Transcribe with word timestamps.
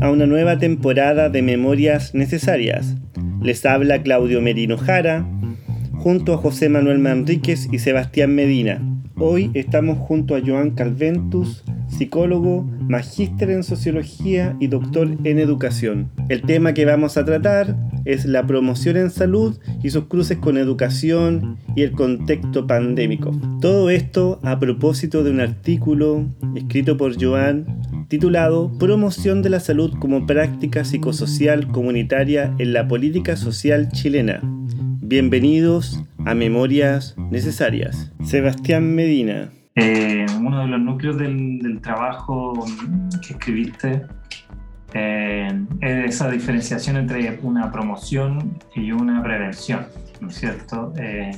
A 0.00 0.10
una 0.10 0.24
nueva 0.24 0.58
temporada 0.58 1.28
de 1.28 1.42
Memorias 1.42 2.14
Necesarias. 2.14 2.94
Les 3.42 3.66
habla 3.66 4.02
Claudio 4.02 4.40
Merino 4.40 4.78
Jara, 4.78 5.28
junto 5.92 6.32
a 6.32 6.38
José 6.38 6.70
Manuel 6.70 7.00
Manríquez 7.00 7.68
y 7.70 7.78
Sebastián 7.80 8.34
Medina. 8.34 8.80
Hoy 9.16 9.50
estamos 9.52 9.98
junto 9.98 10.36
a 10.36 10.40
Joan 10.40 10.70
Calventus, 10.70 11.64
psicólogo, 11.88 12.62
magíster 12.88 13.50
en 13.50 13.62
sociología 13.62 14.56
y 14.58 14.68
doctor 14.68 15.18
en 15.22 15.38
educación. 15.38 16.10
El 16.30 16.40
tema 16.42 16.72
que 16.72 16.86
vamos 16.86 17.18
a 17.18 17.26
tratar 17.26 17.76
es 18.06 18.24
la 18.24 18.46
promoción 18.46 18.96
en 18.96 19.10
salud 19.10 19.58
y 19.82 19.90
sus 19.90 20.06
cruces 20.06 20.38
con 20.38 20.56
educación 20.56 21.58
y 21.76 21.82
el 21.82 21.92
contexto 21.92 22.66
pandémico. 22.66 23.32
Todo 23.60 23.90
esto 23.90 24.40
a 24.44 24.58
propósito 24.58 25.22
de 25.22 25.30
un 25.30 25.40
artículo 25.40 26.24
escrito 26.56 26.96
por 26.96 27.22
Joan 27.22 27.66
titulado 28.14 28.70
Promoción 28.78 29.42
de 29.42 29.50
la 29.50 29.58
salud 29.58 29.92
como 29.98 30.24
práctica 30.24 30.84
psicosocial 30.84 31.66
comunitaria 31.66 32.54
en 32.58 32.72
la 32.72 32.86
política 32.86 33.34
social 33.34 33.88
chilena. 33.90 34.38
Bienvenidos 35.00 36.00
a 36.24 36.32
Memorias 36.32 37.16
Necesarias. 37.32 38.12
Sebastián 38.22 38.94
Medina. 38.94 39.50
Eh, 39.74 40.26
uno 40.38 40.60
de 40.60 40.68
los 40.68 40.80
núcleos 40.80 41.18
del, 41.18 41.80
trabajo 41.82 42.64
que 43.20 43.32
escribiste 43.32 44.02
eh, 44.92 45.48
es 45.80 46.14
esa 46.14 46.30
diferenciación 46.30 46.96
entre 46.98 47.40
una 47.42 47.72
promoción 47.72 48.60
y 48.76 48.92
una 48.92 49.24
prevención, 49.24 49.86
¿no 50.20 50.28
es 50.28 50.36
cierto? 50.36 50.92
Eh, 51.00 51.32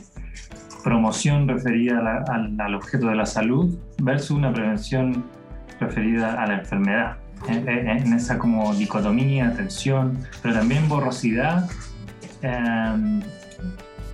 promoción 0.84 1.48
referida 1.48 2.22
al 2.28 2.74
objeto 2.74 3.08
de 3.08 3.16
la 3.16 3.24
salud 3.24 3.78
versus 4.02 4.32
una 4.32 4.52
prevención 4.52 5.24
referida 5.80 6.42
a 6.42 6.46
la 6.46 6.54
enfermedad. 6.58 7.16
En, 7.48 8.12
esa 8.12 8.38
como 8.38 8.74
dicotomía, 8.74 9.52
tensión, 9.54 10.18
pero 10.42 10.54
también 10.54 10.88
borrosidad, 10.88 11.68
em, 12.42 13.20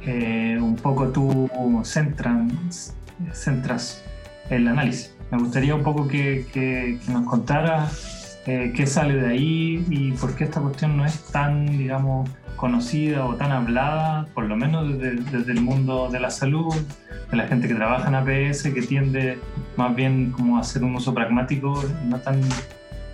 eh, 0.04 0.58
un 0.60 0.76
poco 0.76 1.08
tú 1.08 1.48
centras, 1.84 2.94
centras 3.32 4.02
el 4.50 4.66
análisis. 4.68 5.14
Me 5.30 5.38
gustaría 5.38 5.74
un 5.74 5.82
poco 5.82 6.08
que, 6.08 6.46
que, 6.52 6.98
nos 7.08 7.24
contaras 7.26 8.38
eh, 8.46 8.72
qué 8.74 8.86
sale 8.86 9.14
de 9.14 9.28
ahí 9.28 9.86
y 9.88 10.12
por 10.12 10.34
qué 10.34 10.44
esta 10.44 10.60
cuestión 10.60 10.96
no 10.96 11.06
es 11.06 11.22
tan, 11.30 11.66
digamos, 11.78 12.28
conocida 12.56 13.24
o 13.24 13.36
tan 13.36 13.50
hablada, 13.50 14.26
por 14.34 14.44
lo 14.44 14.56
menos 14.56 14.98
desde, 14.98 15.22
desde, 15.30 15.52
el 15.52 15.60
mundo 15.62 16.10
de 16.10 16.20
la 16.20 16.30
salud, 16.30 16.74
de 17.30 17.36
la 17.36 17.46
gente 17.46 17.66
que 17.66 17.74
trabaja 17.74 18.08
en 18.08 18.14
APS, 18.14 18.64
que 18.64 18.82
tiende 18.82 19.38
más 19.76 19.94
bien 19.94 20.30
como 20.32 20.58
hacer 20.58 20.84
un 20.84 20.94
uso 20.94 21.14
pragmático, 21.14 21.82
no 22.04 22.18
tan, 22.20 22.40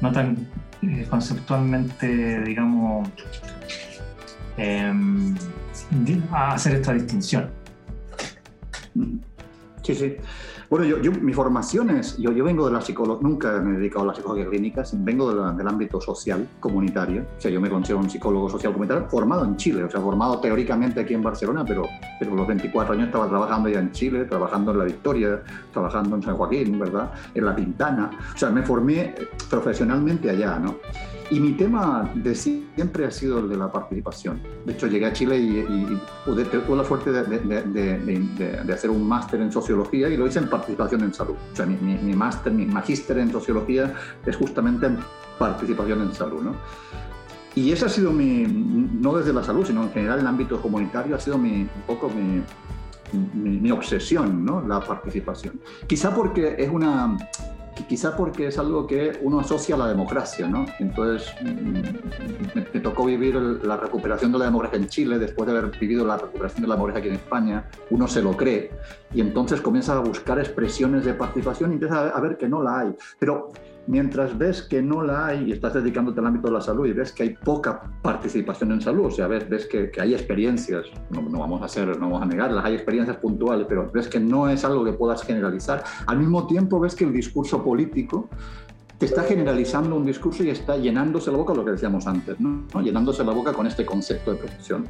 no 0.00 0.12
tan 0.12 0.36
eh, 0.82 1.06
conceptualmente, 1.08 2.40
digamos, 2.42 3.08
em, 4.56 5.34
hacer 6.32 6.76
esta 6.76 6.92
distinción. 6.92 7.50
Sí, 9.82 9.94
sí. 9.94 10.16
Bueno, 10.70 10.84
yo, 10.84 11.00
yo, 11.00 11.10
mi 11.12 11.32
formación 11.32 11.88
es, 11.88 12.18
yo, 12.18 12.30
yo 12.30 12.44
vengo 12.44 12.66
de 12.66 12.72
la 12.74 12.82
psicología, 12.82 13.26
nunca 13.26 13.52
me 13.60 13.70
he 13.70 13.78
dedicado 13.78 14.04
a 14.04 14.08
la 14.08 14.14
psicología 14.14 14.46
clínica, 14.46 14.82
vengo 14.92 15.32
del 15.32 15.66
ámbito 15.66 15.98
social, 15.98 16.46
comunitario, 16.60 17.22
o 17.22 17.40
sea, 17.40 17.50
yo 17.50 17.58
me 17.58 17.70
considero 17.70 18.00
un 18.00 18.10
psicólogo 18.10 18.50
social 18.50 18.72
comunitario 18.72 19.08
formado 19.08 19.46
en 19.46 19.56
Chile, 19.56 19.84
o 19.84 19.90
sea, 19.90 20.02
formado 20.02 20.40
teóricamente 20.40 21.00
aquí 21.00 21.14
en 21.14 21.22
Barcelona, 21.22 21.64
pero, 21.64 21.84
pero 22.18 22.34
los 22.34 22.46
24 22.46 22.92
años 22.92 23.06
estaba 23.06 23.28
trabajando 23.28 23.70
ya 23.70 23.80
en 23.80 23.92
Chile, 23.92 24.26
trabajando 24.26 24.72
en 24.72 24.78
La 24.78 24.84
Victoria, 24.84 25.42
trabajando 25.72 26.16
en 26.16 26.22
San 26.22 26.36
Joaquín, 26.36 26.78
¿verdad? 26.78 27.12
En 27.34 27.46
La 27.46 27.56
Pintana, 27.56 28.10
o 28.34 28.36
sea, 28.36 28.50
me 28.50 28.62
formé 28.62 29.14
profesionalmente 29.48 30.28
allá, 30.28 30.58
¿no? 30.58 30.76
Y 31.30 31.40
mi 31.40 31.52
tema 31.52 32.10
de 32.14 32.34
siempre 32.34 33.04
ha 33.04 33.10
sido 33.10 33.40
el 33.40 33.50
de 33.50 33.56
la 33.56 33.70
participación. 33.70 34.40
De 34.64 34.72
hecho, 34.72 34.86
llegué 34.86 35.06
a 35.06 35.12
Chile 35.12 35.38
y, 35.38 36.00
pude, 36.24 36.44
tuve 36.46 36.76
la 36.76 36.84
suerte 36.84 37.12
de, 37.12 38.72
hacer 38.72 38.88
un 38.88 39.06
máster 39.06 39.40
en 39.42 39.52
sociología 39.52 40.08
y 40.08 40.16
lo 40.16 40.26
hice 40.26 40.38
en 40.38 40.48
participación 40.48 41.02
en 41.02 41.12
salud. 41.12 41.36
O 41.52 41.56
sea, 41.56 41.66
mi, 41.66 41.76
mi 41.76 42.14
máster, 42.14 42.52
mi 42.52 42.64
magíster 42.64 43.18
en 43.18 43.30
sociología 43.30 43.94
es 44.24 44.36
justamente 44.36 44.86
en 44.86 44.98
participación 45.38 46.00
en 46.00 46.14
salud. 46.14 46.42
¿no? 46.42 46.54
Y 47.54 47.72
esa 47.72 47.86
ha 47.86 47.88
sido 47.90 48.10
mi, 48.10 48.46
no 48.46 49.16
desde 49.16 49.32
la 49.34 49.42
salud, 49.42 49.66
sino 49.66 49.82
en 49.82 49.90
general 49.90 50.20
en 50.20 50.22
el 50.22 50.28
ámbito 50.28 50.62
comunitario, 50.62 51.14
ha 51.14 51.20
sido 51.20 51.36
mi, 51.36 51.62
un 51.62 51.82
poco 51.86 52.08
mi, 52.08 52.42
mi, 53.34 53.58
mi 53.60 53.70
obsesión, 53.70 54.46
¿no? 54.46 54.66
la 54.66 54.80
participación. 54.80 55.60
Quizá 55.86 56.14
porque 56.14 56.56
es 56.58 56.70
una 56.70 57.18
quizá 57.84 58.16
porque 58.16 58.48
es 58.48 58.58
algo 58.58 58.86
que 58.86 59.18
uno 59.22 59.40
asocia 59.40 59.74
a 59.74 59.78
la 59.78 59.88
democracia, 59.88 60.46
¿no? 60.48 60.66
Entonces, 60.78 61.32
mm, 61.42 62.58
me, 62.74 62.80
tocó 62.80 63.04
vivir 63.04 63.36
la 63.36 63.76
recuperación 63.76 64.32
de 64.32 64.38
la 64.38 64.46
democracia 64.46 64.78
en 64.78 64.88
Chile, 64.88 65.18
después 65.18 65.50
de 65.50 65.56
haber 65.56 65.78
vivido 65.78 66.06
la 66.06 66.16
recuperación 66.16 66.62
de 66.62 66.68
la 66.68 66.74
democracia 66.74 67.00
aquí 67.00 67.08
en 67.08 67.14
España, 67.14 67.68
uno 67.90 68.08
se 68.08 68.22
lo 68.22 68.36
cree, 68.36 68.70
y 69.12 69.20
entonces 69.20 69.60
comienza 69.60 69.94
a 69.94 70.00
buscar 70.00 70.38
expresiones 70.38 71.04
de 71.04 71.14
participación 71.14 71.70
y 71.70 71.74
empieza 71.74 72.08
a 72.08 72.20
ver 72.20 72.36
que 72.36 72.48
no 72.48 72.62
la 72.62 72.80
hay. 72.80 72.96
Pero 73.18 73.52
mientras 73.88 74.36
ves 74.36 74.62
que 74.62 74.82
no 74.82 75.02
la 75.02 75.26
hay 75.26 75.44
y 75.48 75.52
estás 75.52 75.74
dedicándote 75.74 76.20
al 76.20 76.26
ámbito 76.26 76.48
de 76.48 76.54
la 76.54 76.60
salud 76.60 76.86
y 76.86 76.92
ves 76.92 77.10
que 77.10 77.22
hay 77.22 77.30
poca 77.30 77.80
participación 78.02 78.70
en 78.72 78.82
salud, 78.82 79.06
o 79.06 79.10
sea, 79.10 79.26
ves, 79.26 79.48
ves 79.48 79.66
que, 79.66 79.90
hay 79.98 80.14
experiencias, 80.14 80.84
no, 81.10 81.22
vamos 81.38 81.62
a 81.62 81.64
hacer, 81.64 81.88
no 81.98 82.10
vamos 82.10 82.22
a 82.22 82.26
negarlas, 82.26 82.64
hay 82.64 82.74
experiencias 82.74 83.16
puntuales, 83.16 83.66
pero 83.68 83.90
ves 83.90 84.06
que 84.06 84.20
no 84.20 84.48
es 84.48 84.62
algo 84.64 84.84
que 84.84 84.92
puedas 84.92 85.22
generalizar, 85.22 85.82
al 86.06 86.18
mismo 86.18 86.46
tiempo 86.46 86.78
ves 86.78 86.94
que 86.94 87.04
el 87.04 87.12
discurso 87.14 87.64
político 87.64 88.28
te 88.98 89.06
está 89.06 89.22
generalizando 89.22 89.96
un 89.96 90.04
discurso 90.04 90.44
y 90.44 90.50
está 90.50 90.76
llenándose 90.76 91.30
la 91.30 91.38
boca, 91.38 91.54
lo 91.54 91.64
que 91.64 91.70
decíamos 91.70 92.06
antes, 92.06 92.38
¿no? 92.38 92.66
llenándose 92.82 93.24
la 93.24 93.32
boca 93.32 93.54
con 93.54 93.66
este 93.66 93.86
concepto 93.86 94.32
de 94.32 94.38
profesión. 94.38 94.86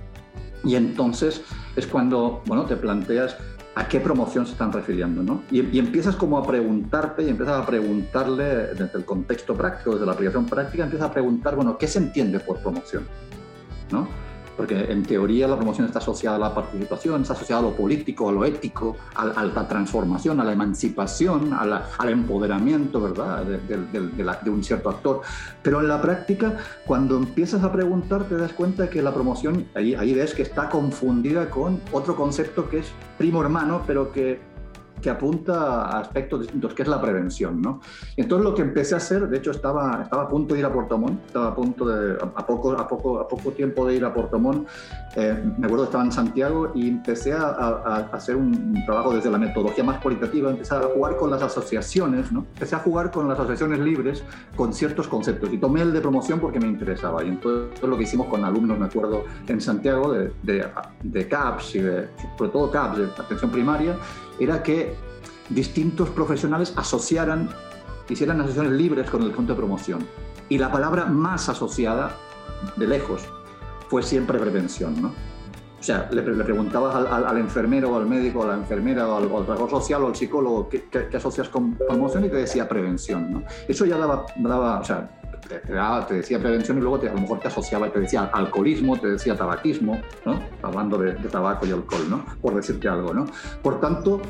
Y 0.64 0.74
entonces 0.74 1.44
es 1.76 1.86
cuando, 1.86 2.42
bueno, 2.46 2.64
te 2.64 2.76
planteas 2.76 3.36
a 3.78 3.86
qué 3.86 4.00
promoción 4.00 4.44
se 4.44 4.52
están 4.52 4.72
refiriendo, 4.72 5.22
¿no? 5.22 5.42
Y, 5.52 5.78
empiezas 5.78 6.16
como 6.16 6.36
a 6.36 6.44
preguntarte 6.44 7.22
y 7.22 7.28
empiezas 7.28 7.62
a 7.62 7.64
preguntarle 7.64 8.74
desde 8.74 8.98
el 8.98 9.04
contexto 9.04 9.54
práctico, 9.54 9.92
desde 9.92 10.04
la 10.04 10.12
aplicación 10.12 10.46
práctica, 10.46 10.82
empiezas 10.82 11.08
a 11.08 11.12
preguntar, 11.12 11.54
bueno, 11.54 11.78
¿qué 11.78 11.86
se 11.86 12.00
entiende 12.00 12.40
por 12.40 12.58
promoción? 12.58 13.04
¿No? 13.92 14.08
Porque 14.58 14.92
en 14.92 15.04
teoría 15.04 15.48
la 15.48 15.56
promoción 15.56 15.86
está 15.86 16.00
asociada 16.00 16.36
a 16.36 16.40
la 16.40 16.54
participación, 16.54 17.22
está 17.22 17.32
asociada 17.32 17.60
a 17.62 17.64
lo 17.70 17.76
político, 17.76 18.28
a 18.28 18.32
lo 18.32 18.44
ético, 18.44 18.96
a, 19.14 19.24
la 19.24 19.68
transformación, 19.68 20.40
a 20.40 20.44
la 20.44 20.52
emancipación, 20.52 21.54
al 21.54 22.08
empoderamiento, 22.10 23.00
¿verdad?, 23.00 23.44
de, 23.44 24.50
un 24.50 24.64
cierto 24.64 24.90
actor. 24.90 25.22
Pero 25.62 25.80
en 25.80 25.88
la 25.88 26.02
práctica, 26.02 26.58
cuando 26.84 27.16
empiezas 27.16 27.62
a 27.62 27.72
preguntar, 27.72 28.24
te 28.24 28.36
das 28.36 28.52
cuenta 28.52 28.90
que 28.90 29.00
la 29.00 29.14
promoción, 29.14 29.66
ahí, 29.74 29.94
ahí 29.94 30.12
ves 30.12 30.34
que 30.34 30.42
está 30.42 30.68
confundida 30.68 31.48
con 31.48 31.80
otro 31.92 32.16
concepto 32.16 32.68
que 32.68 32.80
es 32.80 32.86
primo 33.16 33.40
hermano, 33.40 33.84
pero 33.86 34.12
que 34.12 34.40
que 35.00 35.10
apunta 35.10 35.82
a 35.82 36.00
aspectos 36.00 36.40
distintos, 36.40 36.74
que 36.74 36.82
es 36.82 36.88
la 36.88 37.00
prevención. 37.00 37.60
¿no? 37.60 37.80
Entonces 38.16 38.44
lo 38.44 38.54
que 38.54 38.62
empecé 38.62 38.94
a 38.94 38.98
hacer, 38.98 39.28
de 39.28 39.38
hecho 39.38 39.50
estaba, 39.50 40.02
estaba 40.02 40.24
a 40.24 40.28
punto 40.28 40.54
de 40.54 40.60
ir 40.60 40.66
a 40.66 40.72
Portomón, 40.72 41.20
estaba 41.26 41.48
a 41.48 41.54
punto 41.54 41.86
de, 41.86 42.14
a 42.14 42.46
poco, 42.46 42.72
a 42.72 42.88
poco, 42.88 43.20
a 43.20 43.28
poco 43.28 43.52
tiempo 43.52 43.86
de 43.86 43.96
ir 43.96 44.04
a 44.04 44.12
Portomón, 44.12 44.66
eh, 45.16 45.36
me 45.58 45.66
acuerdo 45.66 45.84
estaba 45.84 46.04
en 46.04 46.12
Santiago 46.12 46.72
y 46.74 46.88
empecé 46.88 47.32
a, 47.32 47.48
a, 47.48 47.96
hacer 48.12 48.36
un 48.36 48.82
trabajo 48.86 49.14
desde 49.14 49.30
la 49.30 49.38
metodología 49.38 49.84
más 49.84 50.00
cualitativa, 50.00 50.50
empecé 50.50 50.74
a 50.74 50.82
jugar 50.82 51.16
con 51.16 51.30
las 51.30 51.42
asociaciones, 51.42 52.30
¿no? 52.30 52.40
empecé 52.54 52.76
a 52.76 52.78
jugar 52.78 53.10
con 53.10 53.28
las 53.28 53.38
asociaciones 53.38 53.80
libres 53.80 54.22
con 54.56 54.72
ciertos 54.72 55.08
conceptos 55.08 55.52
y 55.52 55.58
tomé 55.58 55.82
el 55.82 55.92
de 55.92 56.00
promoción 56.00 56.40
porque 56.40 56.60
me 56.60 56.66
interesaba 56.66 57.24
y 57.24 57.28
entonces 57.28 57.82
lo 57.82 57.96
que 57.96 58.04
hicimos 58.04 58.26
con 58.28 58.44
alumnos, 58.44 58.78
me 58.78 58.86
acuerdo, 58.86 59.24
en 59.46 59.60
Santiago 59.60 60.12
de, 60.12 60.32
de, 60.42 60.66
de 61.02 61.28
CAPS 61.28 61.74
y 61.76 61.80
de, 61.80 62.08
sobre 62.36 62.50
todo 62.50 62.70
CAPS, 62.70 62.98
de 62.98 63.04
atención 63.04 63.50
primaria, 63.50 63.96
era 64.38 64.62
que 64.62 64.94
distintos 65.48 66.10
profesionales 66.10 66.72
asociaran, 66.76 67.50
hicieran 68.08 68.40
asociaciones 68.40 68.72
libres 68.72 69.10
con 69.10 69.22
el 69.22 69.28
concepto 69.28 69.54
de 69.54 69.58
promoción. 69.58 70.06
Y 70.48 70.58
la 70.58 70.70
palabra 70.70 71.06
más 71.06 71.48
asociada, 71.48 72.16
de 72.76 72.86
lejos, 72.86 73.22
fue 73.88 74.02
siempre 74.02 74.38
prevención, 74.38 75.00
¿no? 75.00 75.08
O 75.78 75.82
sea, 75.82 76.08
le, 76.10 76.22
preguntabas 76.22 76.94
al, 76.94 77.38
enfermero 77.38 77.92
o 77.92 77.96
al 77.96 78.06
médico 78.06 78.42
a 78.42 78.48
la 78.48 78.54
enfermera 78.54 79.06
o 79.06 79.16
al, 79.16 79.28
trabajador 79.28 79.70
social 79.70 80.02
o 80.02 80.08
al 80.08 80.16
psicólogo 80.16 80.68
¿qué, 80.68 81.08
asocias 81.16 81.48
con 81.48 81.74
promoción 81.74 82.24
y 82.24 82.28
te 82.28 82.36
decía 82.36 82.68
prevención, 82.68 83.32
¿no? 83.32 83.42
Eso 83.68 83.86
ya 83.86 83.96
daba, 83.96 84.26
daba 84.36 84.80
o 84.80 84.84
sea, 84.84 85.17
te, 85.48 86.14
decía 86.14 86.38
prevención 86.38 86.78
y 86.78 86.80
luego 86.80 87.00
te, 87.00 87.08
a 87.08 87.14
lo 87.14 87.20
mejor 87.20 87.40
te 87.40 87.48
asociaba 87.48 87.90
te 87.90 88.00
decía 88.00 88.30
alcoholismo, 88.32 88.98
te 88.98 89.08
decía 89.08 89.36
tabaquismo, 89.36 90.00
¿no? 90.24 90.42
Hablando 90.62 90.98
de, 90.98 91.14
de 91.14 91.28
tabaco 91.28 91.66
y 91.66 91.72
alcohol, 91.72 92.08
¿no? 92.08 92.26
Por 92.40 92.54
decirte 92.54 92.88
algo, 92.88 93.14
¿no? 93.14 93.26
Por 93.62 93.80
tanto, 93.80 94.20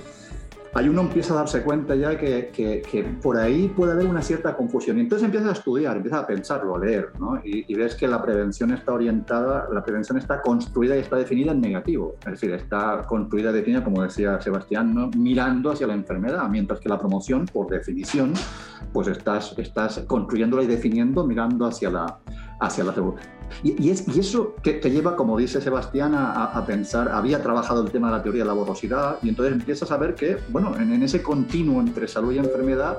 ahí 0.75 0.88
uno 0.88 1.03
empieza 1.03 1.35
a 1.35 1.38
darse 1.38 1.62
cuenta 1.62 1.94
ya 1.94 2.17
que, 2.17 2.50
que, 2.53 3.03
por 3.23 3.37
ahí 3.37 3.69
puede 3.69 3.93
haber 3.93 4.06
una 4.06 4.23
cierta 4.23 4.56
confusión. 4.56 4.99
Y 4.99 5.03
entonces 5.03 5.25
empiezas 5.25 5.50
a 5.50 5.53
estudiar, 5.53 5.97
empiezas 5.97 6.23
a 6.23 6.26
pensarlo, 6.26 6.76
a 6.76 6.79
leer, 6.79 7.12
¿no? 7.19 7.41
y, 7.44 7.75
ves 7.75 7.94
que 7.94 8.09
la 8.09 8.20
prevención 8.20 8.73
está 8.73 8.93
orientada, 8.93 9.69
la 9.73 9.85
prevención 9.85 10.19
está 10.19 10.43
construida 10.43 10.97
y 10.97 11.00
está 11.00 11.17
definida 11.17 11.53
en 11.53 11.61
negativo. 11.61 12.17
Es 12.20 12.32
decir, 12.32 12.53
está 12.53 13.05
construida 13.06 13.50
y 13.50 13.55
definida, 13.55 13.85
como 13.85 14.03
decía 14.03 14.41
Sebastián, 14.41 15.11
mirando 15.17 15.70
hacia 15.70 15.87
la 15.87 15.94
enfermedad, 15.94 16.49
mientras 16.49 16.81
que 16.81 16.88
la 16.88 16.99
promoción, 16.99 17.47
por 17.47 17.69
definición, 17.69 18.32
pues 18.93 19.09
estás, 19.09 19.56
estás 19.59 20.00
construyéndola 20.06 20.65
y 20.65 20.67
definiendo 20.67 21.25
mirando 21.26 21.67
hacia 21.67 21.91
la, 21.91 22.19
hacia 22.61 22.85
la 22.85 22.93
salud. 22.93 23.15
Y, 23.62 23.90
es, 23.90 24.06
y 24.08 24.20
eso 24.20 24.54
que 24.62 24.74
te 24.74 24.90
lleva, 24.90 25.16
como 25.16 25.36
dice 25.36 25.60
Sebastián, 25.60 26.14
a, 26.14 26.64
pensar, 26.66 27.08
había 27.08 27.42
trabajado 27.42 27.84
el 27.84 27.90
tema 27.90 28.08
de 28.10 28.16
la 28.18 28.22
teoría 28.22 28.42
de 28.42 28.48
la 28.48 28.54
borrosidad 28.54 29.18
y 29.22 29.28
entonces 29.28 29.54
empiezas 29.54 29.90
a 29.90 29.96
ver 29.96 30.14
que, 30.14 30.38
bueno, 30.48 30.76
en, 30.76 31.02
ese 31.02 31.22
continuo 31.22 31.80
entre 31.80 32.06
salud 32.08 32.32
y 32.32 32.38
enfermedad, 32.38 32.98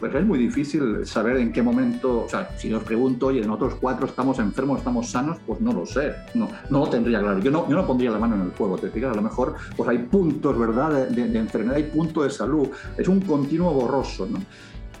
pues 0.00 0.14
es 0.14 0.24
muy 0.24 0.38
difícil 0.38 1.06
saber 1.06 1.36
en 1.36 1.52
qué 1.52 1.62
momento, 1.62 2.24
o 2.24 2.28
sea, 2.28 2.50
si 2.56 2.72
os 2.72 2.82
pregunto, 2.82 3.26
oye, 3.26 3.40
nosotros 3.42 3.76
cuatro 3.80 4.06
estamos 4.06 4.38
enfermos, 4.38 4.78
estamos 4.78 5.10
sanos, 5.10 5.38
pues 5.46 5.60
no 5.60 5.72
lo 5.72 5.86
sé, 5.86 6.14
no, 6.34 6.48
no 6.70 6.80
lo 6.80 6.88
tendría 6.88 7.20
claro. 7.20 7.38
Yo 7.38 7.50
no, 7.50 7.68
yo 7.68 7.76
no 7.76 7.86
pondría 7.86 8.10
la 8.10 8.18
mano 8.18 8.36
en 8.36 8.42
el 8.42 8.52
fuego, 8.52 8.76
te 8.76 8.90
fijas, 8.90 9.12
a 9.12 9.16
lo 9.16 9.22
mejor 9.22 9.54
pues 9.76 9.88
hay 9.88 9.98
puntos, 9.98 10.58
¿verdad?, 10.58 11.08
de, 11.08 11.28
de 11.28 11.38
enfermedad, 11.38 11.76
hay 11.76 11.84
puntos 11.84 12.24
de 12.24 12.30
salud, 12.30 12.68
es 12.96 13.08
un 13.08 13.20
continuo 13.20 13.72
borroso, 13.72 14.26
¿no? 14.26 14.38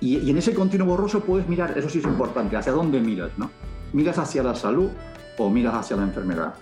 Y, 0.00 0.18
y, 0.18 0.30
en 0.30 0.36
ese 0.36 0.52
continuo 0.52 0.86
borroso 0.86 1.20
puedes 1.20 1.48
mirar, 1.48 1.76
eso 1.76 1.88
sí 1.88 1.98
es 1.98 2.04
importante, 2.04 2.56
hacia 2.56 2.72
dónde 2.72 3.00
miras, 3.00 3.30
¿no? 3.38 3.50
¿Miras 3.96 4.18
hacia 4.18 4.42
la 4.42 4.54
salud 4.54 4.90
o 5.38 5.48
miras 5.48 5.72
hacia 5.72 5.96
la 5.96 6.02
enfermedad? 6.02 6.52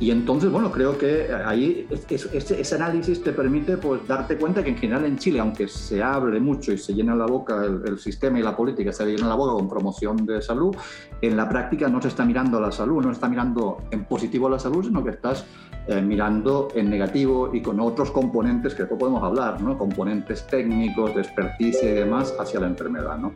Y 0.00 0.10
entonces, 0.10 0.50
bueno, 0.50 0.72
creo 0.72 0.98
que 0.98 1.28
ahí 1.32 1.86
ese, 2.08 2.74
análisis 2.74 3.22
te 3.22 3.32
permite 3.32 3.76
pues, 3.76 4.04
darte 4.08 4.36
cuenta 4.36 4.64
que 4.64 4.70
en 4.70 4.76
general 4.76 5.04
en 5.04 5.16
Chile, 5.16 5.38
aunque 5.38 5.68
se 5.68 6.02
hable 6.02 6.40
mucho 6.40 6.72
y 6.72 6.78
se 6.78 6.92
llena 6.92 7.14
la 7.14 7.26
boca 7.26 7.64
el, 7.64 8.00
sistema 8.00 8.40
y 8.40 8.42
la 8.42 8.56
política, 8.56 8.90
se 8.90 9.06
llena 9.06 9.28
la 9.28 9.36
boca 9.36 9.52
con 9.52 9.68
promoción 9.68 10.26
de 10.26 10.42
salud, 10.42 10.74
en 11.20 11.36
la 11.36 11.48
práctica 11.48 11.86
no 11.86 12.02
se 12.02 12.08
está 12.08 12.24
mirando 12.24 12.58
la 12.58 12.72
salud, 12.72 12.96
no 12.96 13.10
se 13.10 13.12
está 13.12 13.28
mirando 13.28 13.84
en 13.92 14.04
positivo 14.04 14.48
la 14.48 14.58
salud, 14.58 14.84
sino 14.84 15.04
que 15.04 15.10
estás 15.10 15.44
eh, 15.86 16.02
mirando 16.02 16.66
en 16.74 16.90
negativo 16.90 17.50
y 17.54 17.62
con 17.62 17.78
otros 17.78 18.10
componentes 18.10 18.74
que 18.74 18.82
después 18.82 18.98
podemos 18.98 19.22
hablar, 19.22 19.62
¿no? 19.62 19.78
componentes 19.78 20.48
técnicos, 20.48 21.14
de 21.14 21.20
experticia 21.20 21.88
y 21.88 21.94
demás 21.94 22.34
hacia 22.40 22.58
la 22.58 22.66
enfermedad. 22.66 23.18
¿no? 23.18 23.32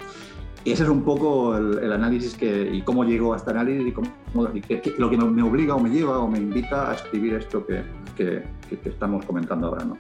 Y 0.67 0.73
ese 0.73 0.83
es 0.83 0.89
un 0.89 1.05
poco 1.05 1.57
el, 1.57 1.93
análisis 1.93 2.35
que, 2.35 2.69
y 2.73 2.83
cómo 2.83 3.05
llego 3.05 3.33
a 3.33 3.37
este 3.37 3.53
análisis 3.53 3.87
y, 3.87 3.93
cómo, 3.93 4.09
lo 4.35 5.11
que 5.11 5.17
me 5.17 5.43
obliga 5.45 5.77
o 5.77 5.79
me 5.79 5.91
lleva 5.91 6.19
o 6.19 6.27
me 6.27 6.39
invita 6.39 6.91
a 6.91 6.95
escribir 6.97 7.35
esto 7.35 7.65
que, 7.65 7.85
que, 8.17 8.43
estamos 8.85 9.25
comentando 9.25 9.69
ahora. 9.69 9.85
¿no? 9.85 9.95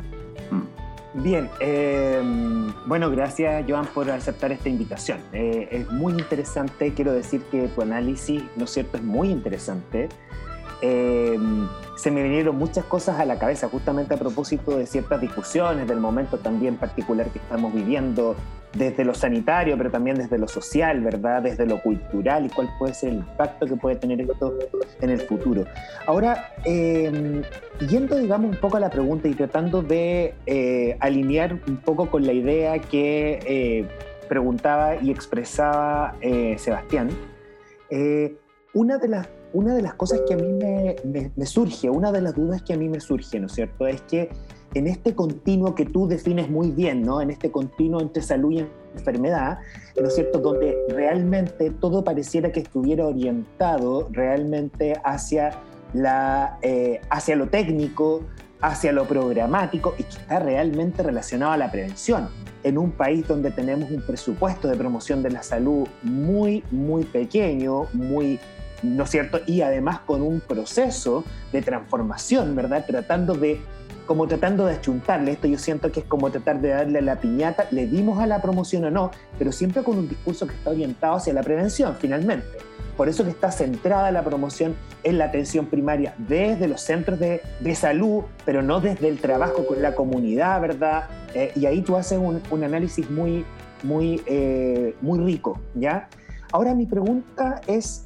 Mm. 0.51 1.23
Bien, 1.23 1.49
em, 1.61 2.73
bueno, 2.85 3.13
gracias 3.13 3.65
Joan 3.69 3.87
por 3.95 4.11
aceptar 4.11 4.51
esta 4.51 4.69
invitación. 4.69 5.21
Eh, 5.33 5.69
es 5.71 5.93
muy 5.93 6.15
interesante, 6.15 6.93
quiero 6.95 7.13
decir 7.13 7.43
que 7.43 7.69
tu 7.69 7.83
análisis, 7.83 8.43
¿no 8.57 8.65
es 8.65 8.71
cierto?, 8.71 8.97
es 8.97 9.05
muy 9.05 9.31
interesante. 9.31 10.09
Em, 10.83 11.69
se 11.97 12.11
me 12.11 12.23
vinieron 12.23 12.57
muchas 12.57 12.85
cosas 12.85 13.19
a 13.19 13.25
la 13.25 13.39
cabeza 13.39 13.69
justamente 13.69 14.15
a 14.15 14.19
propósito 14.19 14.77
de 14.77 14.87
ciertas 14.87 15.21
discusiones, 15.21 15.89
del 15.89 16.01
momento 16.01 16.39
también 16.39 16.77
particular 16.77 17.29
que 17.31 17.39
estamos 17.39 17.73
viviendo, 17.73 18.37
desde 18.77 19.05
lo 19.05 19.15
sanitario, 19.15 19.77
pero 19.77 19.91
también 19.91 20.17
desde 20.17 20.39
lo 20.39 20.49
social, 20.49 21.01
¿verdad? 21.01 21.43
Desde 21.43 21.67
lo 21.67 21.81
cultural 21.81 22.47
y 22.47 22.49
cuál 22.51 22.69
puede 22.79 22.95
ser 22.95 23.11
el 23.11 23.17
impacto 23.17 23.67
que 23.67 23.77
puede 23.77 23.97
tener 23.97 24.21
esto 24.21 24.55
en 25.01 25.11
el 25.11 25.21
futuro. 25.21 25.65
Ahora, 26.07 26.53
eh, 26.65 27.43
yendo, 27.89 28.17
digamos, 28.17 28.51
un 28.51 28.61
poco 28.61 28.77
a 28.77 28.81
la 28.81 28.91
pregunta 28.91 29.29
y 29.29 29.35
tratando 29.35 29.83
de 29.83 30.35
eh, 30.47 30.97
alinear 31.01 31.59
un 31.67 31.77
poco 31.79 32.11
con 32.11 32.27
la 32.27 32.33
idea 32.33 32.79
que 32.79 33.41
eh, 33.47 33.89
preguntaba 34.29 34.97
y 34.97 35.11
expresaba 35.11 36.15
Sebastián, 36.57 37.11
una 38.75 38.99
de 38.99 39.09
las 39.09 39.29
una 39.57 39.75
de 39.75 39.81
las 39.81 39.95
cosas 39.95 40.21
que 40.29 40.35
a 40.35 40.37
mí 40.37 40.53
me, 40.53 41.47
surge, 41.47 41.89
una 41.89 42.13
de 42.13 42.21
las 42.21 42.35
dudas 42.35 42.61
que 42.61 42.75
a 42.75 42.77
mí 42.77 42.91
me 42.91 43.01
surge, 43.01 43.41
¿no 43.41 43.47
es 43.47 43.53
cierto?, 43.53 43.87
es 43.87 44.03
que 44.03 44.29
en 44.75 44.87
este 44.87 45.15
continuo 45.15 45.75
que 45.75 45.87
tú 45.87 46.07
defines 46.07 46.51
muy 46.51 46.71
bien, 46.71 47.01
¿no? 47.01 47.23
En 47.23 47.31
este 47.31 47.51
continuo 47.51 48.03
entre 48.03 48.23
salud 48.23 48.53
y 48.53 48.67
enfermedad, 48.95 49.61
¿no 49.99 50.09
es 50.09 50.15
cierto? 50.15 50.41
Donde 50.41 50.77
realmente 50.91 51.71
todo 51.71 52.05
pareciera 52.05 52.53
que 52.53 52.61
estuviera 52.61 53.07
orientado 53.07 54.09
realmente 54.13 55.01
hacia, 55.03 55.53
la, 55.95 56.59
eh, 56.61 57.01
hacia 57.09 57.37
lo 57.37 57.49
técnico, 57.49 58.25
hacia 58.61 58.93
lo 58.93 59.07
programático 59.07 59.95
y 59.97 60.03
que 60.03 60.19
está 60.19 60.39
realmente 60.39 61.03
relacionado 61.03 61.53
a 61.53 61.57
la 61.57 61.71
prevención. 61.71 62.29
En 62.63 62.77
un 62.77 62.91
país 62.91 63.27
donde 63.27 63.51
tenemos 63.53 63.91
un 63.91 64.03
presupuesto 64.03 64.69
de 64.69 64.77
promoción 64.77 65.23
de 65.23 65.31
la 65.31 65.43
salud 65.43 65.89
muy, 66.03 66.63
muy 66.71 67.05
pequeño, 67.05 67.87
muy 67.95 68.39
¿no 68.83 69.05
es 69.05 69.11
cierto? 69.11 69.41
Y 69.47 69.63
además 69.63 70.01
con 70.01 70.23
un 70.23 70.41
proceso 70.41 71.25
de 71.53 71.63
transformación, 71.63 72.55
¿verdad? 72.55 72.85
Tratando 72.87 73.35
de 73.35 73.61
como 74.07 74.29
tratando 74.29 74.67
de 74.67 74.77
achuntarle. 74.77 75.33
Esto 75.33 75.49
yo 75.49 75.59
siento 75.59 75.91
que 75.91 76.01
es 76.01 76.07
como 76.07 76.31
tratar 76.31 76.61
de 76.61 76.69
darle 76.69 77.03
la 77.03 77.17
piñata, 77.17 77.67
le 77.73 77.87
dimos 77.87 78.21
a 78.21 78.27
la 78.27 78.41
promoción 78.41 78.85
o 78.85 78.91
no, 78.91 79.11
pero 79.39 79.53
siempre 79.53 79.83
con 79.83 79.99
un 79.99 80.09
discurso 80.09 80.47
que 80.47 80.55
está 80.55 80.71
orientado 80.71 81.17
hacia 81.17 81.33
la 81.33 81.43
prevención, 81.43 81.97
finalmente. 81.99 82.47
Por 82.97 83.09
eso 83.11 83.25
que 83.25 83.31
está 83.31 83.53
centrada 83.53 84.11
la 84.11 84.23
promoción 84.23 84.75
en 85.03 85.19
la 85.19 85.27
atención 85.27 85.67
primaria 85.67 86.15
desde 86.17 86.67
los 86.67 86.81
centros 86.81 87.19
de, 87.19 87.43
de 87.61 87.75
salud, 87.75 88.25
pero 88.47 88.63
no 88.63 88.81
desde 88.81 89.09
el 89.09 89.19
trabajo 89.19 89.67
con 89.67 89.83
la 89.83 89.95
comunidad, 89.95 90.61
¿verdad? 90.63 91.09
Eh, 91.35 91.53
y 91.55 91.67
ahí 91.67 91.83
tú 91.83 91.97
haces 91.97 92.19
un, 92.19 92.41
un 92.51 92.65
análisis 92.65 93.11
muy, 93.11 93.45
muy, 93.83 94.23
eh, 94.25 94.95
muy 95.03 95.19
rico, 95.19 95.61
¿ya? 95.75 96.09
Ahora 96.53 96.75
mi 96.75 96.87
pregunta 96.87 97.61
es, 97.67 98.06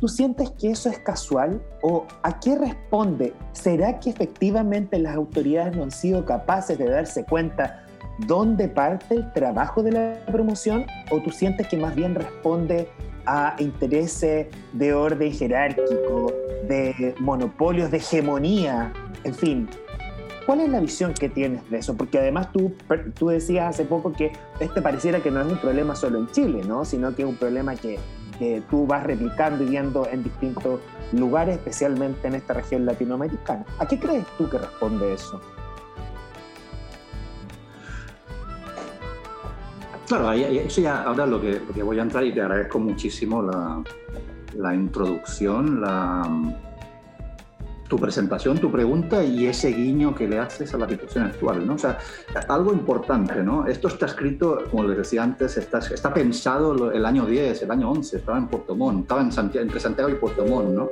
¿Tú 0.00 0.08
sientes 0.08 0.50
que 0.52 0.70
eso 0.70 0.90
es 0.90 0.98
casual 0.98 1.62
o 1.82 2.06
a 2.22 2.40
qué 2.40 2.58
responde? 2.58 3.32
¿Será 3.52 4.00
que 4.00 4.10
efectivamente 4.10 4.98
las 4.98 5.14
autoridades 5.14 5.76
no 5.76 5.84
han 5.84 5.92
sido 5.92 6.24
capaces 6.24 6.76
de 6.78 6.88
darse 6.88 7.24
cuenta 7.24 7.84
dónde 8.26 8.68
parte 8.68 9.14
el 9.14 9.32
trabajo 9.32 9.82
de 9.82 9.92
la 9.92 10.26
promoción 10.26 10.86
o 11.10 11.20
tú 11.20 11.30
sientes 11.30 11.68
que 11.68 11.76
más 11.76 11.94
bien 11.94 12.14
responde 12.14 12.88
a 13.26 13.56
intereses 13.58 14.48
de 14.72 14.94
orden 14.94 15.32
jerárquico, 15.32 16.32
de 16.68 17.14
monopolios, 17.20 17.90
de 17.90 17.98
hegemonía, 17.98 18.92
en 19.22 19.34
fin? 19.34 19.68
¿Cuál 20.46 20.60
es 20.60 20.68
la 20.68 20.80
visión 20.80 21.14
que 21.14 21.30
tienes 21.30 21.68
de 21.70 21.78
eso? 21.78 21.96
Porque 21.96 22.18
además 22.18 22.52
tú, 22.52 22.74
tú 23.18 23.28
decías 23.28 23.70
hace 23.70 23.84
poco 23.84 24.12
que 24.12 24.32
este 24.60 24.82
pareciera 24.82 25.20
que 25.20 25.30
no 25.30 25.40
es 25.40 25.50
un 25.50 25.58
problema 25.58 25.96
solo 25.96 26.18
en 26.18 26.26
Chile, 26.32 26.62
¿no? 26.66 26.84
sino 26.84 27.14
que 27.14 27.22
es 27.22 27.28
un 27.28 27.36
problema 27.36 27.74
que 27.76 27.98
que 28.44 28.62
tú 28.70 28.86
vas 28.86 29.02
replicando 29.04 29.64
y 29.64 29.68
viendo 29.68 30.06
en 30.06 30.22
distintos 30.22 30.80
lugares, 31.12 31.56
especialmente 31.56 32.28
en 32.28 32.34
esta 32.34 32.54
región 32.54 32.84
latinoamericana. 32.84 33.64
¿A 33.78 33.86
qué 33.86 33.98
crees 33.98 34.26
tú 34.36 34.48
que 34.48 34.58
responde 34.58 35.14
eso? 35.14 35.40
Claro, 40.06 40.32
eso 40.32 40.80
ya 40.82 41.02
ahora 41.04 41.24
lo 41.24 41.40
que, 41.40 41.82
voy 41.82 41.98
a 41.98 42.02
entrar 42.02 42.24
y 42.24 42.34
te 42.34 42.42
agradezco 42.42 42.78
muchísimo 42.78 43.40
la, 43.42 43.82
la 44.56 44.74
introducción, 44.74 45.80
la, 45.80 46.28
tu 47.88 47.98
presentación, 47.98 48.58
tu 48.58 48.70
pregunta 48.70 49.22
y 49.22 49.46
ese 49.46 49.68
guiño 49.72 50.14
que 50.14 50.26
le 50.26 50.38
haces 50.38 50.72
a 50.74 50.78
la 50.78 50.88
situación 50.88 51.24
actual, 51.24 51.66
¿no? 51.66 51.74
O 51.74 51.78
sea, 51.78 51.98
algo 52.48 52.72
importante, 52.72 53.42
¿no? 53.42 53.66
Esto 53.66 53.88
está 53.88 54.06
escrito, 54.06 54.64
como 54.70 54.84
les 54.84 54.98
decía 54.98 55.22
antes, 55.22 55.56
está, 55.56 55.78
está 55.78 56.12
pensado 56.12 56.90
el 56.90 57.04
año 57.04 57.26
10, 57.26 57.62
el 57.62 57.70
año 57.70 57.90
11, 57.90 58.16
estaba 58.16 58.38
en 58.38 58.48
Puerto 58.48 58.74
Montt, 58.74 59.02
estaba 59.02 59.20
en 59.20 59.32
Santiago, 59.32 59.64
entre 59.64 59.80
Santiago 59.80 60.10
y 60.10 60.14
Puerto 60.14 60.44
Montt, 60.46 60.70
¿no? 60.70 60.88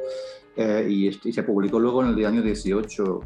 Eh, 0.55 0.87
y, 0.89 1.33
se 1.33 1.43
publicó 1.43 1.79
luego 1.79 2.05
en 2.05 2.11
el 2.11 2.27
año 2.27 2.43
18. 2.43 3.21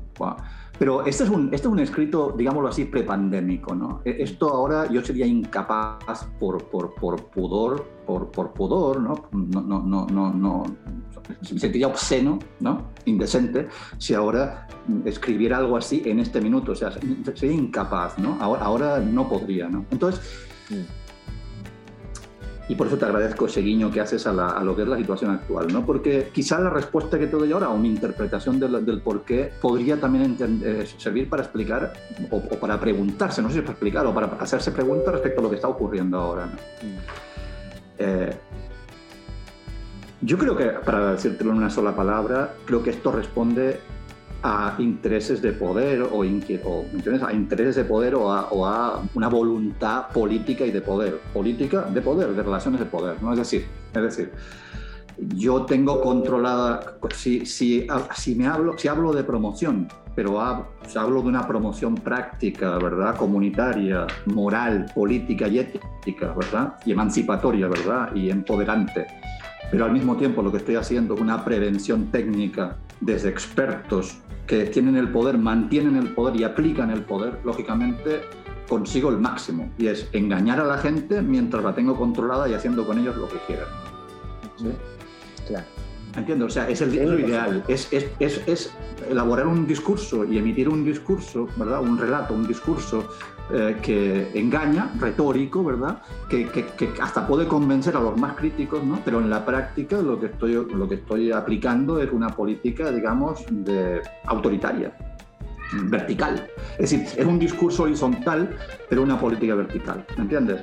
Pero 0.79 1.05
este 1.07 1.25
es, 1.25 1.31
un, 1.31 1.47
este 1.47 1.67
es 1.69 1.73
un 1.73 1.79
escrito, 1.79 2.35
digámoslo 2.37 2.69
así, 2.69 2.85
prepandémico. 2.85 3.75
¿no? 3.75 4.03
E, 4.05 4.23
esto 4.23 4.49
ahora 4.49 4.91
yo 4.91 5.03
sería 5.03 5.27
incapaz 5.27 6.27
por, 6.39 6.65
por, 6.65 6.95
por 6.95 7.25
pudor, 7.27 7.85
por, 8.07 8.31
por 8.31 8.53
pudor, 8.53 9.01
¿no? 9.01 9.29
No, 9.33 9.63
no, 9.63 9.83
no, 9.83 10.07
no, 10.07 10.33
no, 10.33 10.65
me 11.53 11.59
sentiría 11.59 11.89
obsceno, 11.89 12.39
¿no? 12.61 12.83
indecente, 13.07 13.69
si 13.99 14.15
ahora 14.15 14.69
escribiera 15.05 15.59
algo 15.59 15.77
así 15.77 16.03
en 16.05 16.21
este 16.21 16.41
minuto. 16.41 16.73
O 16.73 16.77
sea, 16.77 16.93
sería 17.35 17.57
incapaz. 17.57 18.19
¿no? 18.19 18.37
Ahora, 18.41 18.63
ahora 18.63 18.99
no 19.01 19.29
podría. 19.29 19.69
¿no? 19.69 19.85
Entonces... 19.91 20.21
Y 22.69 22.75
por 22.75 22.89
eso 22.89 22.97
te 22.97 23.05
agradezco 23.05 23.47
ese 23.47 23.61
guiño 23.61 23.91
que 23.91 24.01
haces 24.01 24.27
a, 24.27 24.33
lo 24.65 24.75
que 24.75 24.83
es 24.83 24.89
la 24.89 24.97
situación 24.97 25.31
actual, 25.31 25.73
¿no? 25.73 25.87
Porque 25.87 26.31
quizá 26.33 26.61
la 26.61 26.71
respuesta 26.71 27.19
que 27.19 27.27
te 27.27 27.37
doy 27.37 27.53
ahora 27.53 27.69
o 27.71 27.79
mi 27.79 27.89
interpretación 27.89 28.59
del, 28.59 29.01
por 29.03 29.23
qué 29.23 29.53
podría 29.61 30.01
también 30.01 30.37
eh, 30.41 30.85
servir 30.99 31.29
para 31.29 31.43
explicar 31.43 31.93
o, 32.31 32.41
para 32.41 32.81
preguntarse, 32.81 33.41
no 33.41 33.49
sé 33.49 33.57
si 33.57 33.61
para 33.61 33.73
explicar 33.73 34.07
o 34.07 34.13
para 34.13 34.27
hacerse 34.41 34.73
preguntas 34.73 35.15
respecto 35.15 35.41
a 35.41 35.43
lo 35.45 35.51
que 35.51 35.57
está 35.57 35.69
ocurriendo 35.69 36.19
ahora. 36.19 36.47
Mm. 36.47 36.97
Eh, 37.99 38.37
yo 40.23 40.39
creo 40.39 40.57
que, 40.57 40.65
para 40.65 41.13
decírtelo 41.13 41.53
en 41.53 41.59
una 41.59 41.71
sola 41.71 41.95
palabra, 41.95 42.55
creo 42.65 42.83
que 42.83 42.91
esto 42.91 43.13
responde 43.13 43.79
a 44.43 44.77
intereses 44.79 45.43
de 45.43 45.53
poder 45.53 46.03
o, 46.03 46.19
o 46.19 46.23
a 46.23 47.33
intereses 47.33 47.77
de 47.77 47.85
poder 47.85 48.15
o 48.15 48.33
a, 48.33 48.49
o 48.51 48.67
a, 48.67 49.03
una 49.15 49.29
voluntad 49.29 50.09
política 50.09 50.65
y 50.65 50.71
de 50.71 50.81
poder. 50.81 51.21
Política 51.33 51.83
de 51.83 52.01
poder, 52.01 52.29
de 52.35 52.43
relaciones 52.43 52.81
de 52.81 52.87
poder. 52.87 53.23
¿no? 53.23 53.33
Es 53.33 53.39
decir, 53.39 53.67
es 53.95 54.03
decir, 54.03 54.33
yo 55.19 55.65
tengo 55.65 56.01
controlada, 56.01 56.99
si, 57.15 57.47
si, 57.47 57.87
si, 58.15 58.35
me 58.35 58.47
hablo, 58.47 58.77
si 58.77 58.89
hablo 58.89 59.13
de 59.13 59.25
promoción, 59.25 59.89
pero 60.15 60.41
hablo 60.41 61.23
de 61.23 61.29
una 61.29 61.47
promoción 61.47 61.95
práctica, 61.95 62.79
¿verdad? 62.79 63.17
Comunitaria, 63.17 64.07
moral, 64.27 64.91
política 64.95 65.49
y 65.49 65.59
ética, 65.59 66.35
¿verdad? 66.35 66.75
Y 66.85 66.93
emancipatoria, 66.93 67.69
¿verdad? 67.69 68.15
Y 68.15 68.31
empoderante. 68.31 69.07
Pero 69.71 69.85
al 69.85 69.93
mismo 69.93 70.17
tiempo 70.17 70.43
lo 70.43 70.51
que 70.51 70.59
estoy 70.59 70.77
haciendo 70.77 71.15
es 71.15 71.21
una 71.21 71.45
prevención 71.45 72.07
técnica 72.07 72.77
desde 73.01 73.29
expertos 73.29 74.19
que 74.47 74.65
tienen 74.67 74.97
el 74.97 75.11
poder, 75.11 75.39
mantienen 75.39 75.97
el 75.97 76.11
poder 76.15 76.37
y 76.37 76.45
aplican 76.45 76.91
el 76.91 77.03
poder, 77.03 77.41
lógicamente 77.45 78.23
consigo 78.69 79.11
el 79.11 79.19
máximo. 79.19 79.71
Y 79.79 79.89
es 79.89 80.09
engañar 80.13 80.61
a 80.61 80.65
la 80.65 80.79
gente 80.79 81.21
mientras 81.21 81.65
la 81.65 81.75
tengo 81.75 81.97
controlada 81.97 82.49
y 82.49 82.55
haciendo 82.55 82.87
con 82.87 82.99
ellos 82.99 83.17
lo 83.17 83.29
que 83.29 83.39
quieran. 83.47 83.67
¿Sí? 84.57 84.71
Claro. 85.49 85.67
Entiendo, 86.17 86.47
o 86.47 86.51
sea, 86.51 86.69
es 86.69 86.81
el 86.81 86.95
ideal, 86.95 87.63
es, 87.69 87.93
es, 87.93 88.07
es, 88.19 88.41
es, 88.47 88.75
elaborar 89.11 89.47
un 89.47 89.67
discurso 89.67 90.25
y 90.25 90.39
emitir 90.39 90.69
un 90.69 90.85
discurso, 90.85 91.47
¿verdad? 91.57 91.83
Un 91.83 91.99
relato, 91.99 92.33
un 92.33 92.47
discurso 92.47 93.07
eh, 93.53 93.77
que 93.83 94.31
engaña, 94.35 94.91
retórico, 94.99 95.63
¿verdad? 95.63 96.03
Que, 96.29 96.47
que, 96.49 96.65
que, 96.65 96.91
hasta 97.01 97.27
puede 97.27 97.47
convencer 97.47 97.97
a 97.97 98.01
los 98.01 98.17
más 98.17 98.35
críticos, 98.35 98.83
¿no? 98.83 99.01
Pero 99.05 99.21
en 99.21 99.29
la 99.29 99.45
práctica 99.45 100.01
lo 100.01 100.19
que 100.19 100.27
estoy, 100.27 100.55
lo 100.55 100.89
que 100.89 100.97
estoy 100.97 101.31
aplicando 101.31 102.01
es 102.01 102.11
una 102.11 102.31
política, 102.31 102.91
digamos, 102.91 103.45
de, 103.51 104.01
autoritaria, 104.25 104.97
vertical. 105.85 106.49
Es 106.79 106.91
decir, 106.91 107.07
es 107.15 107.27
un 107.27 107.39
discurso 107.39 107.83
horizontal, 107.83 108.57
pero 108.89 109.03
una 109.03 109.21
política 109.21 109.55
vertical, 109.55 110.05
¿me 110.17 110.23
entiendes? 110.23 110.63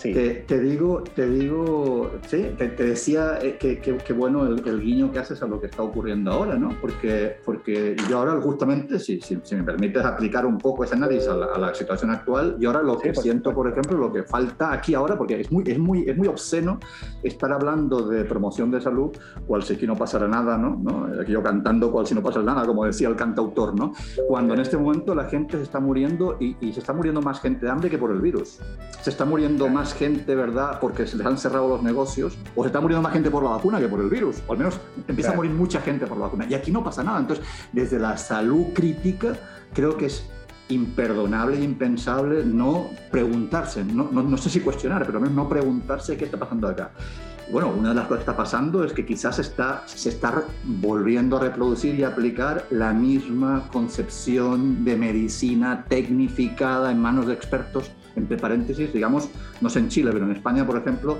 Te, 0.00 0.60
digo, 0.60 1.02
te 1.02 1.28
digo, 1.28 2.12
sí, 2.28 2.54
te, 2.56 2.68
decía 2.68 3.38
eh, 3.42 3.58
que, 3.58 4.12
bueno 4.12 4.46
el, 4.46 4.80
guiño 4.80 5.10
que 5.10 5.18
haces 5.18 5.42
a 5.42 5.46
lo 5.46 5.60
que 5.60 5.66
está 5.66 5.82
ocurriendo 5.82 6.30
ahora, 6.30 6.54
¿no? 6.54 6.70
Porque, 6.80 7.36
porque 7.44 7.96
yo 8.08 8.18
ahora 8.18 8.40
justamente, 8.40 9.00
si, 9.00 9.20
si, 9.20 9.56
me 9.56 9.64
permites 9.64 10.04
aplicar 10.04 10.46
un 10.46 10.56
poco 10.58 10.84
ese 10.84 10.94
análisis 10.94 11.28
a 11.28 11.34
la, 11.36 11.74
situación 11.74 12.12
actual, 12.12 12.56
yo 12.60 12.70
ahora 12.70 12.82
lo 12.82 12.98
que 12.98 13.12
siento, 13.14 13.52
por 13.52 13.68
ejemplo, 13.68 13.98
lo 13.98 14.12
que 14.12 14.22
falta 14.22 14.72
aquí 14.72 14.94
ahora, 14.94 15.18
porque 15.18 15.40
es 15.40 15.50
muy, 15.50 15.64
es 15.66 15.78
muy, 15.78 16.08
es 16.08 16.16
muy 16.16 16.28
obsceno 16.28 16.78
estar 17.22 17.50
hablando 17.52 18.08
de 18.08 18.24
promoción 18.24 18.70
de 18.70 18.80
salud, 18.80 19.10
cual 19.46 19.64
si 19.64 19.74
aquí 19.74 19.86
no 19.86 19.96
pasara 19.96 20.28
nada, 20.28 20.56
¿no? 20.56 20.80
¿no? 20.80 21.20
Aquí 21.20 21.32
yo 21.32 21.42
cantando 21.42 21.90
cual 21.90 22.06
si 22.06 22.14
no 22.14 22.22
pasara 22.22 22.44
nada, 22.44 22.64
como 22.66 22.84
decía 22.84 23.08
el 23.08 23.16
cantautor, 23.16 23.74
¿no? 23.74 23.92
Cuando 24.28 24.54
en 24.54 24.60
este 24.60 24.76
momento 24.76 25.14
la 25.14 25.24
gente 25.24 25.56
se 25.56 25.64
está 25.64 25.80
muriendo 25.80 26.36
y, 26.38 26.56
y 26.60 26.72
se 26.72 26.80
está 26.80 26.92
muriendo 26.92 27.20
más 27.20 27.40
gente 27.40 27.66
de 27.66 27.72
hambre 27.72 27.90
que 27.90 27.98
por 27.98 28.12
el 28.12 28.20
virus. 28.20 28.60
Se 29.02 29.10
está 29.10 29.24
muriendo 29.24 29.68
más 29.68 29.87
gente, 29.94 30.34
¿verdad?, 30.34 30.78
porque 30.80 31.06
se 31.06 31.16
les 31.16 31.26
han 31.26 31.38
cerrado 31.38 31.68
los 31.68 31.82
negocios, 31.82 32.36
o 32.54 32.62
se 32.62 32.68
está 32.68 32.80
muriendo 32.80 33.02
más 33.02 33.12
gente 33.12 33.30
por 33.30 33.42
la 33.42 33.50
vacuna 33.50 33.78
que 33.78 33.88
por 33.88 34.00
el 34.00 34.08
virus, 34.08 34.42
o 34.46 34.52
al 34.52 34.58
menos 34.58 34.80
empieza 35.06 35.32
a 35.32 35.36
morir 35.36 35.52
mucha 35.52 35.80
gente 35.80 36.06
por 36.06 36.16
la 36.18 36.24
vacuna. 36.24 36.46
Y 36.48 36.54
aquí 36.54 36.70
no 36.70 36.82
pasa 36.82 37.02
nada. 37.02 37.18
Entonces, 37.18 37.44
desde 37.72 37.98
la 37.98 38.16
salud 38.16 38.66
crítica, 38.74 39.34
creo 39.72 39.96
que 39.96 40.06
es 40.06 40.24
imperdonable 40.68 41.58
e 41.58 41.64
impensable 41.64 42.44
no 42.44 42.90
preguntarse, 43.10 43.84
no, 43.84 44.08
no, 44.12 44.22
no 44.22 44.36
sé 44.36 44.50
si 44.50 44.60
cuestionar, 44.60 45.06
pero 45.06 45.18
menos 45.18 45.34
no 45.34 45.48
preguntarse 45.48 46.16
qué 46.16 46.26
está 46.26 46.38
pasando 46.38 46.68
acá 46.68 46.90
bueno, 47.50 47.70
una 47.70 47.90
de 47.90 47.94
las 47.94 48.06
cosas 48.06 48.24
que 48.24 48.30
está 48.30 48.36
pasando 48.36 48.84
es 48.84 48.92
que 48.92 49.06
quizás 49.06 49.38
está, 49.38 49.82
se 49.86 50.10
está 50.10 50.44
volviendo 50.64 51.38
a 51.38 51.40
reproducir 51.40 51.98
y 51.98 52.04
aplicar 52.04 52.66
la 52.70 52.92
misma 52.92 53.68
concepción 53.72 54.84
de 54.84 54.96
medicina 54.96 55.84
tecnificada 55.88 56.90
en 56.90 57.00
manos 57.00 57.26
de 57.26 57.34
expertos 57.34 57.90
entre 58.18 58.36
paréntesis, 58.36 58.92
digamos, 58.92 59.28
no 59.60 59.68
sé 59.68 59.78
en 59.78 59.88
Chile, 59.88 60.10
pero 60.12 60.26
en 60.26 60.32
España, 60.32 60.66
por 60.66 60.76
ejemplo, 60.76 61.18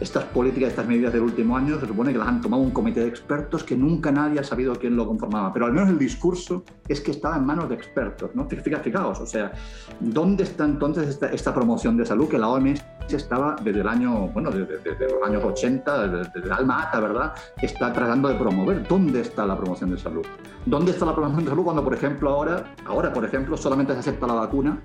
estas 0.00 0.24
políticas, 0.24 0.70
estas 0.70 0.86
medidas 0.86 1.12
del 1.12 1.22
último 1.22 1.56
año, 1.56 1.78
se 1.78 1.86
supone 1.86 2.12
que 2.12 2.18
las 2.18 2.28
han 2.28 2.40
tomado 2.40 2.62
un 2.62 2.70
comité 2.70 3.00
de 3.00 3.08
expertos 3.08 3.62
que 3.62 3.76
nunca 3.76 4.10
nadie 4.10 4.40
ha 4.40 4.44
sabido 4.44 4.74
quién 4.74 4.96
lo 4.96 5.06
conformaba, 5.06 5.52
pero 5.52 5.66
al 5.66 5.72
menos 5.72 5.88
el 5.88 5.98
discurso 5.98 6.64
es 6.88 7.00
que 7.00 7.12
estaba 7.12 7.36
en 7.36 7.46
manos 7.46 7.68
de 7.68 7.74
expertos, 7.74 8.30
¿no? 8.34 8.48
Fijaos, 8.48 9.20
o 9.20 9.26
sea, 9.26 9.52
¿dónde 10.00 10.44
está 10.44 10.64
entonces 10.64 11.18
esta, 11.32 11.54
promoción 11.54 11.96
de 11.96 12.04
salud 12.04 12.28
que 12.28 12.38
la 12.38 12.48
OMS 12.48 12.84
estaba 13.08 13.56
desde 13.62 13.80
el 13.80 13.88
año, 13.88 14.28
bueno, 14.28 14.50
desde, 14.50 15.08
los 15.08 15.22
años 15.24 15.44
80, 15.44 16.08
desde, 16.08 16.40
el 16.40 16.52
alma 16.52 16.82
ata, 16.82 17.00
¿verdad? 17.00 17.32
Está 17.62 17.92
tratando 17.92 18.28
de 18.28 18.34
promover. 18.34 18.86
¿Dónde 18.88 19.20
está 19.20 19.46
la 19.46 19.56
promoción 19.56 19.90
de 19.90 19.98
salud? 19.98 20.26
¿Dónde 20.66 20.90
está 20.92 21.06
la 21.06 21.14
promoción 21.14 21.44
de 21.44 21.50
salud 21.50 21.64
cuando, 21.64 21.84
por 21.84 21.94
ejemplo, 21.94 22.30
ahora, 22.30 22.74
ahora, 22.86 23.12
por 23.12 23.24
ejemplo, 23.24 23.56
solamente 23.56 23.92
se 23.92 24.00
acepta 24.00 24.26
la 24.26 24.34
vacuna 24.34 24.80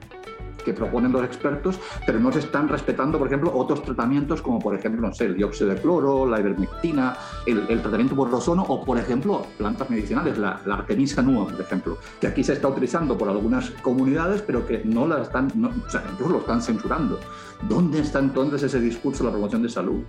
que 0.70 0.74
proponen 0.74 1.12
los 1.12 1.24
expertos, 1.24 1.80
pero 2.06 2.20
no 2.20 2.32
se 2.32 2.40
están 2.40 2.70
respetando, 2.70 3.18
por 3.18 3.28
ejemplo, 3.28 3.52
otros 3.56 3.82
tratamientos 3.84 4.42
como, 4.42 4.60
por 4.60 4.76
ejemplo, 4.76 5.02
no 5.02 5.14
sé, 5.14 5.26
el 5.26 5.36
dióxido 5.36 5.72
de 5.72 5.82
cloro, 5.82 6.28
la 6.28 6.40
ivermectina, 6.40 7.18
el, 7.48 7.82
tratamiento 7.82 8.16
por 8.16 8.32
ozono 8.34 8.64
o, 8.64 8.86
por 8.86 9.00
ejemplo, 9.00 9.46
plantas 9.58 9.90
medicinales, 9.90 10.38
la, 10.38 10.62
Artemisa 10.70 11.24
nua, 11.24 11.48
por 11.48 11.60
ejemplo, 11.60 11.98
que 12.22 12.28
aquí 12.28 12.44
se 12.44 12.54
está 12.54 12.68
utilizando 12.68 13.18
por 13.18 13.30
algunas 13.30 13.72
comunidades, 13.82 14.44
pero 14.44 14.66
que 14.68 14.84
no 14.86 15.08
la 15.08 15.24
están, 15.24 15.48
o 15.66 15.90
sea, 15.90 16.04
incluso 16.12 16.34
lo 16.34 16.40
están 16.40 16.62
censurando. 16.62 17.20
¿Dónde 17.68 18.00
está 18.00 18.20
entonces 18.20 18.62
ese 18.64 18.80
discurso 18.80 19.24
de 19.24 19.30
la 19.30 19.32
promoción 19.32 19.64
de 19.64 19.70
salud? 19.70 20.04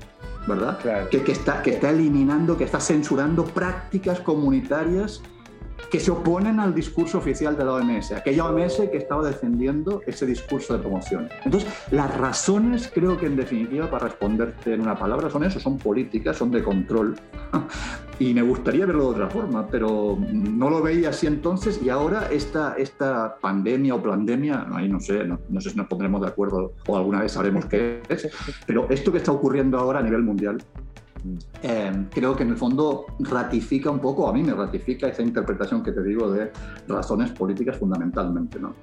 ¿Verdad? 0.46 0.78
Que, 1.10 1.22
que, 1.22 1.32
está, 1.32 1.62
que 1.62 1.70
está 1.70 1.90
eliminando, 1.90 2.56
que 2.56 2.64
está 2.64 2.80
censurando 2.80 3.44
prácticas 3.44 4.20
comunitarias 4.20 5.22
que 5.90 6.00
se 6.00 6.10
oponen 6.10 6.60
al 6.60 6.74
discurso 6.74 7.18
oficial 7.18 7.56
de 7.56 7.64
la 7.64 7.74
OMS, 7.74 8.12
aquella 8.12 8.46
OMS 8.46 8.82
que 8.90 8.98
estaba 8.98 9.26
defendiendo 9.26 10.02
ese 10.06 10.26
discurso 10.26 10.74
de 10.74 10.80
promoción. 10.80 11.28
Entonces, 11.44 11.70
las 11.90 12.16
razones, 12.16 12.90
creo 12.92 13.16
que 13.18 13.26
en 13.26 13.36
definitiva, 13.36 13.90
para 13.90 14.06
responderte 14.06 14.74
en 14.74 14.82
una 14.82 14.98
palabra, 14.98 15.30
son 15.30 15.44
eso, 15.44 15.60
son 15.60 15.78
políticas, 15.78 16.36
son 16.36 16.50
de 16.50 16.62
control. 16.62 17.16
Y 18.20 18.34
me 18.34 18.42
gustaría 18.42 18.84
verlo 18.84 19.04
de 19.04 19.10
otra 19.12 19.30
forma, 19.30 19.66
pero 19.66 20.18
no 20.30 20.68
lo 20.68 20.82
veía 20.82 21.08
así 21.08 21.26
entonces 21.26 21.80
y 21.82 21.88
ahora 21.88 22.28
esta, 22.30 22.74
esta 22.76 23.36
pandemia 23.40 23.94
o 23.94 24.02
pandemia, 24.02 24.66
ahí 24.74 24.90
no 24.90 25.00
sé, 25.00 25.24
no, 25.24 25.40
no 25.48 25.58
sé 25.58 25.70
si 25.70 25.76
nos 25.78 25.86
pondremos 25.86 26.20
de 26.20 26.26
acuerdo 26.26 26.74
o 26.86 26.96
alguna 26.98 27.22
vez 27.22 27.32
sabremos 27.32 27.64
qué 27.64 28.02
es, 28.10 28.28
pero 28.66 28.86
esto 28.90 29.10
que 29.10 29.16
está 29.16 29.32
ocurriendo 29.32 29.78
ahora 29.78 30.00
a 30.00 30.02
nivel 30.02 30.22
mundial 30.22 30.62
eh, 31.62 32.06
creo 32.10 32.36
que 32.36 32.42
en 32.42 32.50
el 32.50 32.56
fondo 32.56 33.06
ratifica 33.18 33.90
un 33.90 34.00
poco, 34.00 34.28
a 34.28 34.32
mí 34.32 34.42
me 34.42 34.52
ratifica 34.52 35.08
esa 35.08 35.22
interpretación 35.22 35.82
que 35.82 35.92
te 35.92 36.02
digo 36.02 36.30
de 36.30 36.50
razones 36.88 37.30
políticas 37.32 37.76
fundamentalmente, 37.76 38.58
¿no? 38.58 38.74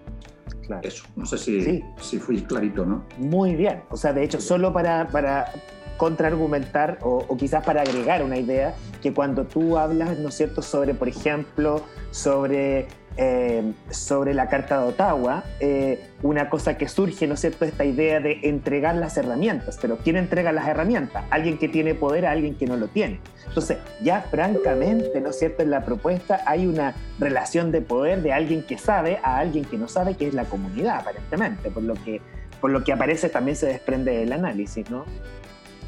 Claro. 0.65 0.81
Eso, 0.85 1.05
no 1.15 1.25
sé 1.25 1.37
si, 1.37 1.83
si 1.99 2.19
fui 2.19 2.41
clarito, 2.41 2.85
¿no? 2.85 3.03
Muy 3.17 3.55
bien, 3.55 3.83
o 3.89 3.97
sea, 3.97 4.13
de 4.13 4.23
hecho, 4.23 4.41
solo 4.41 4.73
para, 4.73 5.07
para 5.07 5.51
contraargumentar 5.97 6.99
o, 7.01 7.25
o, 7.27 7.37
quizás 7.37 7.65
para 7.65 7.81
agregar 7.81 8.23
una 8.23 8.37
idea, 8.37 8.75
que 9.01 9.13
cuando 9.13 9.45
tú 9.45 9.77
hablas, 9.77 10.19
¿no 10.19 10.29
es 10.29 10.35
cierto?, 10.35 10.61
sobre, 10.61 10.93
por 10.93 11.07
ejemplo, 11.07 11.83
sobre 12.11 12.87
eh, 13.17 13.73
sobre 13.89 14.33
la 14.33 14.47
Carta 14.47 14.79
de 14.79 14.87
Ottawa, 14.89 15.43
eh, 15.59 16.07
una 16.21 16.49
cosa 16.49 16.77
que 16.77 16.87
surge, 16.87 17.27
¿no 17.27 17.33
es 17.33 17.41
cierto?, 17.41 17.65
esta 17.65 17.83
idea 17.83 18.19
de 18.19 18.39
entregar 18.43 18.95
las 18.95 19.17
herramientas. 19.17 19.77
Pero 19.81 19.97
¿quién 19.97 20.17
entrega 20.17 20.51
las 20.51 20.67
herramientas? 20.67 21.25
Alguien 21.29 21.57
que 21.57 21.67
tiene 21.67 21.95
poder 21.95 22.25
a 22.25 22.31
alguien 22.31 22.55
que 22.55 22.65
no 22.65 22.77
lo 22.77 22.87
tiene. 22.87 23.19
Entonces, 23.47 23.77
ya 24.03 24.21
francamente, 24.21 25.19
¿no 25.19 25.29
es 25.29 25.39
cierto?, 25.39 25.63
en 25.63 25.71
la 25.71 25.83
propuesta 25.83 26.41
hay 26.45 26.67
una 26.67 26.95
relación 27.19 27.71
de 27.71 27.81
poder 27.81 28.21
de 28.21 28.33
alguien 28.33 28.63
que 28.63 28.77
sabe 28.77 29.19
a 29.23 29.39
alguien 29.39 29.65
que 29.65 29.77
no 29.77 29.87
sabe, 29.87 30.15
que 30.15 30.27
es 30.27 30.33
la 30.33 30.45
comunidad, 30.45 30.99
aparentemente, 30.99 31.71
por 31.71 31.83
lo 31.83 31.95
que, 31.95 32.21
por 32.61 32.69
lo 32.71 32.83
que 32.83 32.93
aparece 32.93 33.29
también 33.29 33.57
se 33.57 33.65
desprende 33.65 34.17
del 34.17 34.31
análisis, 34.31 34.89
¿no? 34.89 35.05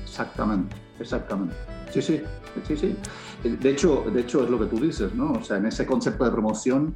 Exactamente, 0.04 0.76
exactamente. 1.00 1.56
Sí, 1.92 2.02
sí, 2.02 2.22
sí, 2.68 2.78
sí. 2.78 2.96
De 3.44 3.70
hecho, 3.70 4.06
de 4.12 4.22
hecho 4.22 4.44
es 4.44 4.50
lo 4.50 4.60
que 4.60 4.66
tú 4.66 4.80
dices, 4.80 5.14
¿no? 5.14 5.34
O 5.34 5.44
sea, 5.44 5.58
en 5.58 5.66
ese 5.66 5.86
concepto 5.86 6.26
de 6.26 6.32
promoción 6.32 6.96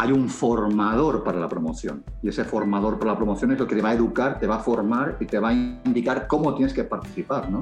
hay 0.00 0.12
un 0.12 0.28
formador 0.28 1.24
para 1.24 1.40
la 1.40 1.48
promoción. 1.48 2.04
Y 2.22 2.28
ese 2.28 2.44
formador 2.44 3.00
para 3.00 3.12
la 3.12 3.16
promoción 3.16 3.50
es 3.50 3.58
lo 3.58 3.66
que 3.66 3.74
te 3.74 3.82
va 3.82 3.90
a 3.90 3.94
educar, 3.94 4.38
te 4.38 4.46
va 4.46 4.56
a 4.56 4.60
formar 4.60 5.16
y 5.18 5.26
te 5.26 5.40
va 5.40 5.48
a 5.48 5.52
indicar 5.52 6.28
cómo 6.28 6.54
tienes 6.54 6.72
que 6.72 6.84
participar. 6.84 7.50
¿no? 7.50 7.58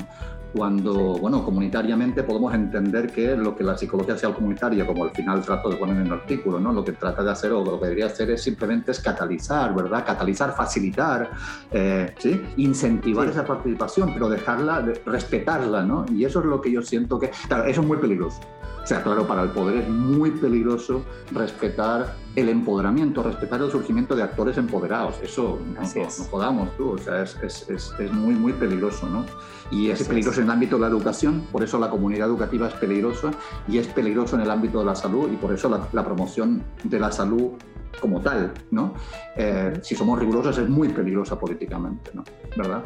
Cuando, 0.55 0.93
bueno, 1.19 1.43
comunitariamente 1.43 2.23
podemos 2.25 2.53
entender 2.53 3.11
que 3.11 3.35
lo 3.37 3.57
que 3.57 3.65
la 3.65 3.77
psicología 3.79 4.15
social 4.15 4.35
comunitaria, 4.35 4.87
como 4.87 5.05
al 5.05 5.11
final 5.13 5.41
trato 5.41 5.71
de 5.71 5.77
poner 5.77 5.97
en 5.97 6.09
el 6.09 6.13
artículo, 6.13 6.61
¿no? 6.61 6.75
lo 6.75 6.85
que 6.85 6.93
trata 6.93 7.23
de 7.23 7.31
hacer 7.31 7.53
o 7.53 7.65
lo 7.65 7.79
que 7.79 7.87
debería 7.87 8.07
hacer 8.07 8.31
es 8.31 8.43
simplemente 8.43 8.91
es 8.91 9.01
catalizar, 9.01 9.75
¿verdad? 9.75 10.05
Catalizar, 10.05 10.55
facilitar, 10.55 11.31
eh, 11.71 12.15
¿sí? 12.19 12.39
incentivar 12.59 13.29
esa 13.29 13.47
participación, 13.47 14.13
pero 14.13 14.29
dejarla, 14.29 14.85
respetarla. 15.07 15.83
¿no? 15.85 16.05
Y 16.13 16.27
eso 16.27 16.41
es 16.41 16.47
lo 16.47 16.61
que 16.61 16.71
yo 16.71 16.83
siento 16.83 17.19
que, 17.19 17.31
claro, 17.49 17.65
eso 17.65 17.81
es 17.81 17.87
muy 17.87 17.97
peligroso. 17.97 18.41
O 18.87 18.89
sea, 18.89 19.03
claro, 19.03 19.27
para 19.27 19.43
el 19.43 19.49
poder 19.49 19.79
es 19.79 19.89
muy 19.89 20.31
peligroso 20.31 21.03
respetar 21.33 22.15
el 22.37 22.49
empoderamiento, 22.49 23.21
respetar 23.21 23.61
el 23.61 23.69
surgimiento 23.69 24.15
de 24.15 24.23
actores 24.23 24.59
empoderados. 24.59 25.17
Eso 25.25 25.59
no, 25.75 25.81
no, 25.81 26.09
jodamos 26.31 26.77
tú, 26.77 26.91
o 26.91 26.99
sea, 26.99 27.25
es, 27.25 27.37
es, 27.43 27.67
es, 27.99 28.13
muy, 28.13 28.35
muy 28.35 28.53
peligroso, 28.53 29.09
¿no? 29.09 29.27
Y 29.73 29.91
es 29.91 30.05
peligroso 30.05 30.41
en 30.41 30.47
el 30.47 30.53
ámbito 30.53 30.77
de 30.77 30.83
la 30.83 30.87
educación, 30.87 31.49
por 31.51 31.65
eso 31.65 31.81
la 31.81 31.91
comunidad 31.91 32.29
educativa 32.29 32.69
es 32.69 32.75
peligrosa 32.75 33.33
y 33.67 33.79
es 33.79 33.89
peligroso 33.89 34.37
en 34.37 34.43
el 34.43 34.51
ámbito 34.53 34.79
de 34.79 34.85
la 34.85 34.95
salud 34.95 35.33
y 35.33 35.37
por 35.37 35.53
eso 35.53 35.69
la, 35.69 35.89
la 35.93 36.05
promoción 36.05 36.63
de 36.85 37.01
la 37.01 37.11
salud 37.11 37.55
como 38.01 38.21
tal, 38.21 38.53
¿no? 38.71 38.95
Eh, 39.37 39.81
si 39.83 39.97
somos 39.97 40.17
rigurosos 40.21 40.59
es 40.59 40.69
muy 40.69 40.91
peligrosa 40.91 41.37
políticamente, 41.37 42.13
¿no? 42.15 42.23
¿Verdad? 42.57 42.85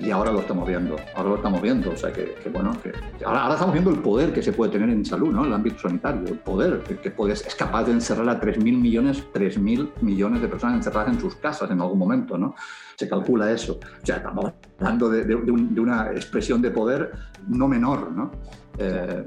Y 0.00 0.10
ahora 0.10 0.32
lo 0.32 0.40
estamos 0.40 0.66
viendo, 0.66 0.96
ahora 1.14 1.30
lo 1.30 1.36
estamos 1.36 1.62
viendo, 1.62 1.92
o 1.92 1.96
sea 1.96 2.12
que, 2.12 2.36
bueno, 2.52 2.76
que 2.82 2.92
ahora, 3.24 3.52
estamos 3.52 3.72
viendo 3.72 3.90
el 3.90 4.00
poder 4.00 4.32
que 4.32 4.42
se 4.42 4.52
puede 4.52 4.72
tener 4.72 4.90
en 4.90 5.04
salud, 5.04 5.32
¿no? 5.32 5.44
El 5.44 5.52
ámbito 5.52 5.78
sanitario, 5.78 6.26
el 6.26 6.38
poder 6.40 6.80
que, 6.80 7.10
puedes, 7.12 7.46
es 7.46 7.54
capaz 7.54 7.84
de 7.84 7.92
encerrar 7.92 8.28
a 8.28 8.40
3.000 8.40 8.58
millones, 8.76 9.24
3.000 9.32 9.92
millones 10.00 10.42
de 10.42 10.48
personas 10.48 10.76
encerradas 10.76 11.14
en 11.14 11.20
sus 11.20 11.36
casas 11.36 11.70
en 11.70 11.80
algún 11.80 11.98
momento, 11.98 12.36
¿no? 12.36 12.56
Se 12.96 13.08
calcula 13.08 13.52
eso. 13.52 13.78
O 14.02 14.06
sea, 14.06 14.16
estamos 14.16 14.52
hablando 14.78 15.08
de, 15.08 15.24
de, 15.24 15.80
una 15.80 16.10
expresión 16.10 16.60
de 16.60 16.72
poder 16.72 17.12
no 17.46 17.68
menor, 17.68 18.10
¿no? 18.10 18.32
Eh, 18.78 19.24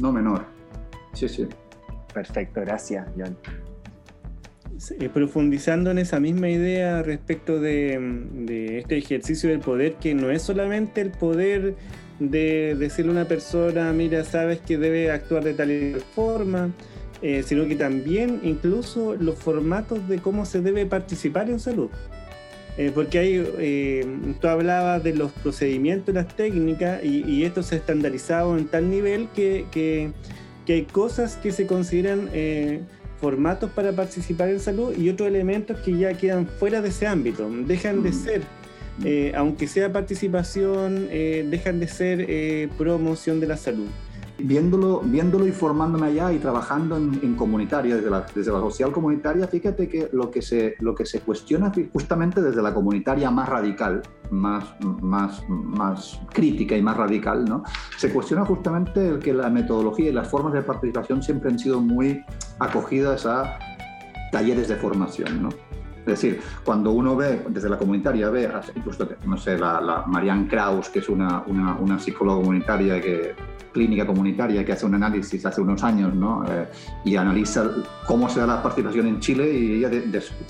no 0.00 0.12
menor. 0.12 0.44
Sí, 1.12 1.28
sí. 1.28 1.46
Perfecto, 2.12 2.60
gracias, 2.60 3.06
John. 3.16 3.36
Eh, 4.90 5.08
profundizando 5.08 5.92
en 5.92 5.98
esa 5.98 6.18
misma 6.18 6.48
idea 6.48 7.02
respecto 7.02 7.60
de, 7.60 8.78
este 8.78 8.98
ejercicio 8.98 9.48
del 9.48 9.60
poder, 9.60 9.94
que 9.94 10.12
no 10.14 10.30
es 10.30 10.42
solamente 10.42 11.00
el 11.00 11.10
poder 11.10 11.76
de 12.18 12.74
decirle 12.74 13.10
a 13.10 13.14
una 13.14 13.24
persona, 13.26 13.92
mira, 13.92 14.24
sabes 14.24 14.58
que 14.60 14.78
debe 14.78 15.12
actuar 15.12 15.44
de 15.44 15.54
tal 15.54 16.02
forma, 16.14 16.70
eh, 17.20 17.44
sino 17.46 17.68
que 17.68 17.76
también 17.76 18.40
incluso 18.42 19.14
los 19.14 19.38
formatos 19.38 20.08
de 20.08 20.18
cómo 20.18 20.44
se 20.46 20.60
debe 20.60 20.84
participar 20.84 21.48
en 21.48 21.60
salud. 21.60 21.90
Eh, 22.76 22.90
porque 22.92 23.18
hay, 23.18 24.34
tú 24.40 24.48
hablabas 24.48 25.04
de 25.04 25.14
los 25.14 25.30
procedimientos, 25.30 26.12
las 26.14 26.34
técnicas, 26.34 27.04
y, 27.04 27.44
esto 27.44 27.62
se 27.62 27.76
ha 27.76 27.78
estandarizado 27.78 28.58
en 28.58 28.66
tal 28.66 28.90
nivel 28.90 29.28
que, 29.36 29.66
que, 29.70 30.10
que 30.66 30.72
hay 30.72 30.82
cosas 30.86 31.36
que 31.36 31.52
se 31.52 31.66
consideran 31.66 32.30
formatos 33.22 33.70
para 33.70 33.92
participar 33.92 34.48
en 34.48 34.58
salud 34.58 34.98
y 34.98 35.08
otros 35.08 35.28
elementos 35.28 35.78
que 35.78 35.96
ya 35.96 36.12
quedan 36.12 36.44
fuera 36.44 36.82
de 36.82 36.88
ese 36.88 37.06
ámbito, 37.06 37.48
dejan 37.48 38.02
de 38.02 38.10
mm. 38.10 38.12
ser, 38.12 38.42
eh, 39.04 39.32
aunque 39.36 39.68
sea 39.68 39.92
participación, 39.92 41.06
eh, 41.08 41.46
dejan 41.48 41.78
de 41.78 41.86
ser 41.86 42.26
eh, 42.28 42.68
promoción 42.76 43.38
de 43.38 43.46
la 43.46 43.56
salud 43.56 43.86
viéndolo, 44.38 45.00
viéndolo 45.04 45.46
y 45.46 45.52
formándome 45.52 46.06
allá 46.06 46.32
y 46.32 46.38
trabajando 46.38 46.96
en, 46.96 47.34
comunitaria, 47.34 47.96
desde 47.96 48.10
la, 48.10 48.26
desde 48.34 48.52
la 48.52 48.60
social 48.60 48.92
comunitaria, 48.92 49.46
fíjate 49.46 49.88
que 49.88 50.08
lo 50.12 50.30
que, 50.30 50.42
se, 50.42 50.76
lo 50.80 50.94
que 50.94 51.06
se 51.06 51.20
cuestiona 51.20 51.72
justamente 51.92 52.40
desde 52.40 52.62
la 52.62 52.74
comunitaria 52.74 53.30
más 53.30 53.48
radical, 53.48 54.02
más, 54.30 54.64
más, 54.80 55.44
más 55.48 56.20
crítica 56.32 56.76
y 56.76 56.82
más 56.82 56.96
radical, 56.96 57.44
¿no? 57.44 57.62
se 57.96 58.12
cuestiona 58.12 58.44
justamente 58.44 59.08
el 59.08 59.18
que 59.18 59.32
la 59.32 59.50
metodología 59.50 60.10
y 60.10 60.12
las 60.12 60.28
formas 60.28 60.52
de 60.52 60.62
participación 60.62 61.22
siempre 61.22 61.50
han 61.50 61.58
sido 61.58 61.80
muy 61.80 62.24
acogidas 62.58 63.26
a 63.26 63.58
talleres 64.30 64.68
de 64.68 64.76
formación. 64.76 65.42
¿no? 65.42 65.48
Es 66.02 66.20
decir, 66.20 66.40
cuando 66.64 66.90
uno 66.90 67.14
ve, 67.14 67.44
desde 67.48 67.68
la 67.68 67.78
comunitaria, 67.78 68.28
ve, 68.28 68.50
incluso, 68.74 69.08
no 69.24 69.36
sé, 69.36 69.56
la, 69.56 69.80
la 69.80 70.04
Marianne 70.06 70.48
Kraus, 70.48 70.88
que 70.88 70.98
es 70.98 71.08
una, 71.08 71.44
una, 71.46 71.76
una 71.76 71.98
psicóloga 72.00 72.40
comunitaria 72.40 73.00
que 73.00 73.34
clínica 73.72 74.06
comunitaria 74.06 74.64
que 74.64 74.72
hace 74.72 74.86
un 74.86 74.94
análisis 74.94 75.44
hace 75.44 75.60
unos 75.60 75.82
años 75.82 76.14
¿no? 76.14 76.44
Eh, 76.48 76.68
y 77.04 77.16
analiza 77.16 77.70
cómo 78.06 78.28
se 78.28 78.40
da 78.40 78.46
la 78.46 78.62
participación 78.62 79.06
en 79.06 79.20
Chile 79.20 79.52
y 79.52 79.72
ella 79.84 79.90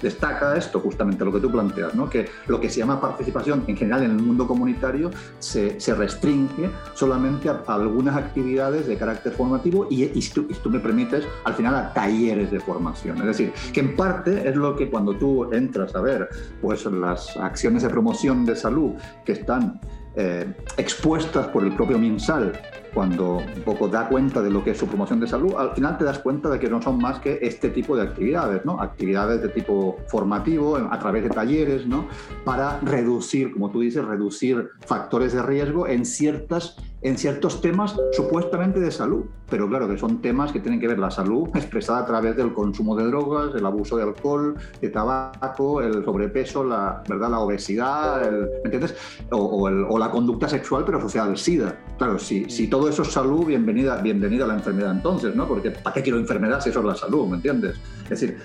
destaca 0.01 0.57
esto, 0.57 0.81
justamente 0.81 1.25
lo 1.25 1.33
que 1.33 1.41
tú 1.41 1.51
planteas, 1.51 1.95
¿no? 1.95 2.09
que 2.09 2.29
lo 2.47 2.61
que 2.61 2.69
se 2.69 2.81
llama 2.81 3.01
participación 3.01 3.65
en 3.67 3.77
general 3.77 4.03
en 4.05 4.13
el 4.13 4.23
mundo 4.23 4.47
comunitario 4.47 5.11
se, 5.39 5.81
se 5.81 5.95
restringe 5.95 6.71
solamente 6.95 7.49
a, 7.49 7.63
algunas 7.67 8.17
actividades 8.17 8.87
de 8.87 8.97
carácter 8.97 9.33
formativo 9.33 9.87
y, 9.91 10.05
y, 10.05 10.31
tú, 10.33 10.47
y, 10.49 10.55
tú, 10.55 10.71
me 10.71 10.81
permites 10.81 11.25
al 11.45 11.55
final 11.55 11.75
a 11.75 11.93
talleres 11.93 12.51
de 12.51 12.61
formación. 12.61 13.19
Es 13.19 13.27
decir, 13.27 13.53
que 13.73 13.81
en 13.81 13.97
parte 13.97 14.49
es 14.49 14.57
lo 14.57 14.77
que 14.77 14.91
cuando 14.91 15.15
tú 15.17 15.53
entras 15.53 15.95
a 15.95 16.01
ver 16.01 16.29
pues, 16.61 16.85
las 16.87 17.37
acciones 17.37 17.83
de 17.83 17.89
promoción 17.89 18.45
de 18.45 18.57
salud 18.57 18.93
que 19.25 19.33
están 19.33 19.81
eh, 20.17 20.53
expuestas 20.77 21.49
por 21.49 21.65
el 21.65 21.75
propio 21.75 21.99
MinSal 21.99 22.53
cuando 22.93 23.37
un 23.39 23.63
poco 23.65 23.89
da 23.89 24.09
cuenta 24.09 24.43
de 24.43 24.51
lo 24.51 24.63
que 24.63 24.73
es 24.73 24.79
su 24.79 24.87
promoción 24.87 25.19
de 25.21 25.27
salud, 25.27 25.55
al 25.57 25.75
final 25.75 25.97
te 25.97 26.05
das 26.05 26.19
cuenta 26.19 26.51
de 26.51 26.59
que 26.59 26.69
no 26.69 26.83
son 26.83 26.99
más 26.99 27.19
que 27.21 27.39
este 27.41 27.71
tipo 27.71 27.97
de 27.97 28.03
actividades, 28.03 28.65
¿no? 28.67 28.81
Actividades 28.81 29.41
de 29.41 29.49
tipo 29.49 29.97
formativo, 30.09 30.77
a 30.77 30.99
través 30.99 31.23
de 31.23 31.31
talleres, 31.31 31.87
¿no? 31.87 32.07
Para 32.45 32.79
reducir, 32.81 33.53
como 33.53 33.71
tú 33.71 33.81
dices, 33.81 34.05
reducir 34.05 34.69
factores 34.87 35.33
de 35.33 35.43
riesgo 35.43 35.89
en 35.89 36.05
ciertas 36.05 36.77
en 37.03 37.19
ciertos 37.19 37.61
temas 37.61 37.97
supuestamente 38.13 38.81
de 38.81 38.91
salud, 38.91 39.25
pero 39.51 39.69
claro 39.69 39.89
que 39.89 39.99
son 39.99 40.23
temas 40.23 40.53
que 40.53 40.61
tienen 40.61 40.81
que 40.81 40.89
ver 40.89 40.99
la 40.99 41.11
salud 41.11 41.49
expresada 41.55 42.01
a 42.01 42.07
través 42.07 42.37
del 42.37 42.53
consumo 42.53 42.97
de 42.97 43.07
drogas, 43.07 43.55
el 43.55 43.67
abuso 43.67 43.97
de 43.97 44.05
alcohol, 44.05 44.57
de 44.81 44.89
tabaco, 44.89 45.81
el 45.83 46.05
sobrepeso, 46.05 46.65
la, 46.65 47.03
¿verdad? 47.09 47.31
la 47.31 47.41
obesidad, 47.41 48.31
¿me 48.31 48.65
entiendes? 48.65 48.95
O, 49.31 49.99
la 49.99 50.11
conducta 50.11 50.49
sexual 50.49 50.85
pero 50.85 50.99
asociada 50.99 51.29
al 51.29 51.39
SIDA. 51.39 51.77
Claro, 51.99 52.19
si, 52.19 52.49
si 52.51 52.69
todo 52.69 52.89
eso 52.89 53.03
es 53.03 53.09
salud, 53.09 53.47
bienvenida, 53.47 54.01
bienvenida 54.01 54.45
a 54.45 54.49
la 54.49 54.55
enfermedad 54.55 54.93
entonces, 54.93 55.35
¿no? 55.35 55.47
Porque 55.47 55.71
¿para 55.71 55.95
qué 55.95 56.03
quiero 56.03 56.19
enfermedad 56.19 56.61
si 56.61 56.71
eso 56.71 56.81
es 56.81 56.87
la 56.87 56.95
salud, 56.95 57.27
¿me 57.27 57.37
entiendes? 57.37 57.77
Es 58.05 58.21
decir, 58.21 58.39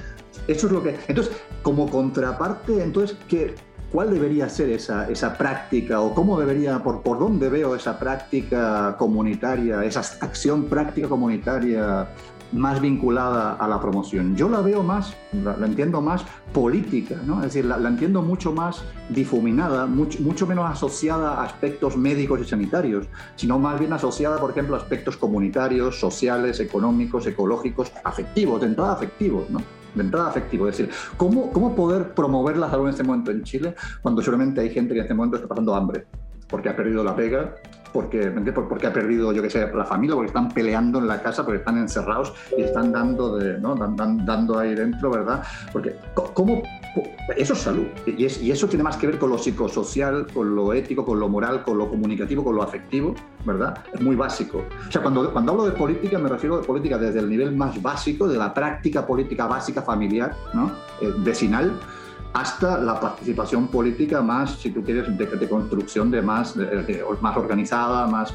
eso 0.47 0.67
es 0.67 0.73
lo 0.73 0.83
que... 0.83 0.95
Entonces, 1.07 1.35
como 1.61 1.89
contraparte, 1.89 2.83
entonces, 2.83 3.17
¿qué, 3.27 3.55
¿Cuál 3.91 4.11
debería 4.11 4.49
ser 4.49 4.69
esa, 4.69 5.09
esa 5.09 5.37
práctica 5.37 6.01
o 6.01 6.13
cómo 6.13 6.37
debería, 6.37 6.83
por, 6.83 7.01
por 7.03 7.19
dónde 7.19 7.47
veo 7.47 7.73
esa 7.73 7.97
práctica 7.97 8.97
comunitaria, 8.97 9.83
esa 9.85 10.01
acción 10.19 10.65
práctica 10.65 11.07
comunitaria 11.07 12.09
más 12.51 12.81
vinculada 12.81 13.53
a 13.53 13.65
la 13.65 13.79
promoción? 13.79 14.35
Yo 14.35 14.49
la 14.49 14.59
veo 14.59 14.83
más, 14.83 15.15
la, 15.31 15.53
entiendo 15.65 16.01
más 16.01 16.25
política, 16.51 17.15
¿no? 17.25 17.37
es 17.37 17.53
decir, 17.53 17.63
la, 17.63 17.77
entiendo 17.87 18.21
mucho 18.21 18.51
más 18.51 18.83
difuminada, 19.07 19.85
mucho, 19.85 20.19
mucho 20.21 20.45
menos 20.45 20.69
asociada 20.69 21.35
a 21.35 21.45
aspectos 21.45 21.95
médicos 21.95 22.41
y 22.41 22.43
sanitarios, 22.43 23.07
sino 23.37 23.57
más 23.57 23.79
bien 23.79 23.93
asociada, 23.93 24.37
por 24.37 24.51
ejemplo, 24.51 24.75
a 24.75 24.79
aspectos 24.79 25.15
comunitarios, 25.15 25.97
sociales, 25.97 26.59
económicos, 26.59 27.25
ecológicos, 27.25 27.93
afectivos, 28.03 28.59
de 28.59 28.67
entrada 28.67 28.91
afectivos. 28.91 29.49
¿no? 29.49 29.61
De 29.97 30.03
entrada 30.03 30.29
afectivo. 30.29 30.67
Es 30.67 30.77
decir, 30.77 30.93
¿cómo, 31.17 31.51
¿cómo 31.51 31.75
poder 31.75 32.13
promover 32.13 32.57
la 32.57 32.69
salud 32.69 32.85
en 32.85 32.91
este 32.91 33.03
momento 33.03 33.31
en 33.31 33.43
Chile 33.43 33.75
cuando 34.01 34.21
solamente 34.21 34.61
hay 34.61 34.69
gente 34.69 34.93
que 34.93 34.99
en 34.99 35.05
este 35.05 35.13
momento 35.13 35.37
está 35.37 35.47
pasando 35.47 35.75
hambre? 35.75 36.05
Porque 36.47 36.69
ha 36.69 36.75
perdido 36.75 37.03
la 37.03 37.15
pega, 37.15 37.55
porque, 37.91 38.31
porque 38.69 38.87
ha 38.87 38.93
perdido, 38.93 39.31
yo 39.31 39.41
qué 39.41 39.49
sé, 39.49 39.71
la 39.73 39.85
familia, 39.85 40.15
porque 40.15 40.27
están 40.27 40.49
peleando 40.49 40.99
en 40.99 41.07
la 41.07 41.21
casa, 41.21 41.43
porque 41.43 41.59
están 41.59 41.77
encerrados 41.77 42.33
y 42.57 42.61
están 42.61 42.91
dando, 42.91 43.37
de, 43.37 43.59
¿no? 43.59 43.75
dando 43.75 44.59
ahí 44.59 44.75
dentro, 44.75 45.11
¿verdad? 45.11 45.43
Porque, 45.71 45.95
¿cómo 46.33 46.61
eso 47.35 47.53
es 47.53 47.59
salud. 47.59 47.85
Y, 48.05 48.25
eso 48.25 48.67
tiene 48.67 48.83
más 48.83 48.97
que 48.97 49.07
ver 49.07 49.19
con 49.19 49.29
lo 49.29 49.37
psicosocial, 49.37 50.27
con 50.33 50.55
lo 50.55 50.73
ético, 50.73 51.05
con 51.05 51.19
lo 51.19 51.27
moral, 51.29 51.63
con 51.63 51.77
lo 51.77 51.89
comunicativo, 51.89 52.43
con 52.43 52.55
lo 52.55 52.63
afectivo, 52.63 53.13
¿verdad? 53.45 53.77
Es 53.93 54.01
muy 54.01 54.15
básico. 54.15 54.63
O 54.87 54.91
sea, 54.91 55.01
cuando, 55.01 55.31
cuando 55.31 55.51
hablo 55.51 55.65
de 55.65 55.71
política, 55.71 56.17
me 56.17 56.29
refiero 56.29 56.55
a 56.55 56.61
política 56.61 56.97
desde 56.97 57.19
el 57.19 57.29
nivel 57.29 57.55
más 57.55 57.81
básico, 57.81 58.27
de 58.27 58.37
la 58.37 58.53
práctica 58.53 59.05
política 59.05 59.45
básica 59.45 59.81
familiar, 59.81 60.35
¿no? 60.53 60.71
Eh, 61.01 61.13
vecinal, 61.17 61.73
hasta 62.33 62.77
la 62.77 62.99
participación 62.99 63.67
política 63.67 64.21
más, 64.21 64.51
si 64.59 64.71
tú 64.71 64.83
quieres, 64.83 65.17
de, 65.17 65.49
construcción 65.49 66.11
de 66.11 66.21
más, 66.21 66.55
más 67.21 67.37
organizada, 67.37 68.07
más, 68.07 68.33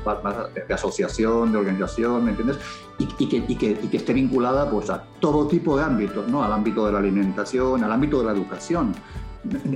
de 0.69 0.75
asociación, 0.75 1.53
de 1.53 1.59
organización, 1.59 2.25
¿me 2.25 2.31
entiendes? 2.31 2.59
Y, 2.99 3.07
que, 3.07 3.45
y, 3.49 3.57
que, 3.57 3.71
y, 3.83 3.89
que, 3.89 3.97
esté 3.97 4.13
vinculada 4.13 4.69
pues, 4.71 4.91
a 4.91 5.05
todo 5.21 5.47
tipo 5.47 5.77
de 5.77 5.85
ámbitos, 5.85 6.29
¿no? 6.29 6.43
Al 6.43 6.53
ámbito 6.53 6.87
de 6.87 6.93
la 6.93 6.99
alimentación, 6.99 7.83
al 7.85 7.93
ámbito 7.93 8.19
de 8.21 8.27
la 8.27 8.33
educación, 8.33 8.95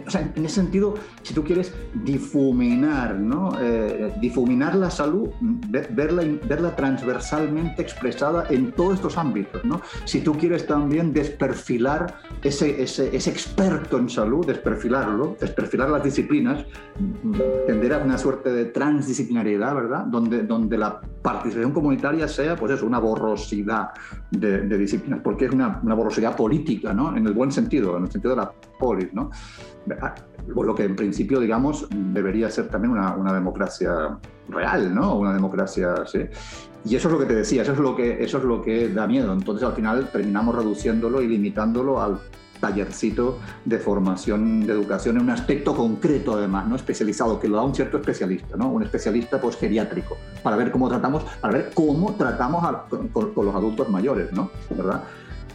o 0.06 0.10
sea, 0.10 0.32
en 0.34 0.44
ese 0.44 0.54
sentido, 0.54 0.94
si 1.22 1.34
tú 1.34 1.42
quieres 1.42 1.74
difuminar, 2.04 3.16
¿no? 3.16 3.52
Eh, 3.60 4.12
difuminar 4.20 4.76
la 4.76 4.90
salud, 4.90 5.30
verla, 5.90 6.22
verla 6.48 6.76
transversalmente 6.76 7.82
expresada 7.82 8.46
en 8.48 8.72
todos 8.72 8.94
estos 8.94 9.18
ámbitos, 9.18 9.64
¿no? 9.64 9.80
Si 10.04 10.20
tú 10.20 10.34
quieres 10.34 10.66
también 10.66 11.12
desperfilar 11.12 12.18
ese, 12.42 12.82
ese, 12.82 13.14
ese 13.14 13.30
experto 13.30 13.98
en 13.98 14.08
salud, 14.08 14.46
desperfilarlo, 14.46 15.36
desperfilar 15.40 15.90
las 15.90 16.04
disciplinas, 16.04 16.64
tender 17.66 17.94
a 17.94 17.98
una 17.98 18.18
suerte 18.18 18.52
de 18.52 18.66
transdisciplinariedad, 18.66 19.74
¿verdad? 19.74 20.04
Donde, 20.06 20.42
donde 20.42 20.78
la 20.78 21.00
participación 21.22 21.72
comunitaria 21.72 22.28
sea, 22.28 22.54
pues 22.54 22.72
eso, 22.72 22.86
una 22.86 23.00
borrosidad 23.00 23.90
de, 24.30 24.62
de 24.62 24.78
disciplinas, 24.78 25.20
porque 25.24 25.46
es 25.46 25.52
una, 25.52 25.80
una 25.82 25.94
borrosidad 25.94 26.36
política, 26.36 26.92
¿no? 26.92 27.16
En 27.16 27.26
el 27.26 27.32
buen 27.32 27.50
sentido, 27.50 27.96
en 27.96 28.04
el 28.04 28.12
sentido 28.12 28.36
de 28.36 28.42
la 28.42 28.52
polis, 28.78 29.12
¿no? 29.12 29.30
Ah, 30.00 30.14
lo 30.48 30.74
que 30.74 30.84
en 30.84 30.96
principio, 30.96 31.40
digamos, 31.40 31.86
debería 31.90 32.50
ser 32.50 32.68
también 32.68 32.92
una, 32.92 33.32
democracia 33.32 34.18
real, 34.48 34.94
¿no? 34.94 35.16
Una 35.16 35.32
democracia, 35.32 36.06
¿sí? 36.06 36.20
Y 36.84 36.94
eso 36.94 37.08
es 37.08 37.12
lo 37.12 37.18
que 37.18 37.26
te 37.26 37.34
decía, 37.34 37.62
eso 37.62 37.72
es 37.72 37.78
lo 37.78 37.96
que, 37.96 38.22
eso 38.22 38.38
es 38.38 38.44
lo 38.44 38.62
que 38.62 38.88
da 38.88 39.06
miedo. 39.06 39.32
Entonces, 39.32 39.66
al 39.66 39.74
final, 39.74 40.08
terminamos 40.12 40.54
reduciéndolo 40.54 41.20
y 41.20 41.28
limitándolo 41.28 42.00
al 42.00 42.20
tallercito 42.60 43.38
de 43.64 43.78
formación 43.78 44.66
de 44.66 44.72
educación 44.72 45.16
en 45.16 45.22
un 45.22 45.30
aspecto 45.30 45.74
concreto 45.74 46.34
además, 46.34 46.66
¿no? 46.66 46.76
especializado, 46.76 47.38
que 47.38 47.48
lo 47.48 47.56
da 47.56 47.62
un 47.62 47.74
cierto 47.74 47.98
especialista, 47.98 48.56
¿no? 48.56 48.70
un 48.70 48.82
especialista 48.82 49.40
pues, 49.40 49.56
geriátrico, 49.56 50.16
para 50.42 50.56
ver 50.56 50.70
cómo 50.70 50.88
tratamos, 50.88 51.24
para 51.40 51.54
ver 51.54 51.70
cómo 51.74 52.14
tratamos 52.14 52.64
con, 53.12 53.32
los 53.44 53.54
adultos 53.54 53.88
mayores, 53.88 54.32
¿no? 54.32 54.50
¿verdad? 54.70 55.02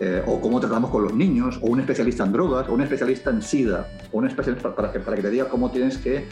Eh, 0.03 0.23
o 0.25 0.41
cómo 0.41 0.59
tratamos 0.59 0.89
con 0.89 1.03
los 1.03 1.13
niños, 1.13 1.59
o 1.61 1.67
un 1.67 1.79
especialista 1.79 2.23
en 2.23 2.31
drogas, 2.31 2.67
o 2.67 2.73
un 2.73 2.81
especialista 2.81 3.29
en 3.29 3.43
SIDA, 3.43 3.85
o 4.11 4.17
un 4.17 4.25
especialista 4.25 4.73
para, 4.73 4.91
que, 4.91 4.99
para 4.99 5.15
que 5.15 5.21
te 5.21 5.29
diga 5.29 5.47
cómo 5.47 5.69
tienes 5.69 5.99
que, 5.99 6.25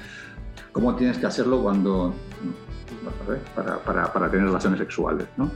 cómo 0.71 0.95
tienes 0.95 1.19
que 1.19 1.27
hacerlo 1.27 1.61
cuando, 1.61 2.15
para, 3.53 3.77
para, 3.77 4.11
para 4.11 4.31
tener 4.31 4.47
relaciones 4.47 4.79
sexuales. 4.79 5.27
¿no? 5.37 5.51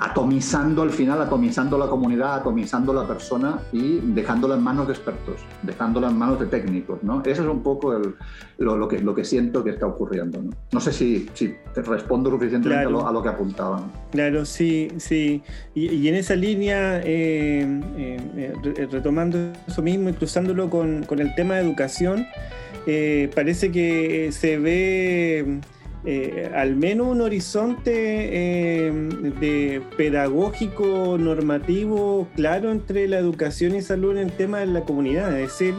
Atomizando 0.00 0.82
al 0.82 0.90
final, 0.90 1.20
atomizando 1.20 1.78
la 1.78 1.86
comunidad, 1.86 2.36
atomizando 2.36 2.92
la 2.92 3.06
persona 3.06 3.58
y 3.72 3.98
dejándola 3.98 4.54
en 4.54 4.62
manos 4.62 4.86
de 4.86 4.92
expertos, 4.92 5.36
dejándola 5.62 6.10
en 6.10 6.18
manos 6.18 6.40
de 6.40 6.46
técnicos. 6.46 7.02
¿no? 7.02 7.22
Eso 7.24 7.42
es 7.42 7.48
un 7.48 7.62
poco 7.62 8.00
lo, 8.58 8.88
que, 8.88 9.00
lo 9.00 9.14
que 9.14 9.24
siento 9.24 9.64
que 9.64 9.70
está 9.70 9.86
ocurriendo. 9.86 10.42
No, 10.72 10.80
sé 10.80 10.92
si, 10.92 11.28
si 11.34 11.54
te 11.74 11.82
respondo 11.82 12.30
suficientemente 12.30 12.86
a, 12.86 13.12
lo, 13.12 13.22
que 13.22 13.28
apuntaban. 13.28 13.90
Claro, 14.12 14.44
sí, 14.44 14.88
sí. 14.98 15.42
Y, 15.74 16.08
en 16.08 16.14
esa 16.14 16.36
línea, 16.36 17.00
eh, 17.04 17.80
eh, 17.96 18.54
eh, 18.76 18.88
retomando 18.90 19.38
eso 19.66 19.82
mismo 19.82 20.08
y 20.08 20.12
cruzándolo 20.12 20.70
con, 20.70 21.04
con 21.04 21.18
el 21.20 21.34
tema 21.34 21.54
de 21.54 21.62
educación, 21.62 22.26
parece 23.34 23.72
que 23.72 24.30
se 24.30 24.58
ve 24.58 25.60
eh, 26.08 26.52
al 26.54 26.76
menos 26.76 27.08
un 27.08 27.20
horizonte 27.20 27.90
eh, 27.92 28.92
de 29.40 29.82
pedagógico 29.96 31.18
normativo 31.18 32.28
claro 32.36 32.70
entre 32.70 33.08
la 33.08 33.18
educación 33.18 33.74
y 33.74 33.82
salud 33.82 34.12
en 34.12 34.18
el 34.18 34.32
tema 34.32 34.60
de 34.60 34.66
la 34.66 34.82
comunidad. 34.82 35.36
Es 35.36 35.48
decir, 35.58 35.74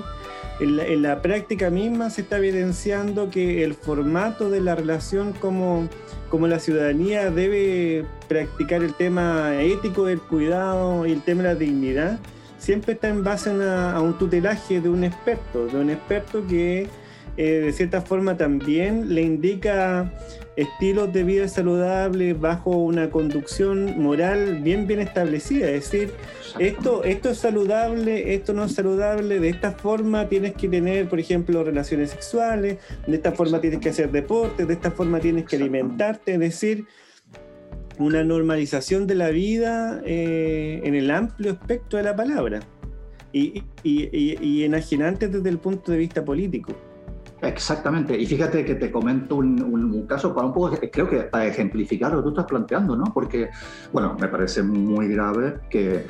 en 0.59 1.01
la, 1.01 1.21
práctica 1.21 1.69
misma 1.69 2.09
se 2.09 2.21
está 2.21 2.39
evidenciando 2.39 3.29
que 3.29 3.63
el 3.63 3.73
formato 3.73 4.49
de 4.49 4.59
la 4.59 4.75
relación 4.75 5.31
como, 5.31 5.87
como 6.29 6.47
la 6.47 6.59
ciudadanía 6.59 7.31
debe 7.31 8.03
practicar 8.27 8.83
el 8.83 8.93
tema 8.95 9.61
ético 9.61 10.05
del 10.05 10.19
cuidado 10.19 11.05
y 11.05 11.13
el 11.13 11.21
tema 11.21 11.43
de 11.43 11.47
la 11.47 11.55
dignidad, 11.55 12.19
siempre 12.57 12.93
está 12.93 13.07
en 13.07 13.23
base 13.23 13.51
a 13.51 14.01
un 14.01 14.17
tutelaje 14.17 14.81
de 14.81 14.89
un 14.89 15.05
experto, 15.05 15.67
de 15.67 15.77
un 15.77 15.89
experto 15.89 16.45
que 16.45 16.89
eh, 17.37 17.61
de 17.65 17.71
cierta 17.71 18.01
forma 18.01 18.35
también 18.35 19.13
le 19.13 19.21
indica 19.21 20.11
estilos 20.55 21.13
de 21.13 21.23
vida 21.23 21.47
saludables 21.47 22.39
bajo 22.39 22.71
una 22.71 23.11
conducción 23.11 24.01
moral 24.01 24.61
bien 24.63 24.87
bien 24.87 24.99
establecida. 24.99 25.69
Es 25.69 25.91
decir, 25.91 26.11
esto, 26.57 27.03
esto 27.03 27.29
es 27.29 27.37
saludable, 27.37 28.33
esto 28.33 28.53
no 28.53 28.63
es 28.65 28.73
saludable, 28.73 29.39
de 29.39 29.49
esta 29.49 29.71
forma 29.71 30.27
tienes 30.27 30.53
que 30.55 30.67
tener, 30.67 31.07
por 31.07 31.19
ejemplo, 31.19 31.63
relaciones 31.63 32.09
sexuales, 32.09 32.79
de 33.05 33.15
esta 33.15 33.31
forma 33.33 33.61
tienes 33.61 33.79
que 33.79 33.89
hacer 33.89 34.11
deporte, 34.11 34.65
de 34.65 34.73
esta 34.73 34.89
forma 34.89 35.19
tienes 35.19 35.45
que 35.45 35.57
alimentarte, 35.57 36.33
es 36.33 36.39
decir, 36.39 36.85
una 37.99 38.23
normalización 38.23 39.05
de 39.05 39.15
la 39.15 39.29
vida 39.29 40.01
eh, 40.05 40.81
en 40.83 40.95
el 40.95 41.11
amplio 41.11 41.51
espectro 41.51 41.97
de 41.97 42.03
la 42.03 42.15
palabra. 42.15 42.61
Y, 43.33 43.63
y, 43.83 44.09
y, 44.11 44.37
y 44.41 44.63
enajenante 44.63 45.27
desde 45.27 45.49
el 45.49 45.59
punto 45.59 45.91
de 45.91 45.99
vista 45.99 46.23
político. 46.25 46.73
Exactamente. 47.41 48.17
Y 48.17 48.25
fíjate 48.25 48.65
que 48.65 48.75
te 48.75 48.91
comento 48.91 49.35
un, 49.35 50.05
caso 50.07 50.33
para 50.33 50.47
un 50.47 50.53
poco, 50.53 50.77
creo 50.91 51.09
que 51.09 51.17
para 51.21 51.45
ejemplificar 51.45 52.11
lo 52.11 52.17
que 52.17 52.23
tú 52.23 52.29
estás 52.29 52.45
planteando, 52.45 52.95
¿no? 52.95 53.05
Porque, 53.13 53.49
bueno, 53.93 54.15
me 54.19 54.27
parece 54.27 54.63
muy 54.63 55.07
grave 55.07 55.59
que, 55.69 56.07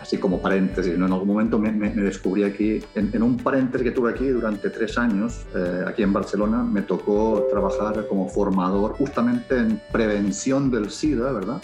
así 0.00 0.18
como 0.18 0.40
paréntesis, 0.40 0.94
en 0.94 1.02
algún 1.02 1.28
momento 1.28 1.58
me, 1.58 1.70
descubrí 1.90 2.42
aquí, 2.42 2.80
en, 2.94 3.22
un 3.22 3.36
paréntesis 3.36 3.84
que 3.84 3.90
tuve 3.92 4.10
aquí 4.10 4.26
durante 4.26 4.70
tres 4.70 4.98
años, 4.98 5.46
eh, 5.54 5.84
aquí 5.86 6.02
en 6.02 6.12
Barcelona, 6.12 6.64
me 6.64 6.82
tocó 6.82 7.46
trabajar 7.50 8.06
como 8.08 8.28
formador 8.28 8.94
justamente 8.94 9.56
en 9.56 9.80
prevención 9.92 10.70
del 10.70 10.90
SIDA, 10.90 11.30
¿verdad? 11.30 11.62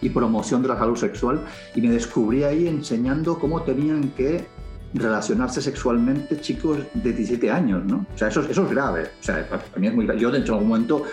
Y 0.00 0.08
promoción 0.08 0.62
de 0.62 0.68
la 0.68 0.76
salud 0.76 0.96
sexual. 0.96 1.40
Y 1.76 1.82
me 1.82 1.90
descubrí 1.90 2.42
ahí 2.42 2.66
enseñando 2.66 3.38
cómo 3.38 3.62
tenían 3.62 4.08
que 4.10 4.44
relacionarse 4.94 5.62
sexualmente 5.62 6.40
chicos 6.40 6.78
de 6.94 7.12
17 7.12 7.50
años, 7.50 7.84
¿no? 7.84 8.06
O 8.14 8.18
sea, 8.18 8.28
eso, 8.28 8.42
eso 8.42 8.64
es 8.64 8.70
grave. 8.70 9.02
O 9.20 9.22
sea, 9.22 9.46
para 9.48 9.78
mí 9.78 9.86
es 9.86 9.94
muy 9.94 10.04
grave. 10.04 10.20
Yo, 10.20 10.30
de 10.30 10.40
hecho, 10.40 10.52
en 10.52 10.58
algún 10.58 10.68
momento 10.68 11.04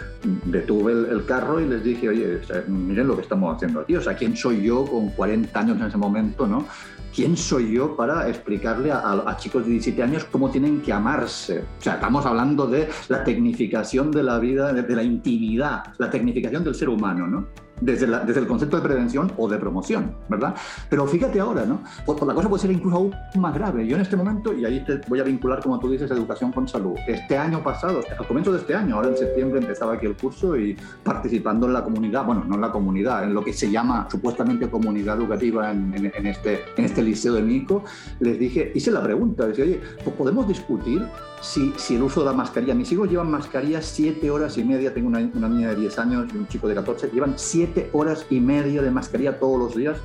detuve 0.46 0.92
el, 0.92 1.26
carro 1.26 1.60
y 1.60 1.68
les 1.68 1.84
dije, 1.84 2.10
oye, 2.10 2.40
miren 2.68 3.08
lo 3.08 3.16
que 3.16 3.22
estamos 3.22 3.56
haciendo 3.56 3.82
aquí. 3.82 3.96
O 3.96 4.02
sea, 4.02 4.16
¿quién 4.16 4.36
soy 4.36 4.64
yo 4.64 4.86
con 4.86 5.10
40 5.12 5.60
años 5.60 5.78
en 5.78 5.86
ese 5.86 5.98
momento, 5.98 6.48
no? 6.48 6.66
¿Quién 7.14 7.36
soy 7.36 7.74
yo 7.74 7.96
para 7.96 8.30
explicarle 8.30 8.92
a, 8.92 9.36
chicos 9.38 9.66
de 9.66 9.72
17 9.72 10.04
años 10.04 10.26
cómo 10.26 10.50
tienen 10.50 10.82
que 10.82 10.94
amarse? 10.94 11.60
O 11.80 11.82
sea, 11.82 11.96
estamos 11.96 12.26
hablando 12.26 12.68
de 12.68 12.88
la 13.08 13.24
tecnificación 13.24 14.12
de 14.12 14.24
la 14.24 14.40
vida, 14.40 14.74
de 14.74 14.96
la 14.96 15.04
intimidad, 15.04 15.84
la 15.98 16.10
tecnificación 16.10 16.64
del 16.64 16.76
ser 16.76 16.90
humano, 16.90 17.28
¿no? 17.28 17.48
Desde, 17.82 18.08
desde 18.26 18.40
el 18.40 18.48
concepto 18.48 18.78
de 18.78 18.84
prevención 18.84 19.32
o 19.38 19.48
de 19.48 19.58
promoción, 19.58 20.16
¿verdad? 20.28 20.56
Pero 20.90 21.08
fíjate 21.08 21.40
ahora, 21.40 21.66
¿no? 21.66 21.82
Pues, 22.06 22.18
pues, 22.18 22.28
la 22.28 22.34
cosa 22.34 22.50
puede 22.50 22.62
ser 22.62 22.72
incluso 22.72 22.98
aún 22.98 23.16
más 23.36 23.54
grave. 23.54 23.88
Yo 23.88 23.96
en 23.96 24.02
este 24.02 24.16
momento, 24.16 24.54
y 24.54 24.66
ahí 24.66 24.84
te 24.84 25.02
voy 25.08 25.20
a 25.20 25.24
vincular, 25.24 25.62
como 25.62 25.80
tú 25.80 25.90
dices, 25.90 26.10
educación 26.12 26.52
con 26.52 26.68
salud. 26.68 26.96
Este 27.08 27.38
año 27.38 27.64
pasado, 27.64 28.02
al 28.18 28.28
comienzo 28.28 28.52
de 28.52 28.60
este 28.60 28.76
año, 28.76 28.96
ahora 28.96 29.10
en 29.10 29.18
septiembre 29.18 29.60
empezaba 29.60 29.94
aquí 29.94 30.06
el 30.06 30.16
curso 30.16 30.58
y 30.58 30.78
participando 31.04 31.68
en 31.68 31.74
la 31.74 31.84
comunidad, 31.84 32.26
bueno, 32.26 32.44
no 32.46 32.56
en 32.56 32.62
la 32.62 32.72
comunidad, 32.72 33.24
en 33.24 33.34
lo 33.34 33.44
que 33.44 33.54
se 33.54 33.70
llama 33.70 34.08
supuestamente 34.10 34.70
comunidad 34.70 35.18
educativa 35.18 35.72
en, 35.72 35.94
en, 35.96 36.28
este, 36.28 36.62
en 36.76 36.86
este 36.86 37.02
liceo 37.02 37.34
de 37.34 37.42
Mico, 37.42 37.84
les 38.20 38.40
dije, 38.40 38.72
hice 38.76 38.92
la 38.92 39.02
pregunta, 39.04 39.48
decía, 39.48 39.66
oye, 39.66 39.82
pues 40.04 40.16
podemos 40.16 40.48
discutir 40.48 41.06
si, 41.42 41.74
si, 41.78 41.96
el 41.96 42.04
uso 42.04 42.22
de 42.22 42.28
la 42.28 42.34
mascarilla, 42.34 42.74
mis 42.74 42.92
hijos 42.92 43.10
llevan 43.10 43.32
mascarilla 43.32 43.82
siete 43.82 44.30
horas 44.30 44.58
y 44.58 44.64
media, 44.64 44.94
tengo 44.94 45.08
una, 45.08 45.20
una, 45.20 45.48
niña 45.48 45.70
de 45.70 45.76
10 45.76 46.00
años 46.00 46.28
y 46.34 46.38
un 46.38 46.48
chico 46.48 46.68
de 46.68 46.76
14, 46.76 47.10
llevan 47.14 47.34
siete 47.38 47.69
horas 47.94 48.26
y 48.30 48.40
media 48.40 48.82
de 48.82 48.92
mascarilla 48.92 49.40
todos 49.40 49.60
los 49.60 49.76
días, 49.76 49.98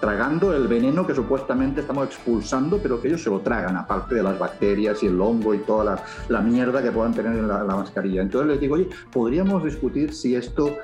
tragando 0.00 0.54
el 0.54 0.68
veneno 0.68 1.06
que 1.06 1.14
supuestamente 1.14 1.80
estamos 1.80 2.08
expulsando, 2.08 2.78
pero 2.78 3.00
que 3.00 3.08
ellos 3.08 3.22
se 3.22 3.30
lo 3.30 3.40
tragan, 3.40 3.76
aparte 3.76 4.14
de 4.14 4.22
las 4.22 4.38
bacterias 4.38 5.02
y 5.02 5.06
el 5.06 5.20
hongo 5.20 5.54
y 5.54 5.58
toda 5.58 5.84
la, 5.84 6.04
la 6.28 6.40
mierda 6.40 6.82
que 6.82 6.92
puedan 6.92 7.14
tener 7.14 7.32
en 7.32 7.48
la, 7.48 7.64
mascarilla. 7.64 8.22
Entonces 8.22 8.50
les 8.50 8.60
digo, 8.60 8.74
oye, 8.74 8.88
podríamos 9.12 9.64
discutir 9.64 10.12
si 10.12 10.34
esto 10.34 10.76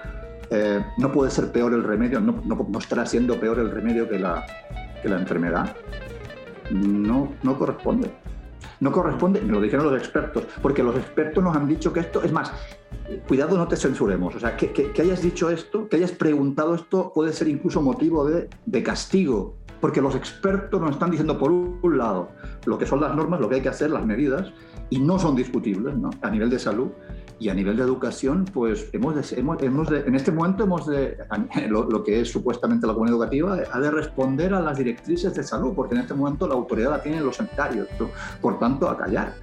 eh, 0.50 0.84
no 0.96 1.12
puede 1.12 1.30
ser 1.30 1.52
peor 1.52 1.74
el 1.74 1.84
remedio, 1.84 2.20
no, 2.20 2.40
no, 2.44 2.66
no 2.68 2.78
estará 2.78 3.04
siendo 3.04 3.38
peor 3.38 3.58
el 3.58 3.70
remedio 3.70 4.08
que 4.08 4.18
la, 4.18 4.44
que 5.02 5.08
la 5.08 5.18
enfermedad. 5.18 5.76
No, 6.70 7.34
no 7.42 7.58
corresponde. 7.58 8.10
No 8.80 8.90
corresponde, 8.92 9.40
me 9.42 9.52
lo 9.52 9.60
dijeron 9.60 9.86
los 9.86 9.96
expertos, 9.96 10.44
porque 10.62 10.82
los 10.82 10.96
expertos 10.96 11.44
nos 11.44 11.54
han 11.54 11.68
dicho 11.68 11.92
que 11.92 12.00
esto, 12.00 12.22
es 12.22 12.32
más, 12.32 12.50
cuidado, 13.28 13.56
no 13.56 13.68
te 13.68 13.76
censuremos. 13.76 14.34
O 14.34 14.40
sea, 14.40 14.56
que, 14.56 14.72
que, 14.72 15.02
hayas 15.02 15.22
dicho 15.22 15.50
esto, 15.50 15.88
que 15.88 15.96
hayas 15.96 16.12
preguntado 16.12 16.74
esto, 16.74 17.12
puede 17.14 17.32
ser 17.32 17.48
incluso 17.48 17.82
motivo 17.82 18.24
de, 18.24 18.48
de, 18.64 18.82
castigo, 18.82 19.56
porque 19.80 20.00
los 20.00 20.14
expertos 20.14 20.80
nos 20.80 20.92
están 20.92 21.10
diciendo, 21.10 21.38
por 21.38 21.52
un 21.52 21.98
lado, 21.98 22.30
lo 22.64 22.78
que 22.78 22.86
son 22.86 23.00
las 23.00 23.14
normas, 23.14 23.40
lo 23.40 23.48
que 23.48 23.56
hay 23.56 23.60
que 23.60 23.68
hacer, 23.68 23.90
las 23.90 24.04
medidas, 24.04 24.52
y 24.88 24.98
no 24.98 25.18
son 25.18 25.36
discutibles 25.36 25.96
¿no? 25.96 26.10
a 26.22 26.30
nivel 26.30 26.50
de 26.50 26.58
salud, 26.58 26.88
y 27.40 27.48
a 27.48 27.54
nivel 27.54 27.76
de 27.76 27.82
educación, 27.82 28.44
pues 28.44 28.88
hemos, 28.92 29.32
hemos, 29.32 29.58
en 29.90 30.14
este 30.14 30.30
momento 30.30 30.64
hemos 30.64 30.86
de, 30.86 31.16
lo, 31.68 32.04
que 32.04 32.20
es 32.20 32.30
supuestamente 32.30 32.86
la 32.86 32.92
comunidad 32.92 33.16
educativa, 33.16 33.58
ha 33.72 33.80
de 33.80 33.90
responder 33.90 34.52
a 34.52 34.60
las 34.60 34.76
directrices 34.76 35.34
de 35.34 35.42
salud, 35.42 35.72
porque 35.74 35.94
en 35.94 36.02
este 36.02 36.12
momento 36.12 36.46
la 36.46 36.54
autoridad 36.54 36.90
la 36.90 37.02
tienen 37.02 37.24
los 37.24 37.36
sanitarios, 37.36 37.88
por 38.42 38.58
tanto, 38.58 38.88
a 38.88 38.96
callar. 38.96 39.34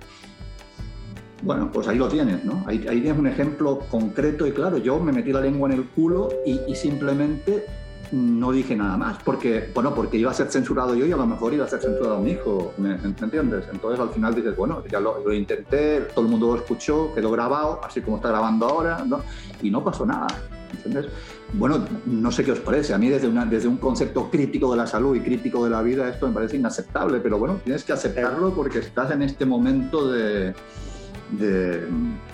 Bueno, 1.41 1.71
pues 1.71 1.87
ahí 1.87 1.97
lo 1.97 2.07
tienes, 2.07 2.45
¿no? 2.45 2.63
Ahí, 2.67 2.79
tienes 2.79 3.17
un 3.17 3.27
ejemplo 3.27 3.79
concreto 3.89 4.45
y 4.47 4.51
claro. 4.51 4.77
Yo 4.77 4.99
me 4.99 5.11
metí 5.11 5.31
la 5.31 5.41
lengua 5.41 5.69
en 5.69 5.79
el 5.79 5.85
culo 5.89 6.29
y 6.45 6.75
simplemente 6.75 7.65
no 8.11 8.51
dije 8.51 8.75
nada 8.75 8.97
más, 8.97 9.17
porque, 9.23 9.69
bueno, 9.73 9.93
porque 9.93 10.17
iba 10.17 10.31
a 10.31 10.33
ser 10.33 10.47
censurado 10.47 10.95
yo 10.95 11.05
y 11.05 11.11
a 11.11 11.17
lo 11.17 11.25
mejor 11.25 11.53
iba 11.53 11.65
a 11.65 11.67
ser 11.67 11.81
censurado 11.81 12.19
mi 12.19 12.31
hijo, 12.31 12.73
¿me, 12.77 12.95
entiendes? 12.95 13.65
Entonces 13.71 13.99
al 13.99 14.09
final 14.09 14.35
dices, 14.35 14.55
bueno, 14.55 14.83
ya 14.89 14.99
lo, 14.99 15.33
intenté, 15.33 16.01
todo 16.13 16.25
el 16.25 16.31
mundo 16.31 16.47
lo 16.47 16.55
escuchó, 16.55 17.13
quedó 17.13 17.31
grabado, 17.31 17.81
así 17.83 18.01
como 18.01 18.17
está 18.17 18.29
grabando 18.29 18.67
ahora, 18.67 19.03
¿no? 19.05 19.21
Y 19.61 19.69
no 19.69 19.83
pasó 19.83 20.05
nada, 20.05 20.27
¿entiendes? 20.73 21.11
Bueno, 21.53 21.85
no 22.05 22.31
sé 22.31 22.43
qué 22.43 22.51
os 22.51 22.59
parece, 22.59 22.93
a 22.93 22.97
mí 22.97 23.09
desde, 23.09 23.27
una, 23.27 23.45
desde 23.45 23.67
un 23.67 23.77
concepto 23.77 24.29
crítico 24.29 24.71
de 24.71 24.77
la 24.77 24.87
salud 24.87 25.15
y 25.15 25.21
crítico 25.21 25.63
de 25.63 25.69
la 25.69 25.81
vida 25.81 26.09
esto 26.09 26.27
me 26.27 26.33
parece 26.33 26.57
inaceptable, 26.57 27.19
pero 27.19 27.37
bueno, 27.37 27.59
tienes 27.63 27.83
que 27.83 27.93
aceptarlo 27.93 28.53
porque 28.53 28.79
estás 28.79 29.11
en 29.11 29.21
este 29.21 29.45
momento 29.45 30.11
de, 30.11 30.53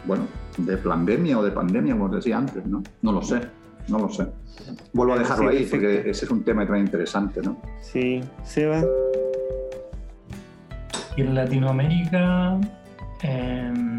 bueno, 0.06 0.28
de 0.58 0.78
pandemia 0.78 1.40
o 1.40 1.44
de 1.44 1.52
pandemia, 1.52 1.94
como 1.98 2.10
decía 2.10 2.38
antes, 2.38 2.66
¿no? 2.66 2.84
No 3.02 3.12
lo 3.12 3.22
sé 3.22 3.63
no 3.88 4.00
lo 4.00 4.10
sé. 4.10 4.28
Vuelvo 4.94 5.14
a 5.14 5.20
dejarlo 5.20 5.50
ahí, 5.50 5.66
porque 5.66 6.10
ese 6.10 6.26
es 6.26 6.32
un 6.32 6.44
tema 6.44 6.66
también 6.66 6.86
interesante, 6.86 7.42
¿no? 7.42 7.58
Sí, 7.82 8.22
Seba. 8.44 8.84
Y 11.16 11.22
en 11.22 11.36
Latinoamérica 11.36 12.60
em, 13.22 13.98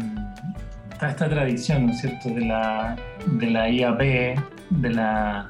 está 0.91 1.09
esta 1.09 1.29
tradición, 1.29 1.87
¿no 1.87 1.91
es 1.91 2.01
cierto?, 2.01 2.29
de 2.29 2.41
la, 2.41 2.95
de 3.25 3.49
la 3.51 3.69
IAP, 3.69 3.99
de 4.69 4.89
la, 4.89 5.49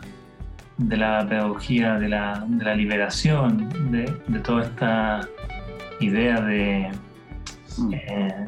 de 0.77 0.97
la 0.97 1.25
pedagogía, 1.27 1.95
de 1.95 2.09
la, 2.09 2.45
de 2.47 2.63
la 2.63 2.75
liberación, 2.75 3.69
de, 3.91 4.13
de, 4.27 4.39
toda 4.39 4.63
esta 4.63 5.27
idea 5.99 6.41
de, 6.41 6.91
mm. 7.77 7.93
eh, 7.93 8.47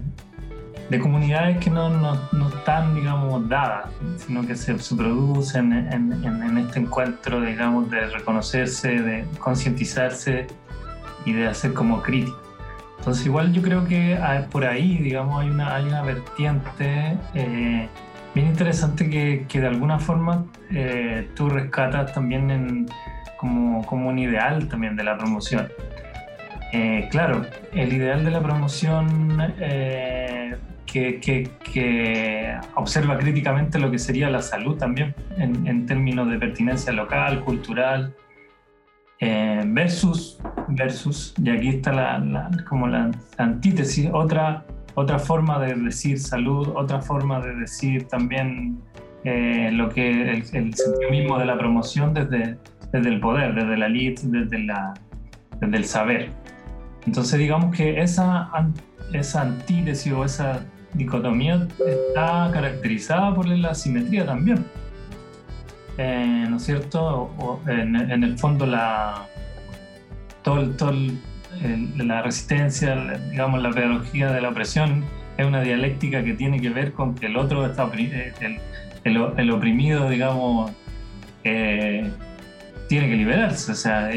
de 0.89 0.99
comunidades 0.99 1.57
que 1.57 1.69
no, 1.69 1.89
no, 1.89 2.17
no, 2.31 2.47
están, 2.49 2.95
digamos, 2.95 3.47
dadas, 3.49 3.89
sino 4.17 4.45
que 4.45 4.55
se, 4.55 4.77
se 4.79 4.95
producen 4.95 5.73
en, 5.73 6.13
en, 6.13 6.43
en, 6.43 6.57
este 6.57 6.79
encuentro, 6.79 7.41
digamos, 7.41 7.89
de 7.91 8.07
reconocerse, 8.07 9.01
de 9.01 9.25
concientizarse 9.39 10.47
y 11.25 11.33
de 11.33 11.47
hacer 11.47 11.73
como 11.73 12.01
crítica. 12.01 12.37
Entonces 12.99 13.25
igual 13.25 13.53
yo 13.53 13.61
creo 13.61 13.85
que 13.85 14.19
por 14.51 14.65
ahí, 14.65 14.97
digamos, 14.97 15.41
hay 15.41 15.49
una, 15.49 15.75
hay 15.75 15.85
una 15.85 16.01
vertiente 16.01 17.17
eh, 17.33 17.87
bien 18.33 18.47
interesante 18.47 19.09
que, 19.09 19.45
que, 19.47 19.61
de 19.61 19.67
alguna 19.67 19.99
forma 19.99 20.45
eh, 20.71 21.29
tú 21.35 21.49
rescatas 21.49 22.13
también 22.13 22.49
en, 22.51 22.89
como, 23.37 23.85
como, 23.85 24.09
un 24.09 24.19
ideal 24.19 24.67
también 24.67 24.95
de 24.95 25.03
la 25.03 25.17
promoción. 25.17 25.69
Eh, 26.73 27.07
claro, 27.11 27.45
el 27.71 27.93
ideal 27.93 28.25
de 28.25 28.31
la 28.31 28.41
promoción 28.41 29.41
que, 30.97 31.19
que, 31.19 31.49
que, 31.71 32.57
observa 32.75 33.17
críticamente 33.17 33.77
lo 33.79 33.91
que 33.91 33.99
sería 33.99 34.29
la 34.29 34.41
salud 34.41 34.77
también 34.77 35.13
en, 35.37 35.67
en 35.67 35.85
términos 35.85 36.29
de 36.29 36.39
pertinencia 36.39 36.91
local, 36.91 37.43
cultural, 37.43 38.15
eh, 39.19 39.61
versus, 39.65 40.39
versus, 40.69 41.33
y 41.43 41.49
aquí 41.49 41.69
está 41.69 41.91
la, 41.91 42.49
como 42.67 42.87
la 42.87 43.11
antítesis, 43.37 44.09
otra, 44.11 44.65
otra 44.95 45.19
forma 45.19 45.59
de 45.59 45.75
decir 45.75 46.19
salud, 46.19 46.69
otra 46.75 47.01
forma 47.01 47.39
de 47.41 47.55
decir 47.55 48.07
también 48.07 48.79
eh, 49.23 49.69
lo 49.71 49.89
que 49.89 50.09
el, 50.09 50.29
el, 50.29 50.73
sentido 50.73 51.11
mismo 51.11 51.37
de 51.37 51.45
la 51.45 51.57
promoción 51.57 52.13
desde, 52.13 52.57
desde 52.91 53.09
el 53.09 53.19
poder, 53.19 53.53
desde 53.53 53.77
la 53.77 53.85
elite, 53.87 54.21
desde, 54.25 54.59
la, 54.59 54.93
desde 55.59 55.77
el 55.77 55.85
saber. 55.85 56.29
Entonces 57.05 57.39
digamos 57.39 57.75
que 57.75 58.01
esa, 58.01 58.49
esa 59.13 59.41
antítesis 59.41 60.11
o 60.13 60.25
esa 60.25 60.65
dicotomía 60.93 61.67
está 61.85 62.49
caracterizada 62.51 63.33
por 63.33 63.47
la 63.47 63.69
asimetría 63.69 64.25
también. 64.25 64.65
Eh, 65.97 66.45
¿no 66.47 66.57
es 66.57 66.63
cierto? 66.63 67.31
en, 67.67 68.23
el 68.23 68.37
fondo 68.37 68.65
la, 68.65 69.27
todo, 70.43 70.69
todo 70.71 70.93
la 71.97 72.21
resistencia, 72.21 72.95
digamos, 73.31 73.61
la 73.61 73.71
pedagogía 73.71 74.31
de 74.31 74.41
la 74.41 74.49
opresión 74.49 75.03
es 75.37 75.45
una 75.45 75.61
dialéctica 75.61 76.23
que 76.23 76.33
tiene 76.33 76.59
que 76.59 76.69
ver 76.69 76.93
con 76.93 77.15
que 77.15 77.27
el 77.27 77.37
otro 77.37 77.65
está 77.65 77.89
eh, 77.95 78.33
el, 79.03 79.17
el, 79.37 79.51
oprimido, 79.51 80.09
digamos, 80.09 80.71
eh, 81.43 82.09
tiene 82.89 83.09
que 83.09 83.15
liberarse, 83.15 83.71
o 83.71 83.75
sea, 83.75 84.09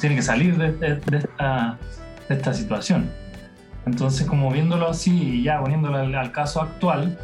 tiene 0.00 0.16
que 0.16 0.22
salir 0.22 0.56
de, 0.56 0.68
esta, 1.16 1.78
de, 2.28 2.34
esta, 2.34 2.54
situación. 2.54 3.10
Entonces, 3.86 4.26
como 4.26 4.50
viéndolo 4.50 4.88
así 4.88 5.10
y 5.10 5.42
ya 5.42 5.60
poniéndolo 5.60 5.96
al 5.98 6.32
caso 6.32 6.60
actual, 6.60 7.18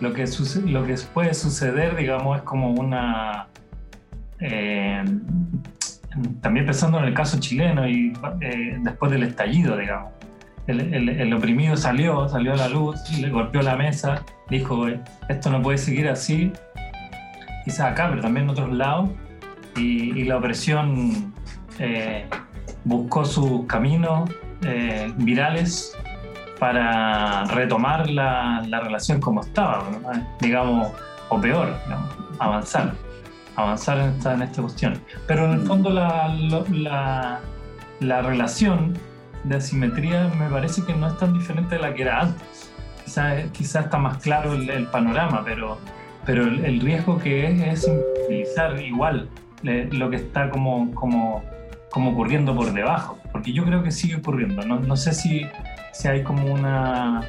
lo 0.00 0.12
que, 0.12 0.24
lo 0.66 0.84
que 0.84 0.94
puede 1.14 1.32
suceder, 1.34 1.96
digamos, 1.96 2.38
es 2.38 2.42
como 2.42 2.72
una... 2.72 3.46
Eh, 4.40 5.04
también 6.40 6.66
pensando 6.66 6.98
en 6.98 7.04
el 7.04 7.14
caso 7.14 7.38
chileno 7.38 7.88
y 7.88 8.12
eh, 8.40 8.76
después 8.80 9.10
del 9.12 9.22
estallido, 9.22 9.76
digamos. 9.76 10.12
El, 10.66 11.32
oprimido 11.34 11.76
salió, 11.76 12.28
salió 12.28 12.52
a 12.52 12.56
la 12.56 12.68
luz, 12.68 12.96
le 13.18 13.30
golpeó 13.30 13.62
la 13.62 13.76
mesa, 13.76 14.24
dijo, 14.48 14.86
esto 15.28 15.50
no 15.50 15.60
puede 15.60 15.78
seguir 15.78 16.08
así, 16.08 16.52
quizás 17.64 17.92
acá, 17.92 18.08
pero 18.10 18.22
también 18.22 18.44
en 18.44 18.50
otros 18.50 18.72
lados, 18.72 19.10
y, 19.76 20.22
la 20.24 20.36
opresión 20.36 21.34
eh, 21.80 22.26
buscó 22.84 23.24
sus 23.24 23.66
caminos 23.66 24.30
virales 25.16 25.96
para 26.58 27.44
retomar 27.46 28.08
la, 28.08 28.64
la 28.68 28.80
relación 28.80 29.20
como 29.20 29.40
estaba, 29.40 29.84
digamos, 30.40 30.92
o 31.28 31.40
peor, 31.40 31.76
avanzar, 32.38 32.94
avanzar 33.56 33.98
en 33.98 34.10
esta, 34.10 34.34
en 34.34 34.42
esta 34.42 34.62
cuestión. 34.62 35.00
Pero 35.26 35.46
en 35.46 35.52
el 35.52 35.66
fondo 35.66 35.90
la, 35.90 36.28
la, 36.70 37.40
la 38.00 38.22
relación 38.22 38.94
de 39.44 39.56
asimetría 39.56 40.30
me 40.38 40.48
parece 40.48 40.84
que 40.84 40.94
no 40.94 41.08
es 41.08 41.18
tan 41.18 41.32
diferente 41.32 41.76
de 41.76 41.80
la 41.80 41.94
que 41.94 42.02
era 42.02 42.20
antes. 42.20 42.70
Quizás 43.04 43.50
quizá 43.50 43.80
está 43.80 43.98
más 43.98 44.18
claro 44.18 44.54
el, 44.54 44.86
panorama, 44.86 45.42
pero, 45.44 45.78
pero 46.24 46.44
el, 46.44 46.80
riesgo 46.80 47.18
que 47.18 47.46
es 47.46 47.60
es 47.60 47.90
utilizar 48.24 48.80
igual 48.80 49.28
lo 49.62 50.10
que 50.10 50.16
está 50.16 50.50
como, 50.50 50.94
como, 50.94 51.42
como 51.90 52.12
ocurriendo 52.12 52.54
por 52.54 52.72
debajo, 52.72 53.18
porque 53.42 53.54
yo 53.54 53.64
creo 53.64 53.82
que 53.82 53.90
sigue 53.90 54.14
ocurriendo. 54.14 54.64
No, 54.64 54.78
no 54.78 54.96
sé 54.96 55.12
si 55.12 55.44
si 55.90 56.06
hay 56.06 56.22
como 56.22 56.46
una, 56.46 57.22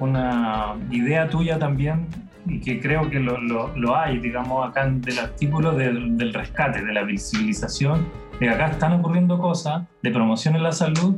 una 0.00 0.74
idea 0.90 1.30
tuya 1.30 1.56
también 1.56 2.08
y 2.46 2.60
que 2.60 2.80
creo 2.80 3.08
que 3.08 3.20
lo, 3.20 3.38
lo, 3.38 3.96
hay, 3.96 4.18
digamos, 4.18 4.68
acá 4.68 4.86
en 4.86 5.00
el 5.06 5.20
artículo 5.20 5.70
del, 5.70 6.16
del, 6.16 6.34
rescate, 6.34 6.84
de 6.84 6.92
la 6.92 7.04
visibilización, 7.04 8.08
de 8.40 8.46
que 8.46 8.50
acá 8.50 8.70
están 8.70 8.94
ocurriendo 8.94 9.38
cosas 9.38 9.84
de 10.02 10.10
promoción 10.10 10.56
en 10.56 10.64
la 10.64 10.72
salud 10.72 11.14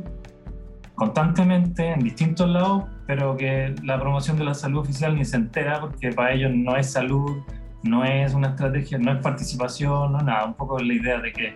constantemente 0.93 1.89
en 1.91 2.01
distintos 2.01 2.47
lados, 2.47 2.83
pero 3.07 3.35
que 3.35 3.73
la 3.83 3.99
promoción 3.99 4.37
de 4.37 4.43
la 4.43 4.53
salud 4.53 4.81
oficial 4.81 5.15
ni 5.15 5.25
se 5.25 5.37
entera 5.37 5.81
porque 5.81 6.11
para 6.11 6.33
ellos 6.33 6.51
no 6.53 6.77
es 6.77 6.91
salud, 6.91 7.41
no 7.81 8.05
es 8.05 8.35
una 8.35 8.49
estrategia, 8.49 8.99
no 8.99 9.11
es 9.11 9.21
participación, 9.23 10.11
no 10.11 10.19
nada, 10.19 10.45
un 10.45 10.53
poco 10.53 10.77
la 10.77 10.93
idea 10.93 11.19
de 11.19 11.33
que, 11.33 11.55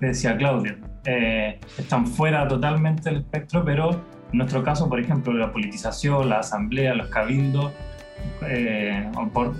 que 0.00 0.06
decía 0.06 0.34
Claudia, 0.38 0.78
eh, 1.04 1.60
están 1.78 2.06
fuera 2.06 2.46
totalmente 2.46 3.10
del 3.10 3.20
espectro, 3.20 3.64
pero 3.64 3.90
en 4.32 4.38
nuestro 4.38 4.62
caso, 4.62 4.88
por 4.88 5.00
ejemplo, 5.00 5.32
la 5.32 5.52
politización, 5.52 6.28
la 6.28 6.38
asamblea, 6.40 6.94
los 6.94 7.08
cabildos, 7.08 7.72
eh, 8.46 9.10
por 9.32 9.54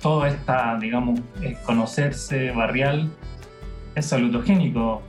toda 0.00 0.28
esta, 0.28 0.76
digamos, 0.78 1.20
conocerse 1.64 2.50
barrial, 2.50 3.10
es 3.94 4.06
salutogénico 4.06 5.02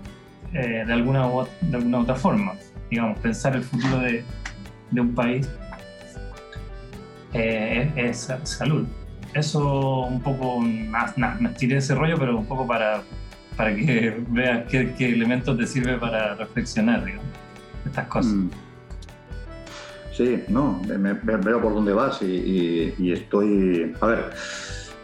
eh, 0.54 0.84
de, 0.86 0.94
alguna 0.94 1.28
u, 1.28 1.48
de 1.62 1.78
alguna 1.78 2.00
otra 2.00 2.16
forma. 2.16 2.54
Digamos, 2.90 3.20
pensar 3.20 3.56
el 3.56 3.64
futuro 3.64 4.00
de, 4.00 4.24
de 4.92 5.02
un 5.02 5.16
país 5.16 5.50
eh, 7.34 7.92
es, 7.96 8.32
salud. 8.44 8.86
Eso 9.34 10.02
un 10.02 10.22
poco, 10.22 10.60
más, 10.60 11.18
me 11.18 11.50
tiré 11.50 11.78
ese 11.78 11.96
rollo, 11.96 12.18
pero 12.20 12.38
un 12.38 12.46
poco 12.46 12.68
para, 12.68 13.02
para 13.56 13.76
que 13.76 14.24
veas 14.30 14.66
qué, 14.70 14.94
qué 14.98 15.10
elementos 15.10 15.58
te 15.58 15.68
sirve 15.68 15.98
para 15.98 16.36
reflexionar, 16.36 17.06
digamos, 17.06 17.26
estas 17.86 18.08
cosas. 18.08 18.34
Mm. 18.34 18.50
Sí, 20.16 20.44
no, 20.48 20.80
me, 20.86 21.14
veo 21.14 21.60
por 21.60 21.74
dónde 21.74 21.92
vas 21.92 22.22
y, 22.22 23.12
estoy... 23.12 23.96
A 24.00 24.06
ver, 24.06 24.30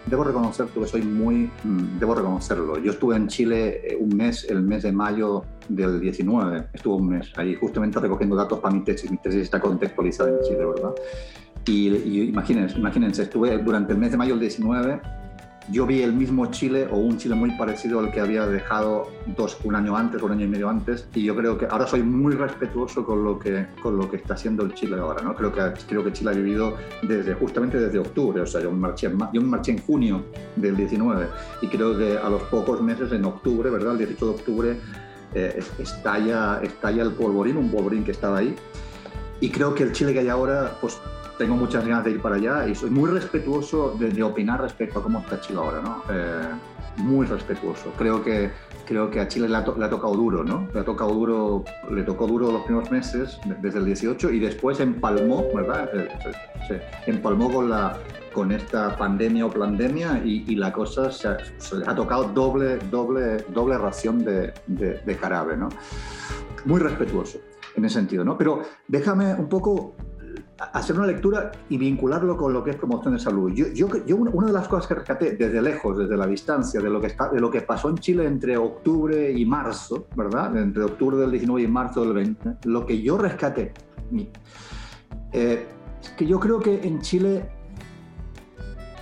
debo 0.06 0.24
reconocer 0.24 0.68
que 0.68 0.86
soy 0.86 1.02
muy... 1.02 1.50
Mm, 1.64 2.00
debo 2.00 2.14
reconocerlo. 2.14 2.78
Yo 2.78 2.92
estuve 2.92 3.16
en 3.16 3.28
Chile 3.28 3.82
eh, 3.84 3.98
un 4.00 4.16
mes, 4.16 4.46
el 4.48 4.62
mes 4.62 4.84
de 4.84 4.92
mayo 4.92 5.46
del 5.68 6.00
19, 6.00 6.68
estuve 6.74 6.96
un 6.96 7.10
mes 7.10 7.32
ahí 7.38 7.56
justamente 7.56 8.00
recogiendo 8.00 8.36
datos 8.36 8.60
para 8.60 8.76
mi 8.76 8.84
tesis. 8.84 9.10
Mi 9.10 9.18
tesis 9.18 9.42
está 9.42 9.60
contextualizada 9.60 10.30
en 10.30 10.44
Chile, 10.44 10.66
¿verdad? 10.66 10.92
Y, 11.66 11.88
y 11.90 12.22
imagínense, 12.30 12.78
imagínense, 12.78 13.24
estuve 13.24 13.58
durante 13.58 13.94
el 13.94 14.00
mes 14.00 14.12
de 14.12 14.18
mayo 14.18 14.34
del 14.34 14.42
19 14.42 15.02
yo 15.72 15.86
vi 15.86 16.02
el 16.02 16.14
mismo 16.14 16.48
Chile 16.48 16.88
o 16.92 16.98
un 16.98 17.18
Chile 17.18 17.36
muy 17.36 17.52
parecido 17.52 18.00
al 18.00 18.12
que 18.12 18.20
había 18.20 18.48
dejado 18.48 19.08
dos, 19.26 19.58
un 19.64 19.76
año 19.76 19.96
antes, 19.96 20.22
un 20.22 20.32
año 20.32 20.46
y 20.46 20.48
medio 20.48 20.70
antes, 20.70 21.08
y 21.14 21.24
yo 21.24 21.36
creo 21.36 21.58
que 21.58 21.68
ahora 21.70 21.86
soy 21.86 22.02
muy 22.02 22.34
respetuoso 22.34 23.06
con 23.06 23.24
lo 23.24 23.38
que, 23.38 23.68
con 23.82 23.98
lo 23.98 24.10
que 24.10 24.18
está 24.18 24.34
haciendo 24.34 24.64
el 24.64 24.74
Chile 24.74 24.98
ahora, 25.00 25.22
¿no? 25.22 25.36
Creo 25.36 25.54
que, 25.54 25.62
creo 25.88 26.04
que 26.04 26.12
Chile 26.14 26.32
ha 26.32 26.34
vivido 26.34 26.76
desde, 27.04 27.34
justamente 27.36 27.80
desde 27.80 28.00
octubre, 28.00 28.42
o 28.42 28.48
sea, 28.48 28.62
yo 28.62 28.72
me, 28.72 28.78
marché, 28.78 29.12
yo 29.34 29.42
me 29.42 29.48
marché 29.48 29.74
en 29.74 29.80
junio 29.80 30.24
del 30.56 30.76
19, 30.76 31.28
y 31.62 31.68
creo 31.68 31.98
que 31.98 32.18
a 32.18 32.30
los 32.30 32.42
pocos 32.44 32.82
meses, 32.82 33.12
en 33.12 33.26
octubre, 33.26 33.70
¿verdad? 33.70 33.94
El 33.94 34.00
18 34.00 34.26
de 34.26 34.32
octubre, 34.32 34.78
eh, 35.36 35.60
estalla, 35.78 36.62
estalla 36.64 37.04
el 37.04 37.12
polvorín, 37.12 37.58
un 37.58 37.70
polvorín 37.70 38.04
que 38.04 38.12
estaba 38.12 38.40
ahí, 38.40 38.56
y 39.40 39.50
creo 39.50 39.76
que 39.76 39.84
el 39.84 39.92
Chile 39.92 40.14
que 40.14 40.20
hay 40.20 40.30
ahora, 40.30 40.78
pues 40.82 40.98
tengo 41.40 41.56
muchas 41.56 41.88
ganas 41.88 42.04
de 42.04 42.12
ir 42.12 42.22
para 42.22 42.36
allá 42.36 42.68
y 42.68 42.76
soy 42.76 42.90
muy 42.90 43.10
respetuoso 43.10 43.96
de, 43.98 44.22
opinar 44.22 44.62
respecto 44.62 45.00
a 45.00 45.04
cómo 45.04 45.20
está 45.20 45.40
Chile 45.40 45.60
ahora, 45.60 45.82
¿no? 45.82 46.04
Eh, 46.12 46.50
muy 46.98 47.26
respetuoso. 47.26 47.94
Creo 47.98 48.22
que, 48.22 48.52
creo 48.86 49.10
que 49.10 49.22
a 49.22 49.28
Chile 49.30 49.48
le 49.48 49.56
ha, 49.56 49.64
tocado 49.64 50.14
duro, 50.16 50.44
¿no? 50.44 50.68
Le 50.74 50.82
ha 50.82 50.84
tocado 50.84 51.12
duro, 51.12 51.64
le 51.90 52.04
tocó 52.04 52.28
duro 52.28 52.52
los 52.52 52.64
primeros 52.64 52.92
meses, 52.92 53.40
desde 53.62 53.80
el 53.80 53.86
18, 53.86 54.32
y 54.32 54.40
después 54.40 54.82
empalmó, 54.82 55.46
¿verdad? 55.56 55.90
Eh, 55.94 56.10
se, 56.68 56.82
empalmó 57.10 57.50
con, 57.50 57.70
la, 57.70 57.98
con 58.34 58.52
esta 58.52 58.98
pandemia 58.98 59.46
o 59.46 59.50
pandemia 59.50 60.22
y, 60.26 60.56
la 60.56 60.74
cosa 60.74 61.10
se 61.10 61.30
ha, 61.30 61.96
tocado 61.96 62.26
doble, 62.26 62.80
doble, 62.92 63.46
doble 63.48 63.78
ración 63.78 64.26
de, 64.26 64.54
de, 64.68 65.00
de 65.06 65.16
carabe, 65.16 65.56
¿no? 65.56 65.70
Muy 66.66 66.82
respetuoso. 66.82 67.40
en 67.78 67.86
ese 67.86 67.96
sentido, 67.96 68.26
¿no? 68.26 68.38
Pero 68.38 68.62
déjame 68.90 69.36
un 69.36 69.48
poco 69.48 69.96
hacer 70.60 70.98
una 70.98 71.08
lectura 71.08 71.52
y 71.70 71.78
vincularlo 71.78 72.36
con 72.36 72.54
lo 72.54 72.64
que 72.64 72.72
es 72.72 72.76
promoción 72.76 73.14
de 73.14 73.20
salud. 73.20 73.52
Yo, 73.54 73.68
yo, 73.68 73.88
yo, 74.06 74.18
una 74.18 74.48
de 74.48 74.54
las 74.54 74.68
cosas 74.68 74.88
que 74.88 74.96
rescaté 74.96 75.32
desde 75.32 75.62
lejos, 75.62 75.98
desde 75.98 76.18
la 76.18 76.28
distancia, 76.28 76.82
de 76.82 76.90
lo, 76.90 77.00
que 77.00 77.08
está, 77.08 77.30
de 77.30 77.40
lo 77.40 77.50
que 77.50 77.62
pasó 77.62 77.90
en 77.90 77.98
Chile 77.98 78.26
entre 78.26 78.58
octubre 78.58 79.32
y 79.32 79.46
marzo, 79.46 80.08
¿verdad? 80.16 80.56
Entre 80.58 80.84
octubre 80.84 81.18
del 81.18 81.32
19 81.32 81.62
y 81.62 81.68
marzo 81.68 82.02
del 82.02 82.14
20, 82.14 82.58
lo 82.66 82.86
que 82.86 83.02
yo 83.02 83.18
rescaté, 83.18 83.74
eh, 85.32 85.68
es 86.02 86.10
que 86.12 86.26
yo 86.26 86.40
creo 86.40 86.60
que 86.60 86.82
en 86.84 87.02
Chile 87.02 87.50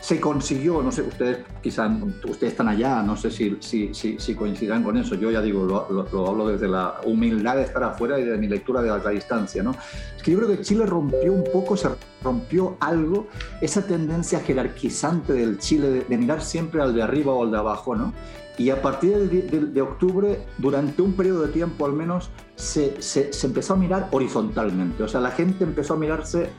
se 0.08 0.22
consiguió, 0.22 0.82
no 0.82 0.90
sé, 0.90 1.02
ustedes 1.02 1.40
quizás, 1.62 1.92
ustedes 2.24 2.54
están 2.54 2.70
allá, 2.70 3.04
no 3.04 3.18
sé 3.18 3.30
si, 3.30 3.58
si, 3.60 3.94
si, 3.94 4.36
coincidan 4.36 4.82
con 4.82 4.96
eso, 4.96 5.16
yo 5.16 5.30
ya 5.32 5.42
digo, 5.42 5.66
lo, 5.66 6.26
hablo 6.26 6.48
desde 6.48 6.70
la 6.70 7.02
humildad 7.04 7.58
de 7.58 7.64
estar 7.64 7.84
afuera 7.84 8.18
y 8.18 8.24
de 8.24 8.38
mi 8.38 8.48
lectura 8.48 8.82
de 8.82 8.88
la, 8.88 9.10
distancia, 9.10 9.62
¿no? 9.62 9.72
Es 10.16 10.24
que 10.24 10.32
yo 10.32 10.38
creo 10.38 10.50
que 10.50 10.62
Chile 10.62 10.86
rompió 10.86 11.34
un 11.34 11.44
poco, 11.52 11.76
se 11.76 11.90
rompió 12.24 12.78
algo, 12.80 13.28
esa 13.60 13.86
tendencia 13.86 14.40
jerarquizante 14.40 15.34
del 15.34 15.58
Chile 15.58 16.06
de, 16.08 16.18
mirar 16.18 16.42
siempre 16.42 16.82
al 16.82 16.96
de 16.96 17.04
arriba 17.04 17.34
o 17.34 17.44
al 17.44 17.52
de 17.52 17.58
abajo, 17.58 17.94
¿no? 17.94 18.14
Y 18.58 18.70
a 18.70 18.82
partir 18.82 19.18
de, 19.30 19.42
de, 19.42 19.82
octubre, 19.82 20.40
durante 20.58 21.02
un 21.02 21.18
periodo 21.18 21.42
de 21.42 21.52
tiempo 21.52 21.86
al 21.86 21.92
menos, 21.92 22.30
se, 22.56 23.02
se, 23.02 23.34
se, 23.34 23.48
empezó 23.48 23.74
a 23.74 23.76
mirar 23.76 24.08
horizontalmente. 24.12 25.04
O 25.04 25.08
sea, 25.10 25.20
la 25.20 25.32
gente 25.32 25.66
empezó 25.66 25.96
a 25.96 25.98
mirarse 25.98 26.50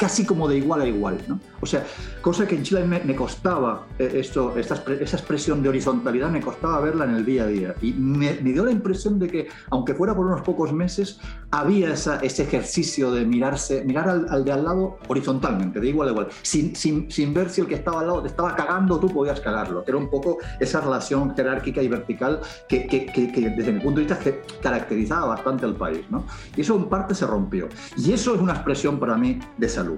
casi 0.00 0.24
como 0.24 0.48
de 0.48 0.56
igual 0.56 0.80
a 0.80 0.86
igual. 0.86 1.18
¿no? 1.28 1.38
O 1.60 1.66
sea, 1.66 1.84
cosa 2.22 2.48
que 2.48 2.56
en 2.56 2.62
Chile 2.62 2.86
me, 2.86 3.14
costaba, 3.14 3.86
eh, 3.98 4.12
esto, 4.14 4.56
esta, 4.56 4.82
esa 4.94 5.16
expresión 5.18 5.62
de 5.62 5.68
horizontalidad 5.68 6.30
me 6.30 6.40
costaba 6.40 6.80
verla 6.80 7.04
en 7.04 7.16
el 7.16 7.24
día 7.26 7.42
a 7.42 7.46
día. 7.46 7.74
Y 7.82 7.92
me, 7.92 8.32
dio 8.36 8.64
la 8.64 8.70
impresión 8.70 9.18
de 9.18 9.28
que, 9.28 9.48
aunque 9.68 9.94
fuera 9.94 10.16
por 10.16 10.24
unos 10.24 10.40
pocos 10.40 10.72
meses, 10.72 11.20
había 11.50 11.92
esa, 11.92 12.16
ese 12.20 12.44
ejercicio 12.44 13.10
de 13.10 13.26
mirarse, 13.26 13.84
mirar 13.84 14.08
al, 14.08 14.42
de 14.42 14.52
al 14.52 14.64
lado 14.64 14.96
horizontalmente, 15.06 15.80
de 15.80 15.88
igual 15.88 16.08
a 16.08 16.12
igual, 16.12 16.28
sin, 16.40 16.74
sin, 16.74 17.10
sin, 17.10 17.34
ver 17.34 17.50
si 17.50 17.60
el 17.60 17.66
que 17.66 17.74
estaba 17.74 18.00
al 18.00 18.06
lado 18.06 18.22
te 18.22 18.28
estaba 18.28 18.56
cagando, 18.56 18.98
tú 18.98 19.08
podías 19.12 19.38
cagarlo. 19.40 19.84
Era 19.86 19.98
un 19.98 20.08
poco 20.08 20.38
esa 20.58 20.80
relación 20.80 21.36
jerárquica 21.36 21.82
y 21.82 21.88
vertical 21.88 22.40
que, 22.70 22.86
que, 22.86 23.04
que, 23.04 23.50
desde 23.50 23.72
mi 23.72 23.80
punto 23.80 24.00
de 24.00 24.06
vista 24.06 24.18
caracterizaba 24.62 25.26
bastante 25.26 25.66
al 25.66 25.74
país. 25.74 26.06
¿no? 26.08 26.24
Y 26.56 26.62
eso 26.62 26.74
en 26.76 26.86
parte 26.86 27.14
se 27.14 27.26
rompió. 27.26 27.68
Y 27.98 28.14
eso 28.14 28.34
es 28.34 28.40
una 28.40 28.54
expresión 28.54 28.98
para 28.98 29.18
mí 29.18 29.38
de 29.58 29.68
salud 29.68 29.89